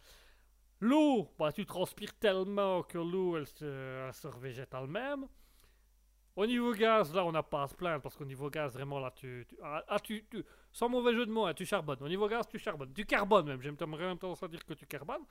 [0.80, 3.64] L'eau, bah, tu transpires tellement que l'eau, elle se,
[4.06, 5.26] elle se revégète elle-même.
[6.36, 9.00] Au niveau gaz, là, on n'a pas à se plaindre parce qu'au niveau gaz, vraiment,
[9.00, 9.46] là, tu.
[9.48, 12.02] tu- ah, ah, tu, tu- sans mauvais jeu de mots, hein, tu charbonnes.
[12.02, 12.92] Au niveau gaz, tu charbonnes.
[12.92, 13.62] Tu carbones même.
[13.62, 15.24] J'aime même tendance à dire que tu carbones.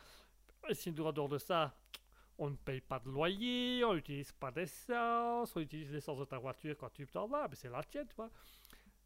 [0.68, 1.76] Et sinon, en dehors de ça,
[2.40, 6.40] on ne paye pas de loyer, on n'utilise pas d'essence, on utilise l'essence de ta
[6.40, 8.32] voiture quand tu t'en vas, mais c'est la tienne, tu vois.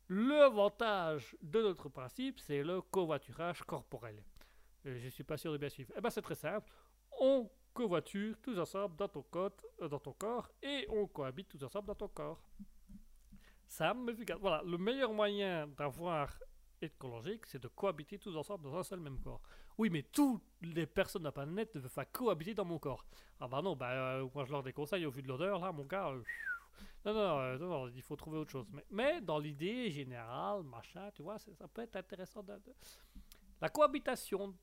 [0.10, 4.24] L'avantage de notre principe, c'est le covoiturage corporel.
[4.86, 5.92] Et je suis pas sûr de bien suivre.
[5.98, 6.72] Eh ben, c'est très simple.
[7.20, 11.64] On covoiture tous ensemble dans ton, côte, euh, dans ton corps et on cohabite tous
[11.64, 12.42] ensemble dans ton corps.
[13.68, 14.38] Simple, efficace.
[14.40, 16.40] Voilà, le meilleur moyen d'avoir
[16.82, 19.42] écologique, c'est de cohabiter tous ensemble dans un seul même corps.
[19.78, 23.06] Oui, mais toutes les personnes de la planète ne veulent pas cohabiter dans mon corps.
[23.40, 25.86] Ah bah non, bah euh, moi je leur déconseille au vu de l'odeur, là, mon
[25.86, 26.10] gars.
[26.10, 26.24] euh,
[27.06, 28.66] non, non, euh, non, il faut trouver autre chose.
[28.90, 32.46] Mais, dans l'idée générale, machin, tu vois, ça peut être intéressant.
[33.62, 34.56] La cohabitation.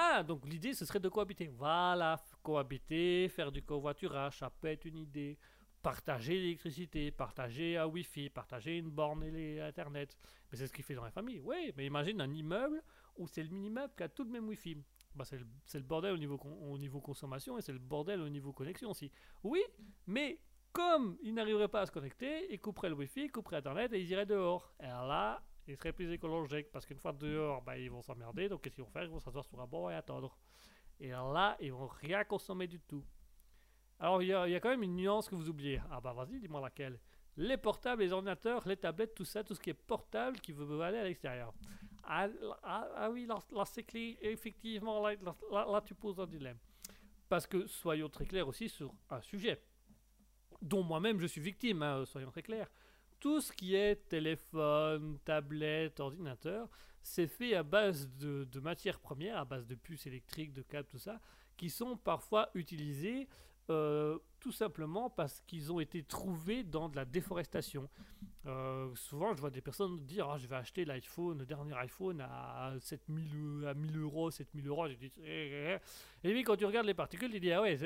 [0.00, 1.48] Ah, donc l'idée, ce serait de cohabiter.
[1.48, 5.36] Voilà, cohabiter, faire du covoiturage, ça peut être une idée.
[5.82, 10.16] Partager l'électricité, partager un Wi-Fi, partager une borne et Internet.
[10.50, 11.40] Mais c'est ce qu'il fait dans la famille.
[11.40, 12.80] Oui, mais imagine un immeuble
[13.16, 14.76] où c'est le mini-immeuble qui a tout le même Wi-Fi.
[15.16, 15.38] Bah, c'est
[15.78, 19.10] le, bordel au niveau, au niveau consommation et c'est le bordel au niveau connexion aussi.
[19.42, 19.64] Oui,
[20.06, 20.38] mais
[20.72, 24.00] comme ils n'arriveraient pas à se connecter, ils couperaient le Wi-Fi, ils couperaient Internet et
[24.00, 24.72] ils iraient dehors.
[24.78, 28.48] Et là, ils seraient plus écologiques parce qu'une fois dehors, bah, ils vont s'emmerder.
[28.48, 29.04] Donc qu'est-ce qu'ils vont faire?
[29.04, 30.36] Ils vont s'asseoir sur un banc et attendre.
[30.98, 33.04] Et là, ils vont rien consommer du tout.
[34.00, 35.80] Alors, il y, a- il quand même une nuance que vous oubliez.
[35.90, 36.98] Ah bah vas-y, dis-moi laquelle.
[37.36, 40.80] Les portables, les ordinateurs, les tablettes, tout ça, tout ce qui est portable qui veut
[40.80, 41.52] aller à l'extérieur.
[42.02, 42.26] Ah,
[42.62, 44.16] ah, ah oui, là, c'est clair.
[44.20, 46.58] Effectivement, là, tu poses un dilemme.
[47.28, 49.62] Parce que soyons très clairs aussi sur un sujet
[50.62, 52.68] dont moi-même je suis victime, hein, soyons très clairs.
[53.20, 56.68] Tout ce qui est téléphone, tablette, ordinateur,
[57.02, 60.98] c'est fait à base de, matières premières, à base de puces électriques, de câbles, tout
[60.98, 61.20] ça,
[61.56, 63.28] qui sont parfois utilisées
[63.70, 67.88] euh, tout simplement parce qu'ils ont été trouvés dans de la déforestation.
[68.46, 72.20] Euh, souvent, je vois des personnes dire ah, Je vais acheter l'iPhone, le dernier iPhone
[72.20, 74.88] à 7000 à 1000 euros, 7000 euros.
[74.88, 75.78] Je dis, eh, eh,
[76.24, 76.28] eh.
[76.28, 77.76] Et puis, quand tu regardes les particules, tu dis Ah ouais,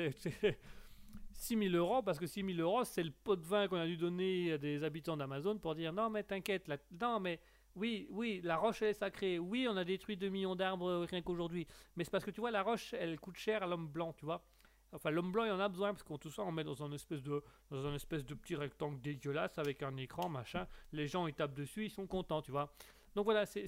[1.43, 3.97] c'est 6000 euros, parce que 6000 euros, c'est le pot de vin qu'on a dû
[3.97, 7.39] donner à des habitants d'Amazon pour dire Non, mais t'inquiète, là, non, mais.
[7.75, 9.39] Oui, oui, la roche elle est sacrée.
[9.39, 11.65] Oui, on a détruit 2 millions d'arbres rien qu'aujourd'hui.
[11.95, 14.25] Mais c'est parce que tu vois, la roche, elle coûte cher à l'homme blanc, tu
[14.25, 14.45] vois.
[14.91, 16.91] Enfin, l'homme blanc, il en a besoin parce qu'on tout ça, on met dans un
[16.91, 20.67] espèce de dans un espèce de petit rectangle dégueulasse avec un écran, machin.
[20.91, 22.71] Les gens, ils tapent dessus, ils sont contents, tu vois.
[23.15, 23.65] Donc voilà, c'est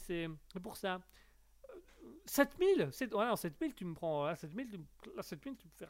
[0.61, 1.01] pour ça.
[1.71, 1.77] Euh,
[2.25, 4.25] 7000 c'est- ouais, non, 7000, tu me prends.
[4.27, 5.87] Là, 7000, tu, me- là, 7000, tu me fais.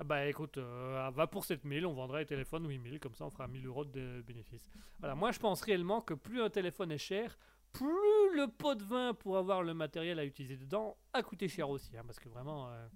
[0.00, 3.30] Ah bah écoute, euh, va pour 7000, on vendra les téléphones 8000, comme ça on
[3.30, 4.68] fera 1000 euros de bénéfices.
[4.98, 7.38] Voilà, moi je pense réellement que plus un téléphone est cher,
[7.72, 11.70] plus le pot de vin pour avoir le matériel à utiliser dedans a coûté cher
[11.70, 11.96] aussi.
[11.96, 12.68] hein, parce que vraiment.
[12.70, 12.86] euh,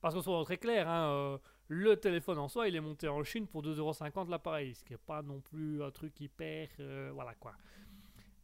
[0.00, 1.38] Parce qu'on soit très clair, hein, euh,
[1.68, 4.98] le téléphone en soi il est monté en Chine pour 2,50€ l'appareil, ce qui n'est
[4.98, 6.68] pas non plus un truc hyper.
[6.80, 7.54] euh, voilà quoi.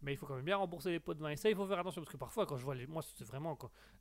[0.03, 1.31] Mais il faut quand même bien rembourser les pots de vin.
[1.31, 2.87] Et ça, il faut faire attention parce que parfois, quand je vois les.
[2.87, 3.59] Moi, c'est vraiment.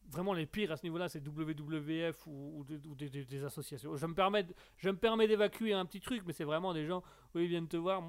[0.10, 3.96] Vraiment, les pires à ce niveau-là, c'est WWF ou, des- associations.
[3.96, 4.46] Je me permets,
[4.78, 7.04] je me permets d'évacuer un petit truc, mais c'est vraiment des gens
[7.36, 8.02] où ils viennent te voir.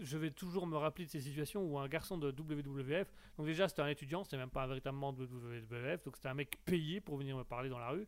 [0.00, 3.12] Je vais toujours me rappeler de ces situations où un garçon de WWF.
[3.36, 6.04] Donc, déjà, c'était un étudiant, c'était même pas véritablement de WWF.
[6.04, 8.06] Donc, c'était un mec payé pour venir me parler dans la rue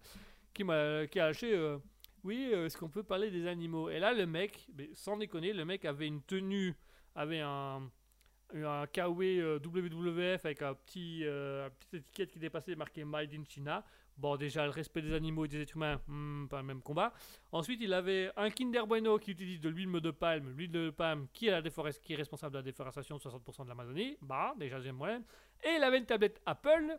[0.53, 1.55] qui m'a qui a lâché.
[1.55, 1.79] euh,
[2.23, 3.89] oui, euh, est-ce qu'on peut parler des animaux?
[3.89, 6.77] Et là, le mec, sans déconner, le mec avait une tenue,
[7.15, 7.91] avait un,
[8.55, 13.33] un KW euh, WWF avec un petit, euh, une petite étiquette qui dépassait marqué Made
[13.35, 13.85] in China.
[14.17, 17.13] Bon, déjà, le respect des animaux et des êtres humains, hmm, pas le même combat.
[17.53, 21.27] Ensuite, il avait un Kinder Bueno qui utilise de l'huile de palme, l'huile de palme
[21.33, 21.59] qui est,
[22.15, 24.19] responsable de la déforestation de 60% de l'Amazonie.
[24.21, 25.23] Bah, déjà, deuxième moyen.
[25.65, 26.99] Et il avait une tablette Apple.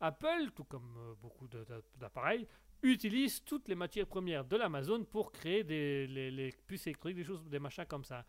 [0.00, 1.48] Apple, tout comme euh, beaucoup
[1.96, 2.46] d'appareils,
[2.82, 7.58] utilise toutes les matières premières de l'Amazon pour créer des, puces électroniques, des choses, des
[7.58, 8.24] machins comme ça.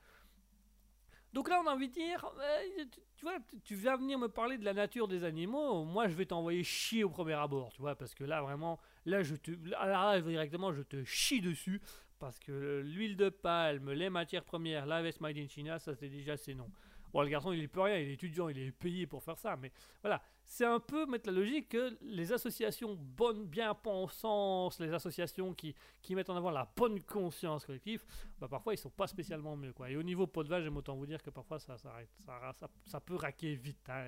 [1.34, 4.28] Donc là, on a envie de dire, euh, tu, tu vois, tu- vas venir me
[4.28, 7.82] parler de la nature des animaux, moi je vais t'envoyer chier au premier abord, tu
[7.82, 11.82] vois, parce que là vraiment, là je te, là, directement je te chie dessus,
[12.18, 16.10] parce que l'huile de palme, les matières premières, la veste made in China, ça c'est
[16.10, 16.70] déjà c'est non.
[17.14, 19.38] Bon, le garçon il est peut rien, il est étudiant, il est payé pour faire
[19.38, 24.80] ça, mais voilà, c'est un peu mettre la logique que les associations bonnes, bien pensantes,
[24.80, 28.04] les associations qui, qui mettent en avant la bonne conscience collective,
[28.40, 29.92] bah parfois ils sont pas spécialement mieux quoi.
[29.92, 33.14] Et au niveau pot de vache, j'aime autant vous dire que parfois ça, ça, peut
[33.14, 33.88] raquer vite.
[33.90, 34.08] Hein.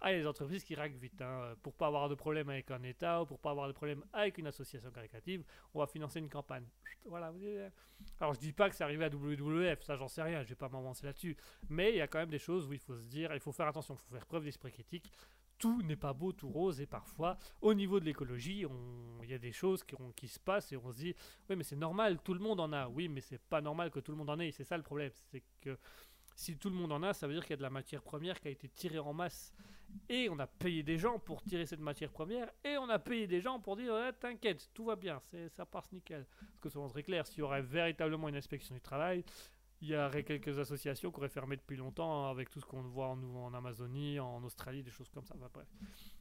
[0.00, 1.20] Ah, il y a des entreprises qui raquent vite.
[1.20, 1.56] Hein.
[1.64, 4.38] Pour pas avoir de problème avec un État ou pour pas avoir de problème avec
[4.38, 5.42] une association caritative,
[5.74, 6.68] on va financer une campagne.
[7.06, 7.32] Voilà.
[7.32, 7.70] voyez.
[8.20, 10.54] Alors je dis pas que c'est arrivé à WWF, ça j'en sais rien, je vais
[10.54, 11.36] pas m'avancer là-dessus.
[11.68, 13.52] Mais il y a quand même des choses où il faut se dire, il faut
[13.52, 15.10] faire attention, il faut faire preuve d'esprit critique.
[15.58, 18.64] Tout n'est pas beau, tout rose, et parfois, au niveau de l'écologie,
[19.22, 21.14] il y a des choses qui, qui se passent et on se dit
[21.48, 22.88] oui, mais c'est normal, tout le monde en a.
[22.88, 24.52] Oui, mais c'est pas normal que tout le monde en ait.
[24.52, 25.10] C'est ça le problème.
[25.30, 25.78] C'est que
[26.36, 28.02] si tout le monde en a, ça veut dire qu'il y a de la matière
[28.02, 29.52] première qui a été tirée en masse.
[30.08, 32.50] Et on a payé des gens pour tirer cette matière première.
[32.62, 35.90] Et on a payé des gens pour dire Ouais, T'inquiète, tout va bien, ça passe
[35.92, 36.26] nickel.
[36.38, 39.24] Parce que souvent, très clair, s'il y aurait véritablement une inspection du travail,
[39.82, 43.08] il y aurait quelques associations qui auraient fermé depuis longtemps avec tout ce qu'on voit
[43.08, 45.34] en, Amazonie, en Australie, des choses comme ça.
[45.36, 45.66] Enfin, bref.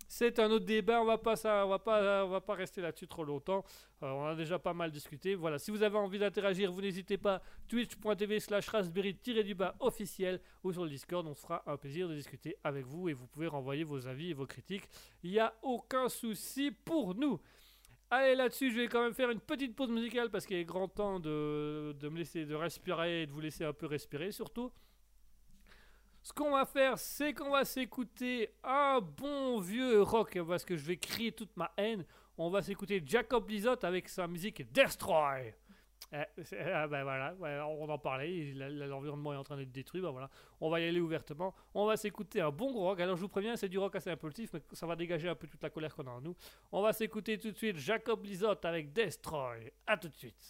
[0.08, 2.82] C'est un autre débat, on va pas, ça, on va pas, on va pas rester
[2.82, 3.64] là-dessus trop longtemps.
[4.04, 5.36] Euh, on a déjà pas mal discuté.
[5.36, 7.42] Voilà, si vous avez envie d'interagir, vous n'hésitez pas.
[7.68, 11.26] Twitch.tv slash raspberry-du-bas officiel ou sur le Discord.
[11.26, 14.32] On se fera un plaisir de discuter avec vous et vous pouvez renvoyer vos avis
[14.32, 14.88] et vos critiques.
[15.24, 17.40] Il n'y a aucun souci pour nous.
[18.18, 20.88] Allez, là-dessus, je vais quand même faire une petite pause musicale parce qu'il est grand
[20.88, 24.72] temps de, de me laisser de respirer et de vous laisser un peu respirer surtout.
[26.24, 30.86] Ce qu'on va faire, c'est qu'on va s'écouter un bon vieux rock parce que je
[30.86, 32.06] vais crier toute ma haine.
[32.38, 35.54] On va s'écouter Jacob Lizotte avec sa musique Destroy.
[36.14, 36.24] Eh,
[36.74, 37.36] ah ben voilà,
[37.68, 40.30] on en parlait, la- la- l'environnement est en train d'être détruit, ben voilà.
[40.62, 41.54] On va y aller ouvertement.
[41.74, 43.00] On va s'écouter un bon gros rock.
[43.00, 45.48] Alors je vous préviens, c'est du rock assez impulsif, mais ça va dégager un peu
[45.48, 46.36] toute la colère qu'on a en nous.
[46.72, 49.72] On va s'écouter tout de suite Jacob Lizotte avec Destroy.
[49.88, 50.50] A tout de suite.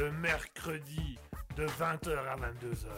[0.00, 1.18] Le mercredi
[1.56, 2.88] de 20h à 22h.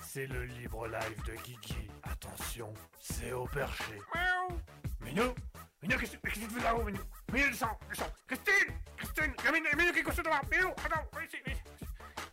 [0.00, 1.90] C'est le libre live de Guigui.
[2.04, 3.98] Attention, c'est au perché.
[4.14, 4.60] Miaou.
[5.00, 5.34] Minou
[5.82, 7.00] Minou, qu'est-ce que tu fais là-haut, Minou?
[7.32, 11.38] Minou, descends, descends Christine Christine Minou, Minou, qui est couché devant Minou, attends, viens ici,
[11.44, 11.62] viens ici.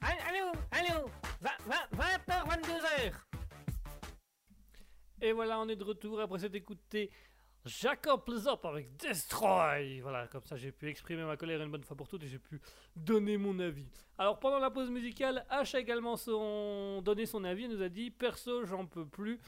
[0.02, 1.10] Allô, allô,
[1.42, 3.14] 20h, 22h.
[5.22, 7.10] Et voilà, on est de retour après s'être écouté
[7.66, 10.00] Jacob Plezop avec Destroy.
[10.02, 12.40] Voilà, comme ça j'ai pu exprimer ma colère une bonne fois pour toutes et j'ai
[12.40, 12.60] pu
[12.96, 13.88] donner mon avis.
[14.18, 17.02] Alors pendant la pause musicale, H a également son...
[17.04, 19.40] donné son avis et nous a dit Perso, j'en peux plus.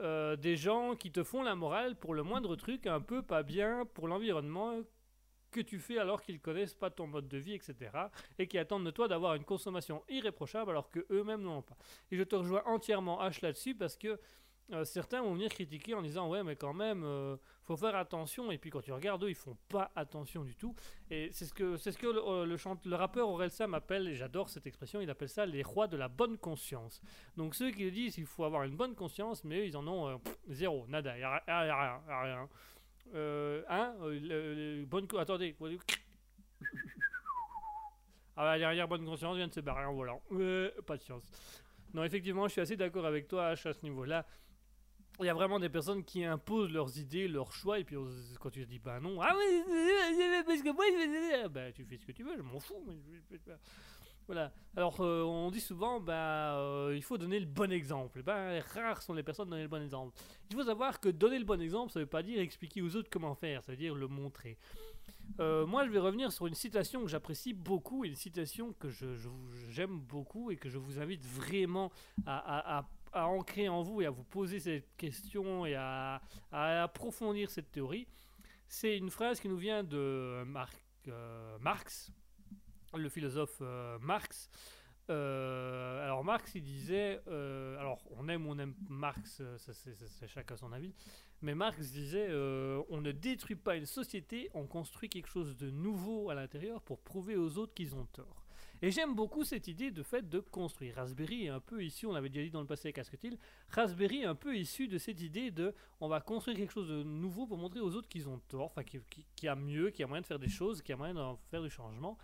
[0.00, 3.42] euh, des gens qui te font la morale pour le moindre truc un peu pas
[3.42, 4.80] bien pour l'environnement
[5.50, 7.90] que tu fais alors qu'ils connaissent pas ton mode de vie, etc.
[8.38, 11.76] Et qui attendent de toi d'avoir une consommation irréprochable alors que eux-mêmes n'en ont pas.
[12.10, 14.18] Et je te rejoins entièrement H là-dessus parce que
[14.72, 18.50] euh, certains vont venir critiquer en disant ouais mais quand même euh, faut faire attention.
[18.50, 20.74] Et puis quand tu regardes eux ils font pas attention du tout.
[21.10, 24.48] Et c'est ce que c'est ce que le, euh, rappeur Aurel Sam appelle et j'adore
[24.48, 27.02] cette expression il appelle ça les rois de la bonne conscience.
[27.36, 30.20] Donc ceux qui disent qu'il faut avoir une bonne conscience mais eux ils en ont
[30.48, 32.48] zéro nada y a, y a rien
[33.68, 33.94] hein
[34.86, 35.54] bonne attendez
[38.36, 40.22] ah la dernière bonne conscience vient de se barrer en volant.
[40.86, 41.24] Pas de chance.
[41.92, 44.24] Non effectivement je suis assez d'accord avec toi H, à ce niveau là
[45.22, 47.96] il y a vraiment des personnes qui imposent leurs idées, leurs choix, et puis
[48.40, 49.62] quand tu dis bah non, ah oui,
[50.46, 52.84] parce que moi je bah tu fais ce que tu veux, je m'en fous.
[54.28, 54.52] Voilà.
[54.76, 58.22] Alors euh, on dit souvent bah euh, il faut donner le bon exemple.
[58.22, 60.16] Ben rares sont les personnes à donner le bon exemple.
[60.50, 63.10] Il faut savoir que donner le bon exemple, ça veut pas dire expliquer aux autres
[63.10, 64.58] comment faire, ça veut dire le montrer.
[65.40, 69.16] Euh, moi, je vais revenir sur une citation que j'apprécie beaucoup, une citation que je,
[69.16, 69.28] je
[69.70, 71.90] j'aime beaucoup et que je vous invite vraiment
[72.26, 76.20] à- à ancrer en vous et à vous poser cette question et à,
[76.50, 78.06] approfondir cette théorie.
[78.68, 82.10] C'est une phrase qui nous vient de Marc- euh, Marx,
[82.94, 84.48] le philosophe euh, Marx.
[85.10, 90.28] Euh, alors Marx, il disait, euh, alors on aime ou on aime Marx, euh, c'est,
[90.28, 90.94] chacun son avis,
[91.42, 95.70] mais Marx disait, euh, on ne détruit pas une société, on construit quelque chose de
[95.70, 98.41] nouveau à l'intérieur pour prouver aux autres qu'ils ont tort.
[98.84, 100.96] Et j'aime beaucoup cette idée de fait de construire.
[100.96, 103.38] Raspberry est un peu issu, on l'avait déjà dit dans le passé avec Asketil,
[103.68, 107.04] Raspberry est un peu issu de cette idée de on va construire quelque chose de
[107.04, 109.90] nouveau pour montrer aux autres qu'ils ont tort, enfin qu'il qui, qu'il y a mieux,
[109.90, 111.70] qu'il y a moyen de faire des choses, qu'il y a moyen de faire du
[111.70, 112.18] changement.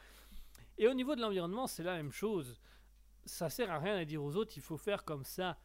[0.77, 2.61] Et au niveau de l'environnement, c'est la même chose.
[3.25, 5.59] Ça sert à rien à dire aux autres il faut faire comme ça.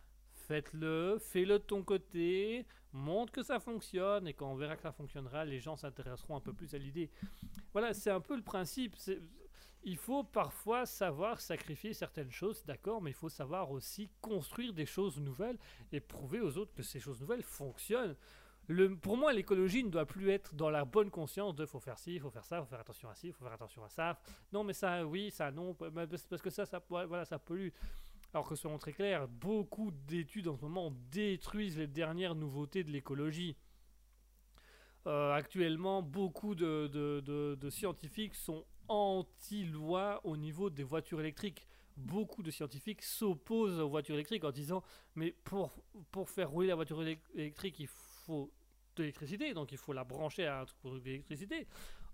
[0.47, 4.91] Faites-le, fais-le de ton côté, montre que ça fonctionne, et quand on verra que ça
[4.91, 7.09] fonctionnera, les gens s'intéresseront un peu plus à l'idée.
[7.71, 8.95] Voilà, c'est un peu le principe.
[9.85, 14.85] Il faut parfois savoir sacrifier certaines choses, d'accord, mais il faut savoir aussi construire des
[14.85, 15.57] choses nouvelles
[15.91, 18.15] et prouver aux autres que ces choses nouvelles fonctionnent.
[19.01, 22.17] Pour moi, l'écologie ne doit plus être dans la bonne conscience de faut faire ci,
[22.19, 24.17] faut faire ça, faut faire attention à ci, faut faire attention à ça.
[24.53, 27.69] Non, mais ça, oui, ça, non, parce que ça, ça, voilà, ça pollue.
[28.33, 32.91] Alors que soyons très clairs, beaucoup d'études en ce moment détruisent les dernières nouveautés de
[32.91, 33.57] l'écologie.
[35.07, 41.67] Euh, actuellement, beaucoup de scientifiques sont anti-loi au niveau des voitures électriques.
[41.95, 44.83] Beaucoup de scientifiques s'opposent aux voitures électriques en disant
[45.15, 45.71] mais pour,
[46.11, 48.51] pour faire rouler la voiture élec- électrique, il faut
[48.95, 51.67] de l'électricité, donc il faut la brancher à un truc d'électricité.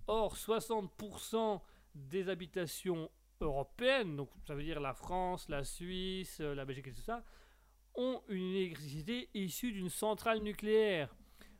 [0.07, 1.61] Or, 60%
[1.95, 3.09] des habitations
[3.41, 7.23] européennes, donc ça veut dire la France, la Suisse, la Belgique et tout ça,
[7.95, 11.15] ont une électricité issue d'une centrale nucléaire.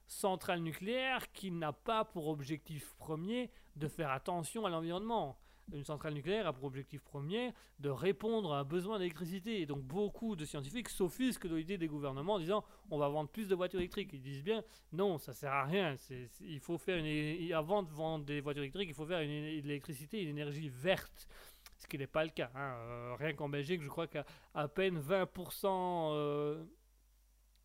[0.08, 5.38] Centrale nucléaire qui n'a pas pour objectif premier de faire attention à l'environnement.
[5.72, 9.62] Une centrale nucléaire a pour objectif premier de répondre à un besoin d'électricité.
[9.62, 13.30] Et donc beaucoup de scientifiques s'offusquent de l'idée des gouvernements en disant on va vendre
[13.30, 14.10] plus de voitures électriques.
[14.14, 15.96] Ils disent bien non, ça sert à rien.
[16.42, 19.30] Il faut faire une, avant de vendre des voitures électriques, il faut faire une,
[19.62, 21.28] de l'électricité, une énergie verte.
[21.78, 22.50] Ce qui n'est pas le cas.
[22.56, 22.74] hein.
[22.80, 24.26] Euh, rien qu'en Belgique, je crois qu'à
[24.56, 25.68] à peine 20%,
[26.14, 26.66] euh,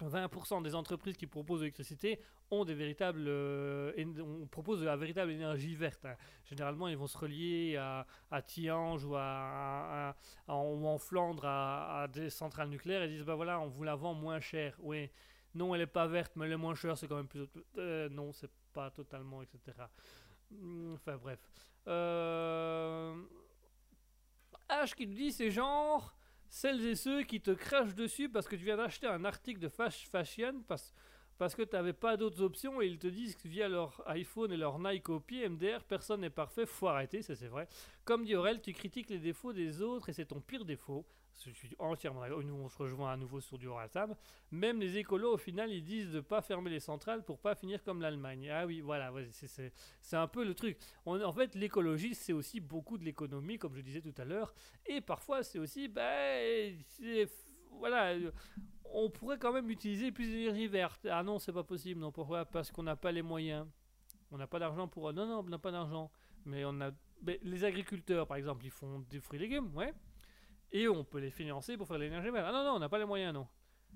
[0.02, 5.30] 20% des entreprises qui proposent l'électricité ont des véritables, euh, on propose de la véritable
[5.32, 6.04] énergie verte.
[6.04, 6.16] hein.
[6.44, 10.14] Généralement, ils vont se relier à, à Tihange ou, à,
[10.46, 14.40] en, Flandre à, des centrales nucléaires et disent bah voilà, on vous la vend moins
[14.40, 14.76] cher.
[14.80, 15.10] Oui,
[15.54, 17.46] non, elle est pas verte, mais elle est moins chère, c'est quand même plus.
[17.78, 19.60] Euh, non, c'est pas totalement, etc.
[20.50, 21.38] Hmm, Enfin bref.
[21.88, 23.14] Euh...
[24.70, 26.16] H qui nous dit c'est genre
[26.48, 29.68] celles et ceux qui te crachent dessus parce que tu viens d'acheter un article de
[29.68, 30.94] fashion parce
[31.38, 34.52] parce que tu n'avais pas d'autres options et ils te disent que via leur iPhone
[34.52, 37.68] et leur Nike au pied, MDR, personne n'est parfait, faut arrêter, ça c'est vrai.
[38.04, 41.04] Comme dit Aurel, tu critiques les défauts des autres et c'est ton pire défaut.
[41.44, 42.42] Je suis entièrement d'accord.
[42.44, 44.14] On se rejoint à nouveau sur du Sam.
[44.50, 47.54] Même les écolos, au final, ils disent de ne pas fermer les centrales pour pas
[47.54, 48.50] finir comme l'Allemagne.
[48.50, 50.78] Ah oui, voilà, c'est un peu le truc.
[51.04, 54.54] en fait, l'écologie, c'est aussi beaucoup de l'économie, comme je disais tout à l'heure.
[54.86, 56.78] Et parfois, c'est aussi, ben,
[57.78, 58.14] voilà,
[58.84, 61.06] on pourrait quand même utiliser plus d'énergie verte.
[61.10, 62.00] Ah non, c'est pas possible.
[62.00, 62.44] Non, pourquoi?
[62.44, 63.66] Parce qu'on n'a pas les moyens.
[64.30, 65.12] On n'a pas d'argent pour.
[65.12, 66.10] Non, non, on n'a pas d'argent.
[66.44, 66.90] Mais on a.
[67.42, 69.92] les agriculteurs, par exemple, ils font des fruits et légumes, ouais.
[70.72, 72.46] Et on peut les financer pour faire de l'énergie verte.
[72.48, 73.46] Ah non, non, on n'a pas les moyens, non.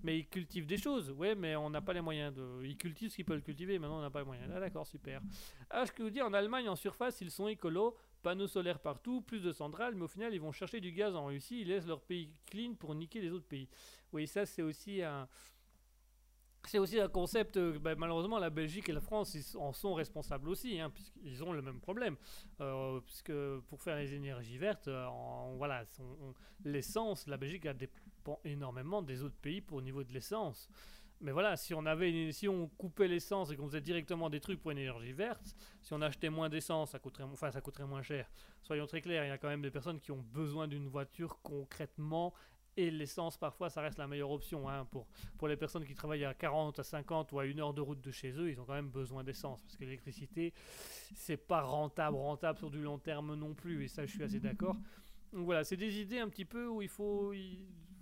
[0.02, 2.64] Mais ils cultivent des choses, ouais, mais on n'a pas les moyens de.
[2.64, 4.48] Ils cultivent ce qu'ils peuvent cultiver, maintenant on n'a pas les moyens.
[4.54, 5.20] Ah d'accord, super.
[5.70, 9.20] Ah, je peux vous dire, en Allemagne, en surface, ils sont écolos, panneaux solaires partout,
[9.22, 11.86] plus de centrales, mais au final, ils vont chercher du gaz en Russie, ils laissent
[11.86, 13.68] leur pays clean pour niquer les autres pays.
[14.12, 15.28] Oui, ça, c'est aussi un.
[16.64, 20.48] C'est aussi un concept, euh, bah, malheureusement, la Belgique et la France en sont responsables
[20.50, 22.16] aussi, hein, puisqu'ils ont le même problème.
[22.60, 23.32] Euh, puisque
[23.68, 25.06] pour faire les énergies vertes, euh,
[25.56, 25.84] voilà,
[26.64, 30.68] l'essence, la Belgique dépend énormément des autres pays pour au niveau de l'essence.
[31.20, 34.60] Mais voilà, si on avait, si on coupait l'essence et qu'on faisait directement des trucs
[34.60, 38.02] pour une énergie verte, si on achetait moins d'essence, ça coûterait, enfin, ça coûterait moins
[38.02, 38.30] cher.
[38.62, 41.40] Soyons très clairs, il y a quand même des personnes qui ont besoin d'une voiture
[41.42, 42.34] concrètement
[42.78, 44.68] et l'essence, parfois, ça reste la meilleure option.
[44.68, 47.74] Hein, pour, pour les personnes qui travaillent à 40, à 50 ou à une heure
[47.74, 49.60] de route de chez eux, ils ont quand même besoin d'essence.
[49.62, 50.54] Parce que l'électricité,
[51.16, 53.82] c'est pas rentable, rentable sur du long terme non plus.
[53.82, 54.76] Et ça, je suis assez d'accord.
[55.32, 57.32] Donc voilà, c'est des idées un petit peu où il faut.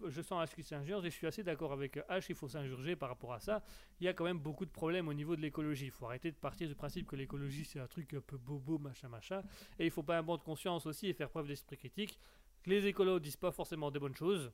[0.06, 2.96] Je sens H qui s'injure et je suis assez d'accord avec H, il faut s'injurger
[2.96, 3.62] par rapport à ça.
[4.00, 5.86] Il y a quand même beaucoup de problèmes au niveau de l'écologie.
[5.86, 8.78] Il faut arrêter de partir du principe que l'écologie c'est un truc un peu bobo,
[8.78, 9.42] machin, machin.
[9.78, 12.18] Et il faut pas un bon de conscience aussi et faire preuve d'esprit critique.
[12.66, 14.52] Les écolos disent pas forcément des bonnes choses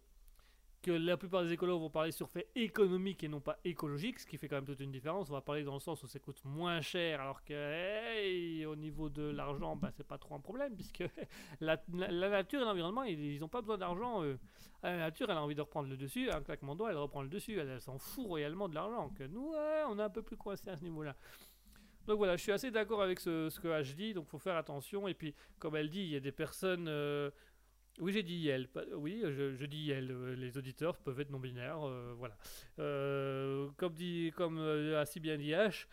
[0.82, 4.26] que la plupart des écolos vont parler sur fait économique et non pas écologique, ce
[4.26, 5.30] qui fait quand même toute une différence.
[5.30, 9.08] On va parler dans le sens où ça coûte moins cher, alors que au niveau
[9.08, 11.04] de l'argent, bah, c'est pas trop un problème, puisque
[11.60, 14.22] la, nature et l'environnement, ils n'ont pas besoin d'argent.
[14.82, 17.22] La nature, elle a envie de reprendre le dessus, un claquement de doigts, elle reprend
[17.22, 19.10] le dessus, elle, s'en fout royalement de l'argent.
[19.10, 19.52] Que nous,
[19.88, 21.14] on est un peu plus coincés à ce niveau-là.
[22.06, 24.56] Donc voilà, je suis assez d'accord avec ce, ce que H dit, donc faut faire
[24.56, 25.06] attention.
[25.06, 27.30] Et puis, comme elle dit, il y a des personnes euh,
[28.00, 28.68] oui, j'ai dit elle.
[28.94, 29.92] Oui, je, dis.
[29.92, 31.86] Euh, les auditeurs peuvent être non-binaires.
[31.86, 32.36] Euh, voilà.
[32.78, 35.86] Euh, comme, dit, comme a si bien dit H,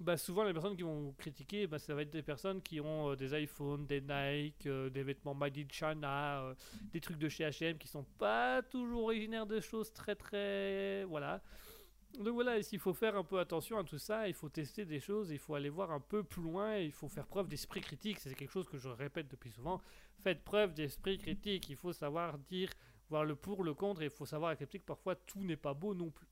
[0.00, 3.14] bah, souvent les personnes qui vont critiquer, bah, ça va être des personnes qui ont
[3.14, 6.54] des iPhones, des Nike, des vêtements made in China,
[6.92, 11.04] des trucs de chez HM qui sont pas toujours originaires de choses très très.
[11.04, 11.42] Voilà.
[12.18, 15.00] Donc voilà, il faut faire un peu attention à tout ça, il faut tester des
[15.00, 18.18] choses, il faut aller voir un peu plus loin, il faut faire preuve d'esprit critique,
[18.20, 19.82] c'est quelque chose que je répète depuis souvent.
[20.22, 22.70] Faites preuve d'esprit critique, il faut savoir dire,
[23.10, 25.74] voir le pour, le contre, et il faut savoir accepter que parfois tout n'est pas
[25.74, 26.26] beau non plus.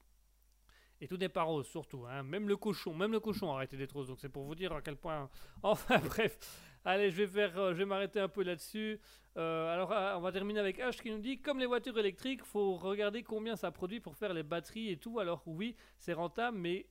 [1.01, 2.06] Et tout n'est pas rose, surtout.
[2.06, 2.23] Hein.
[2.23, 4.09] Même le cochon, même le cochon a arrêté d'être rose.
[4.09, 5.28] Donc c'est pour vous dire à quel point.
[5.62, 6.39] Enfin bref.
[6.85, 9.01] Allez, je vais faire, euh, je vais m'arrêter un peu là-dessus.
[9.39, 12.44] Euh, alors, ah, on va terminer avec H qui nous dit comme les voitures électriques,
[12.44, 15.19] faut regarder combien ça produit pour faire les batteries et tout.
[15.19, 16.86] Alors oui, c'est rentable, mais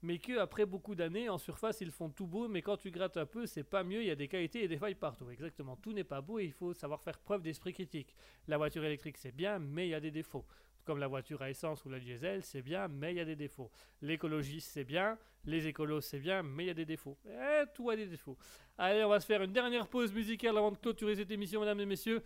[0.00, 3.16] mais que après beaucoup d'années en surface ils font tout beau, mais quand tu grattes
[3.18, 4.00] un peu, c'est pas mieux.
[4.00, 5.28] Il y a des qualités et des failles partout.
[5.30, 8.14] Exactement, tout n'est pas beau et il faut savoir faire preuve d'esprit critique.
[8.46, 10.46] La voiture électrique c'est bien, mais il y a des défauts
[10.88, 13.36] comme la voiture à essence ou la diesel, c'est bien, mais il y a des
[13.36, 13.70] défauts.
[14.00, 17.18] L'écologie, c'est bien, les écolos, c'est bien, mais il y a des défauts.
[17.26, 18.38] Eh, tout a des défauts.
[18.78, 21.80] Allez, on va se faire une dernière pause musicale avant de clôturer cette émission, mesdames
[21.80, 22.22] et messieurs.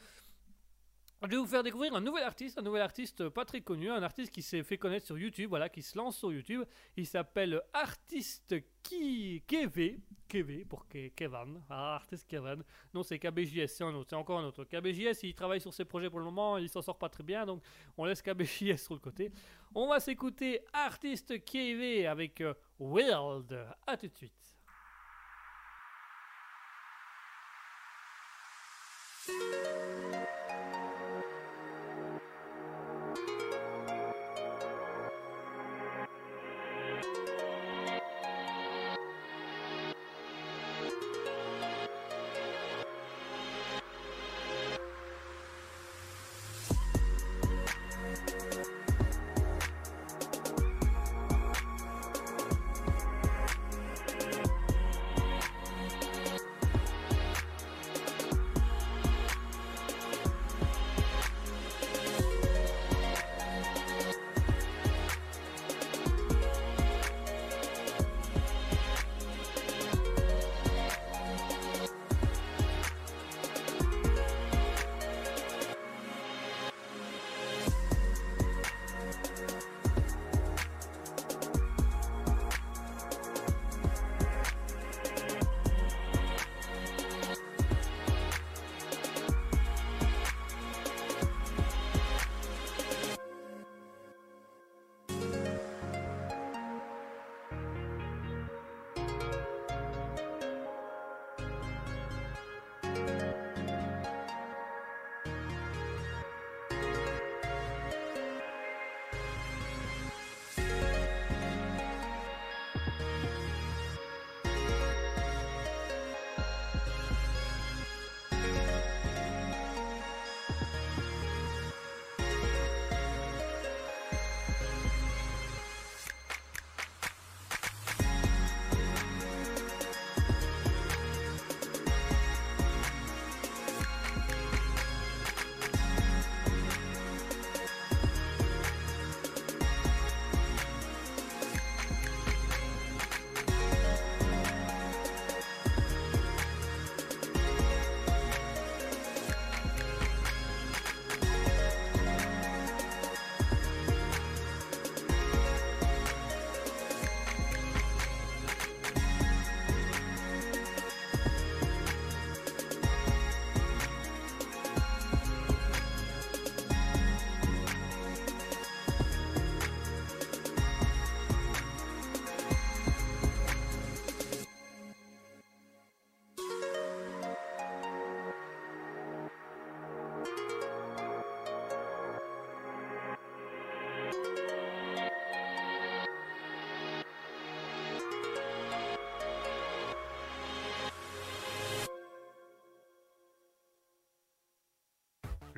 [1.25, 4.03] Je vais vous faire découvrir un nouvel artiste, un nouvel artiste pas très connu, un
[4.03, 6.65] artiste qui s'est fait connaître sur YouTube, voilà, qui se lance sur YouTube.
[6.97, 12.65] Il s'appelle Artiste Ki Keve, Keve pour Kevin, ah, Artiste Kevin.
[12.93, 14.65] Non, c'est KBJS, c'est un autre, c'est encore un autre.
[14.65, 17.47] KBJS, il travaille sur ses projets pour le moment, il s'en sort pas très bien,
[17.47, 17.63] donc
[17.97, 19.31] on laisse KBJS sur le côté.
[19.77, 23.65] On va s'écouter Artiste Keve avec euh, World.
[23.87, 24.52] À tout de suite.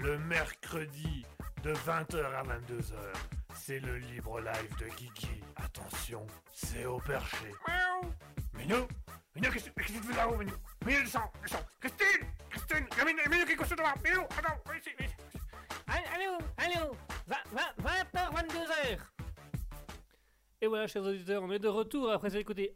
[0.05, 1.25] Le mercredi
[1.63, 2.95] de 20h à 22h.
[3.55, 5.41] C'est le libre live de Guigui.
[5.57, 7.47] Attention, c'est au perché.
[7.67, 8.13] Miaou.
[8.53, 8.87] Minou
[9.35, 10.53] Minou, qu'est-ce que tu fais là-haut, Minou
[10.85, 14.79] Minou, descends, descends Christine Christine a Minou, Minou qui est couché devant Minou, attends, viens
[14.79, 15.39] ici, viens ici.
[15.87, 18.99] Allô, allô, 20h, 22h.
[20.61, 22.75] Et voilà, chers auditeurs, on est de retour après avoir écouté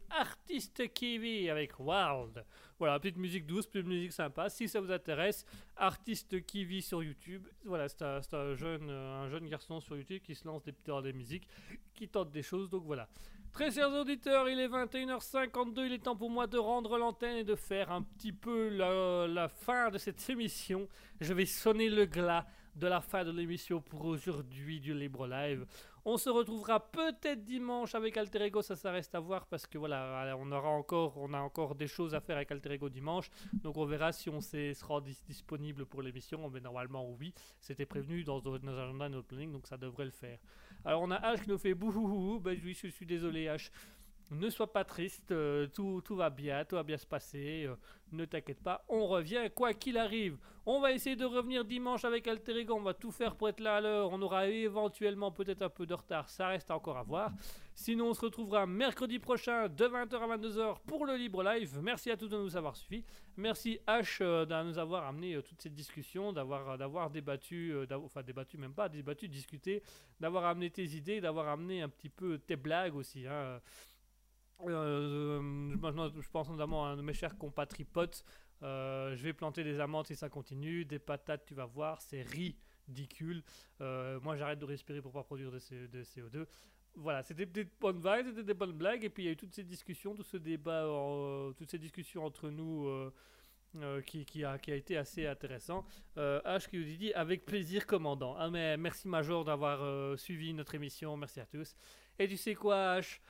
[0.59, 2.45] Artiste Kiwi avec Wild.
[2.81, 4.51] Voilà, petite musique douce, petite musique sympa.
[4.51, 7.47] Si ça vous intéresse, Artiste Kiwi sur YouTube.
[7.65, 11.01] Voilà, c'est un, jeune, euh, un jeune garçon sur YouTube qui se lance des, dans
[11.01, 11.47] des musiques,
[11.95, 12.71] qui tente des choses.
[12.71, 13.09] Donc voilà.
[13.53, 15.87] Très chers auditeurs, il est 21h52.
[15.87, 19.49] Il est temps pour moi de rendre l'antenne et de faire un petit peu la
[19.49, 20.89] fin de cette émission.
[21.21, 22.45] Je vais sonner le glas
[22.75, 25.67] de la fin de l'émission pour aujourd'hui du Libre Live.
[26.11, 29.77] On se retrouvera peut-être dimanche avec Alter Ego, ça, ça reste à voir parce que
[29.77, 33.29] voilà, on aura encore, on a encore des choses à faire avec Alter Ego dimanche.
[33.53, 36.49] Donc on verra si on sera dis- disponible pour l'émission.
[36.49, 40.39] Mais normalement oui, c'était prévenu dans nos agendas, notre planning, donc ça devrait le faire.
[40.83, 43.71] Alors on a H qui nous fait bouhouhou, ben oui, je suis désolé H.
[44.31, 47.75] Ne sois pas triste, euh, tout, va bien, tout va bien se passer, euh,
[48.13, 50.37] ne t'inquiète pas, on revient quoi qu'il arrive.
[50.67, 53.61] On va essayer de revenir dimanche avec Alter Ego, on va tout faire pour être
[53.61, 57.03] là à l'heure, on aura éventuellement peut-être un peu de retard, ça reste encore à
[57.05, 57.33] voir.
[57.75, 61.79] Sinon on se retrouvera mercredi prochain de 20h à 22h pour le Libre Live.
[61.83, 63.07] Merci à tous de nous avoir suivis.
[63.39, 68.23] Merci H euh, de nous avoir amené euh, toute cette discussion, d'avoir d'avoir débattu, enfin
[68.23, 69.83] débattu même pas, débattu, discuté,
[70.21, 73.27] d'avoir amené tes idées, d'avoir amené un petit peu tes blagues aussi.
[73.27, 73.59] hein.
[74.67, 78.25] Euh, je pense notamment à mes chers compatriotes.
[78.63, 82.23] Euh, je vais planter des amandes si ça continue, des patates, tu vas voir, c'est
[82.23, 83.43] ridicule.
[83.81, 86.47] Euh, moi, j'arrête de respirer pour pas produire de, C- de CO2.
[86.97, 89.37] Voilà, c'était des bonnes vibes, c'était des bonnes blagues, et puis il y a eu
[89.37, 92.89] toutes ces discussions, tout ce débat, euh, toutes ces discussions entre nous.
[94.07, 95.85] qui, qui a, été assez intéressant.
[96.17, 98.35] H qui nous dit avec plaisir commandant.
[98.37, 101.77] Ah mais merci Major d'avoir suivi notre émission, merci à tous.
[102.19, 103.21] Et tu sais quoi H?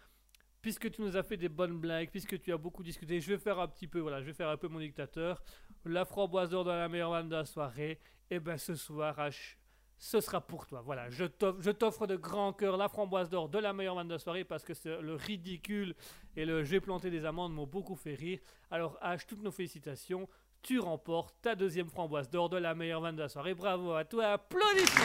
[0.60, 3.39] Puisque tu nous as fait des bonnes blagues, puisque tu as beaucoup discuté, je vais
[3.39, 5.43] faire un petit peu, voilà, je vais faire un peu mon dictateur.
[5.85, 8.01] La framboise d'or dans la meilleure vanne de la soirée.
[8.30, 9.56] Et ben ce soir H,
[9.97, 10.82] ce sera pour toi.
[10.82, 14.18] Voilà, je t'offre de grand cœur la framboise d'or de la meilleure vanne de la
[14.18, 15.94] soirée parce que le ridicule
[16.36, 18.39] et le j'ai planté des amandes m'ont beaucoup fait rire.
[18.70, 20.28] Alors H, toutes nos félicitations.
[20.60, 23.55] Tu remportes ta deuxième framboise d'or de la meilleure vanne de la soirée.
[23.55, 25.05] Bravo à toi, applaudissements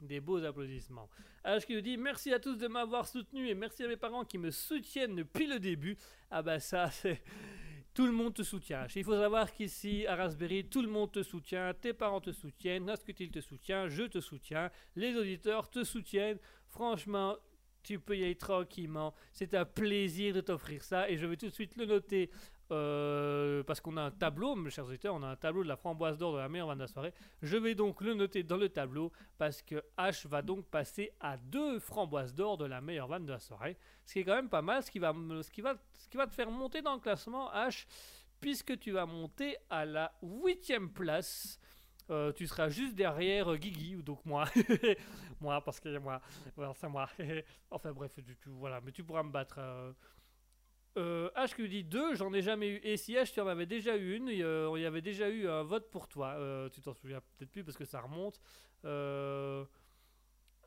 [0.00, 0.44] Des beaux
[0.76, 1.08] applaudissements.
[1.44, 4.38] Alors, qui nous merci à tous de m'avoir soutenu et merci à mes parents qui
[4.38, 5.96] me soutiennent depuis le début.
[6.30, 7.22] Ah bah ça, c'est...
[7.94, 8.86] Tout le monde te soutient.
[8.94, 11.72] Il faut savoir qu'ici, à Raspberry, tout le monde te soutient.
[11.72, 12.84] Tes parents te soutiennent.
[12.84, 13.88] Nascutil te soutient.
[13.88, 14.70] Je te soutiens.
[14.96, 16.38] Les auditeurs te soutiennent.
[16.66, 17.38] Franchement,
[17.82, 19.14] tu peux y aller tranquillement.
[19.32, 21.08] C'est un plaisir de t'offrir ça.
[21.08, 22.30] Et je vais tout de suite le noter.
[22.72, 25.76] Euh, parce qu'on a un tableau, mes chers auditeurs, on a un tableau de la
[25.76, 27.14] framboise d'or de la meilleure vanne de la soirée.
[27.42, 31.36] Je vais donc le noter dans le tableau parce que H va donc passer à
[31.36, 33.76] deux framboises d'or de la meilleure vanne de la soirée.
[34.04, 36.16] Ce qui est quand même pas mal, ce qui va, ce qui va, ce qui
[36.16, 37.86] va te faire monter dans le classement H,
[38.40, 41.58] puisque tu vas monter à la huitième place.
[42.08, 44.44] Euh, tu seras juste derrière euh, Guigui, ou donc moi.
[45.40, 46.20] moi, parce que moi,
[46.76, 47.08] c'est moi.
[47.70, 49.56] enfin bref, tu- voilà, mais tu pourras me battre.
[49.58, 49.92] euh.
[50.96, 52.80] Euh, H qui nous dit 2, j'en ai jamais eu.
[52.82, 55.48] Et si H, tu en avais déjà eu une, euh, il y avait déjà eu
[55.48, 56.34] un vote pour toi.
[56.38, 58.40] Euh, tu t'en souviens peut-être plus parce que ça remonte.
[58.84, 59.64] Euh,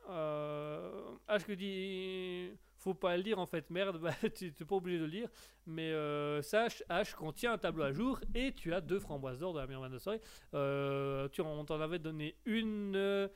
[0.08, 2.50] euh, H qui dit
[2.80, 5.28] faut pas le dire en fait, merde, bah, tu n'es pas obligé de le lire.
[5.66, 9.38] Mais euh, sache, H qu'on tient un tableau à jour et tu as deux framboises
[9.38, 10.20] d'or de la meilleure de soirée.
[10.54, 13.28] Euh, tu on t'en avait donné une euh,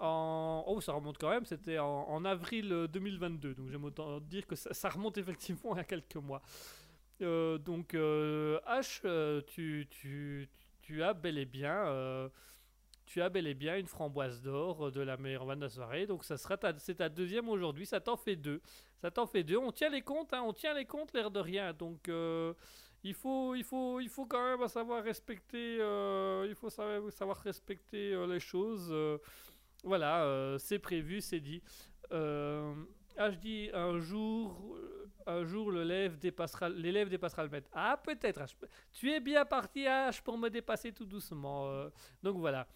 [0.00, 3.54] Oh, ça remonte quand même, c'était en, en avril euh, 2022.
[3.54, 6.42] Donc j'aime autant dire que ça, remonte effectivement à quelques mois.
[7.22, 11.86] Euh, donc euh, H, euh, tu, as bel et bien.
[11.86, 12.28] euh,
[13.06, 15.70] tu as bel et bien une framboise d'or euh, de la meilleure vanne de la
[15.70, 16.06] soirée.
[16.06, 17.86] Donc ça sera ta, c'est ta deuxième aujourd'hui.
[17.86, 18.60] Ça t'en fait deux.
[19.00, 19.58] Ça t'en fait deux.
[19.58, 21.72] On tient les comptes, hein, on tient les comptes, l'air de rien.
[21.74, 22.54] Donc euh,
[23.04, 25.78] il faut, il faut, il faut quand même savoir respecter.
[25.80, 28.92] euh, il faut savoir, respecter euh, les choses.
[29.84, 31.62] Voilà, euh, c'est prévu, c'est dit.
[32.12, 32.74] Euh,
[33.16, 37.68] ah, je dis un jour, euh, un jour l'élève dépassera, le maître.
[37.72, 38.44] Ah, peut-être.
[38.92, 41.70] Tu es bien parti, H, pour me dépasser tout doucement.
[42.22, 42.66] donc voilà.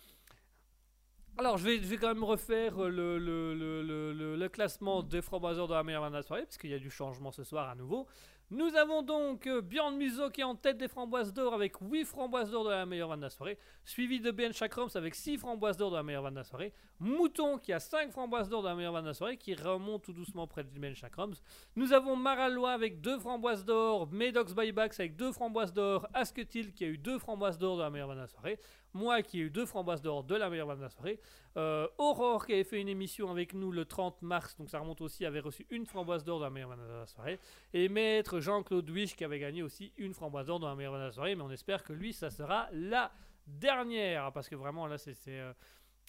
[1.39, 5.69] Alors, je vais, je vais quand même refaire le, le, le, le, classement des framboiseurs
[5.69, 7.69] de la meilleure vanne de la soirée, parce qu'il y a du changement ce soir
[7.69, 8.09] à nouveau.
[8.51, 12.07] Nous avons donc euh, Bjorn Musso qui est en tête des framboises d'or avec 8
[12.07, 15.37] framboises d'or de la meilleure vanne de la soirée, suivi de Ben Chakroms avec 6
[15.37, 18.63] framboises d'or de la meilleure vanne de la soirée, Mouton qui a 5 framboises d'or
[18.63, 21.35] de la meilleure vanne de la soirée qui remonte tout doucement près de Ben Chakroms.
[21.77, 26.85] Nous avons Maralois avec 2 framboises d'or, Medox Buybacks avec 2 framboises d'or, Asketil qui
[26.85, 28.59] a eu 2 framboises d'or de la meilleure vanne de la soirée,
[28.95, 31.21] moi qui ai eu 2 framboises d'or de la meilleure vanne de la soirée,
[31.57, 35.01] euh, Aurore qui avait fait une émission avec nous le 30 mars, donc ça remonte
[35.01, 37.39] aussi, avait reçu une framboise d'or de la meilleure vanne de la soirée,
[37.73, 41.03] et Maître Jean-Claude Wish qui avait gagné aussi une framboise d'or dans la meilleure vanne
[41.03, 43.13] de la soirée, mais on espère que lui, ça sera la
[43.47, 45.17] dernière, parce que vraiment là, c'est...
[45.29, 45.53] euh,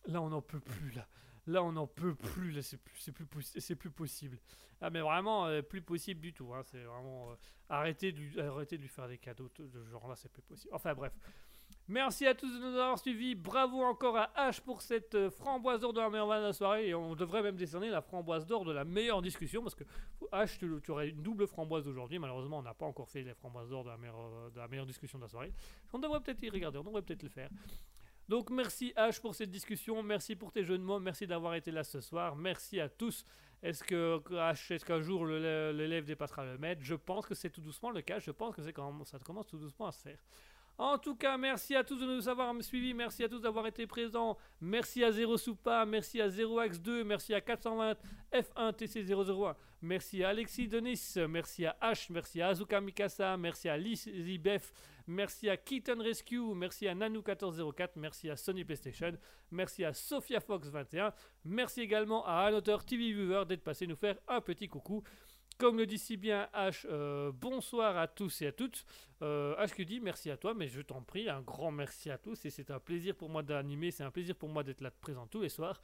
[0.06, 1.08] là, on n'en peut plus, là.
[1.48, 4.40] Là, on n'en peut plus, là, c'est plus, plus, plus possible.
[4.82, 7.32] Ah, mais vraiment, euh, plus possible du tout, hein, c'est vraiment...
[7.70, 10.74] de de lui faire des cadeaux de ce genre-là, c'est plus possible.
[10.74, 11.14] Enfin, bref.
[11.92, 13.34] Merci à tous de nous avoir suivis.
[13.34, 16.54] Bravo encore à H pour cette euh, framboise d'or de la meilleure vanne de la
[16.54, 16.90] soirée.
[16.90, 19.64] Et on devrait même décerner la framboise d'or de la meilleure discussion.
[19.64, 19.84] Parce que
[20.32, 22.20] H, tu, tu aurais une double framboise aujourd'hui.
[22.20, 24.68] Malheureusement, on n'a pas encore fait les framboises d'or de, la meilleure, euh, de la
[24.68, 25.52] meilleure discussion de la soirée.
[25.92, 27.50] On devrait peut-être y regarder, on devrait peut-être le faire.
[28.28, 30.04] Donc merci H pour cette discussion.
[30.04, 31.00] Merci pour tes jeux de mots.
[31.00, 32.36] Merci d'avoir été là ce soir.
[32.36, 33.26] Merci à tous.
[33.64, 37.62] Est-ce que H, est-ce qu'un jour l'élève dépassera le maître Je pense que c'est tout
[37.62, 38.20] doucement le cas.
[38.20, 40.20] Je pense que ça commence tout doucement à se faire.
[40.80, 43.86] En tout cas, merci à tous de nous avoir suivis, merci à tous d'avoir été
[43.86, 47.98] présents, merci à Zero Soupa, merci à 0x2, merci à 420
[48.32, 53.76] F1 TC001, merci à Alexis Denis, merci à H, merci à Azuka Mikasa, merci à
[53.76, 54.74] Lizzie Beth,
[55.06, 59.12] merci à Kitten Rescue, merci à Nanu1404, merci à Sony PlayStation,
[59.52, 61.12] merci à Sophia Fox 21,
[61.44, 65.04] merci également à Annoteur TV Viewer d'être passé nous faire un petit coucou.
[65.60, 68.86] Comme le dit si bien H, euh, bonsoir à tous et à toutes.
[69.22, 72.18] Euh, H que dit merci à toi, mais je t'en prie, un grand merci à
[72.18, 74.90] tous et c'est un plaisir pour moi d'animer, c'est un plaisir pour moi d'être là
[74.90, 75.82] présent tous les soirs.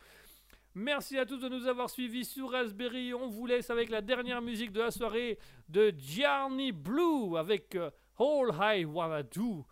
[0.75, 3.13] Merci à tous de nous avoir suivis sur Raspberry.
[3.13, 5.37] On vous laisse avec la dernière musique de la soirée
[5.67, 9.65] de Gianni Blue avec euh, All I Wanna Do.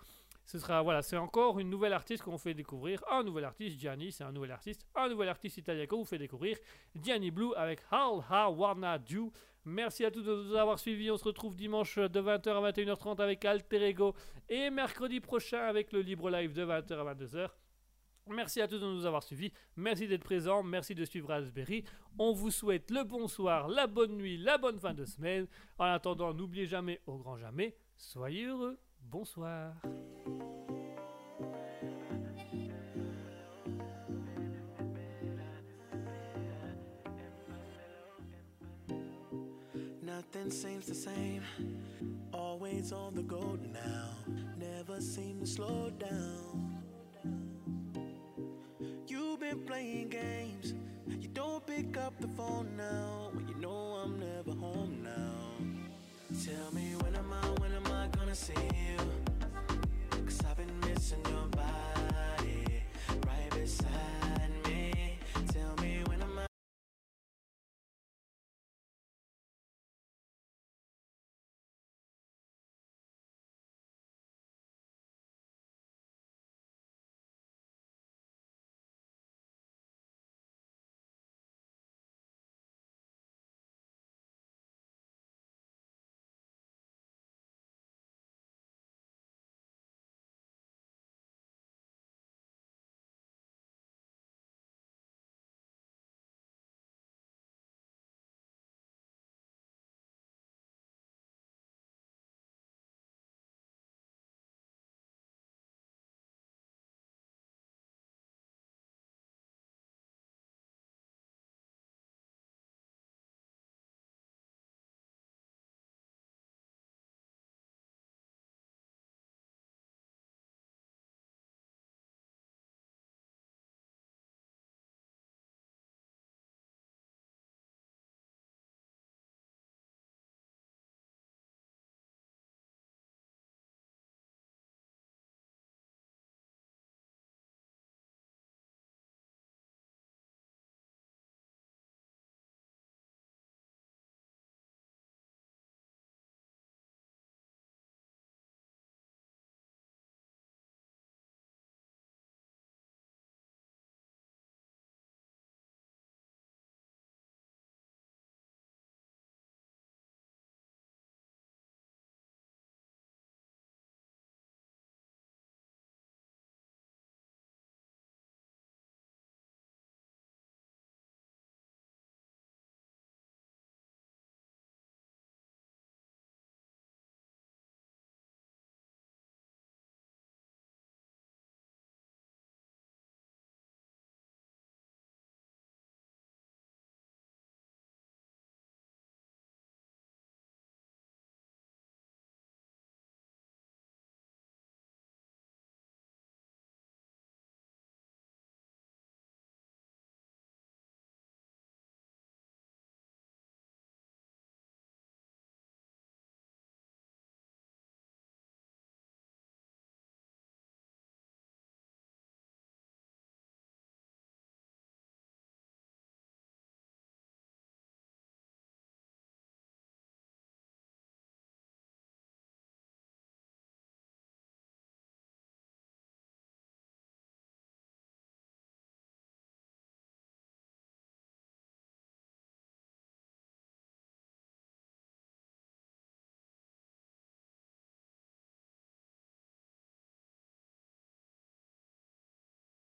[0.46, 3.02] Ce sera, voilà, c'est encore une nouvelle artiste qu'on fait découvrir.
[3.10, 4.86] Un nouvel artiste, Gianni, c'est un nouvel artiste.
[4.96, 6.58] Un nouvel artiste italien qu'on vous fait découvrir.
[6.94, 9.32] Gianni Blue avec All I Wanna Do.
[9.66, 11.10] Merci à tous de nous avoir suivis.
[11.10, 14.14] On se retrouve dimanche de 20h à 21h30 avec Alter Ego
[14.50, 17.50] et mercredi prochain avec le libre live de 20h à 22h.
[18.30, 19.52] Merci à tous de nous avoir suivis.
[19.76, 20.64] Merci d'être présents.
[20.64, 21.84] Merci de suivre Raspberry.
[22.18, 25.48] On vous souhaite le bonsoir, la bonne nuit, la bonne fin de semaine.
[25.78, 28.80] En attendant, n'oubliez jamais, au grand jamais, soyez heureux.
[29.02, 29.74] Bonsoir.
[40.50, 41.42] Seems the same.
[42.34, 44.10] Always on the go now.
[44.58, 46.80] Never seem to slow down.
[49.08, 50.74] You've been playing games.
[51.08, 53.32] You don't pick up the phone now.
[53.48, 56.38] You know I'm never home now.
[56.46, 58.98] Tell me when am I, when am I gonna see you?
[60.26, 62.03] Cause I've been missing your body.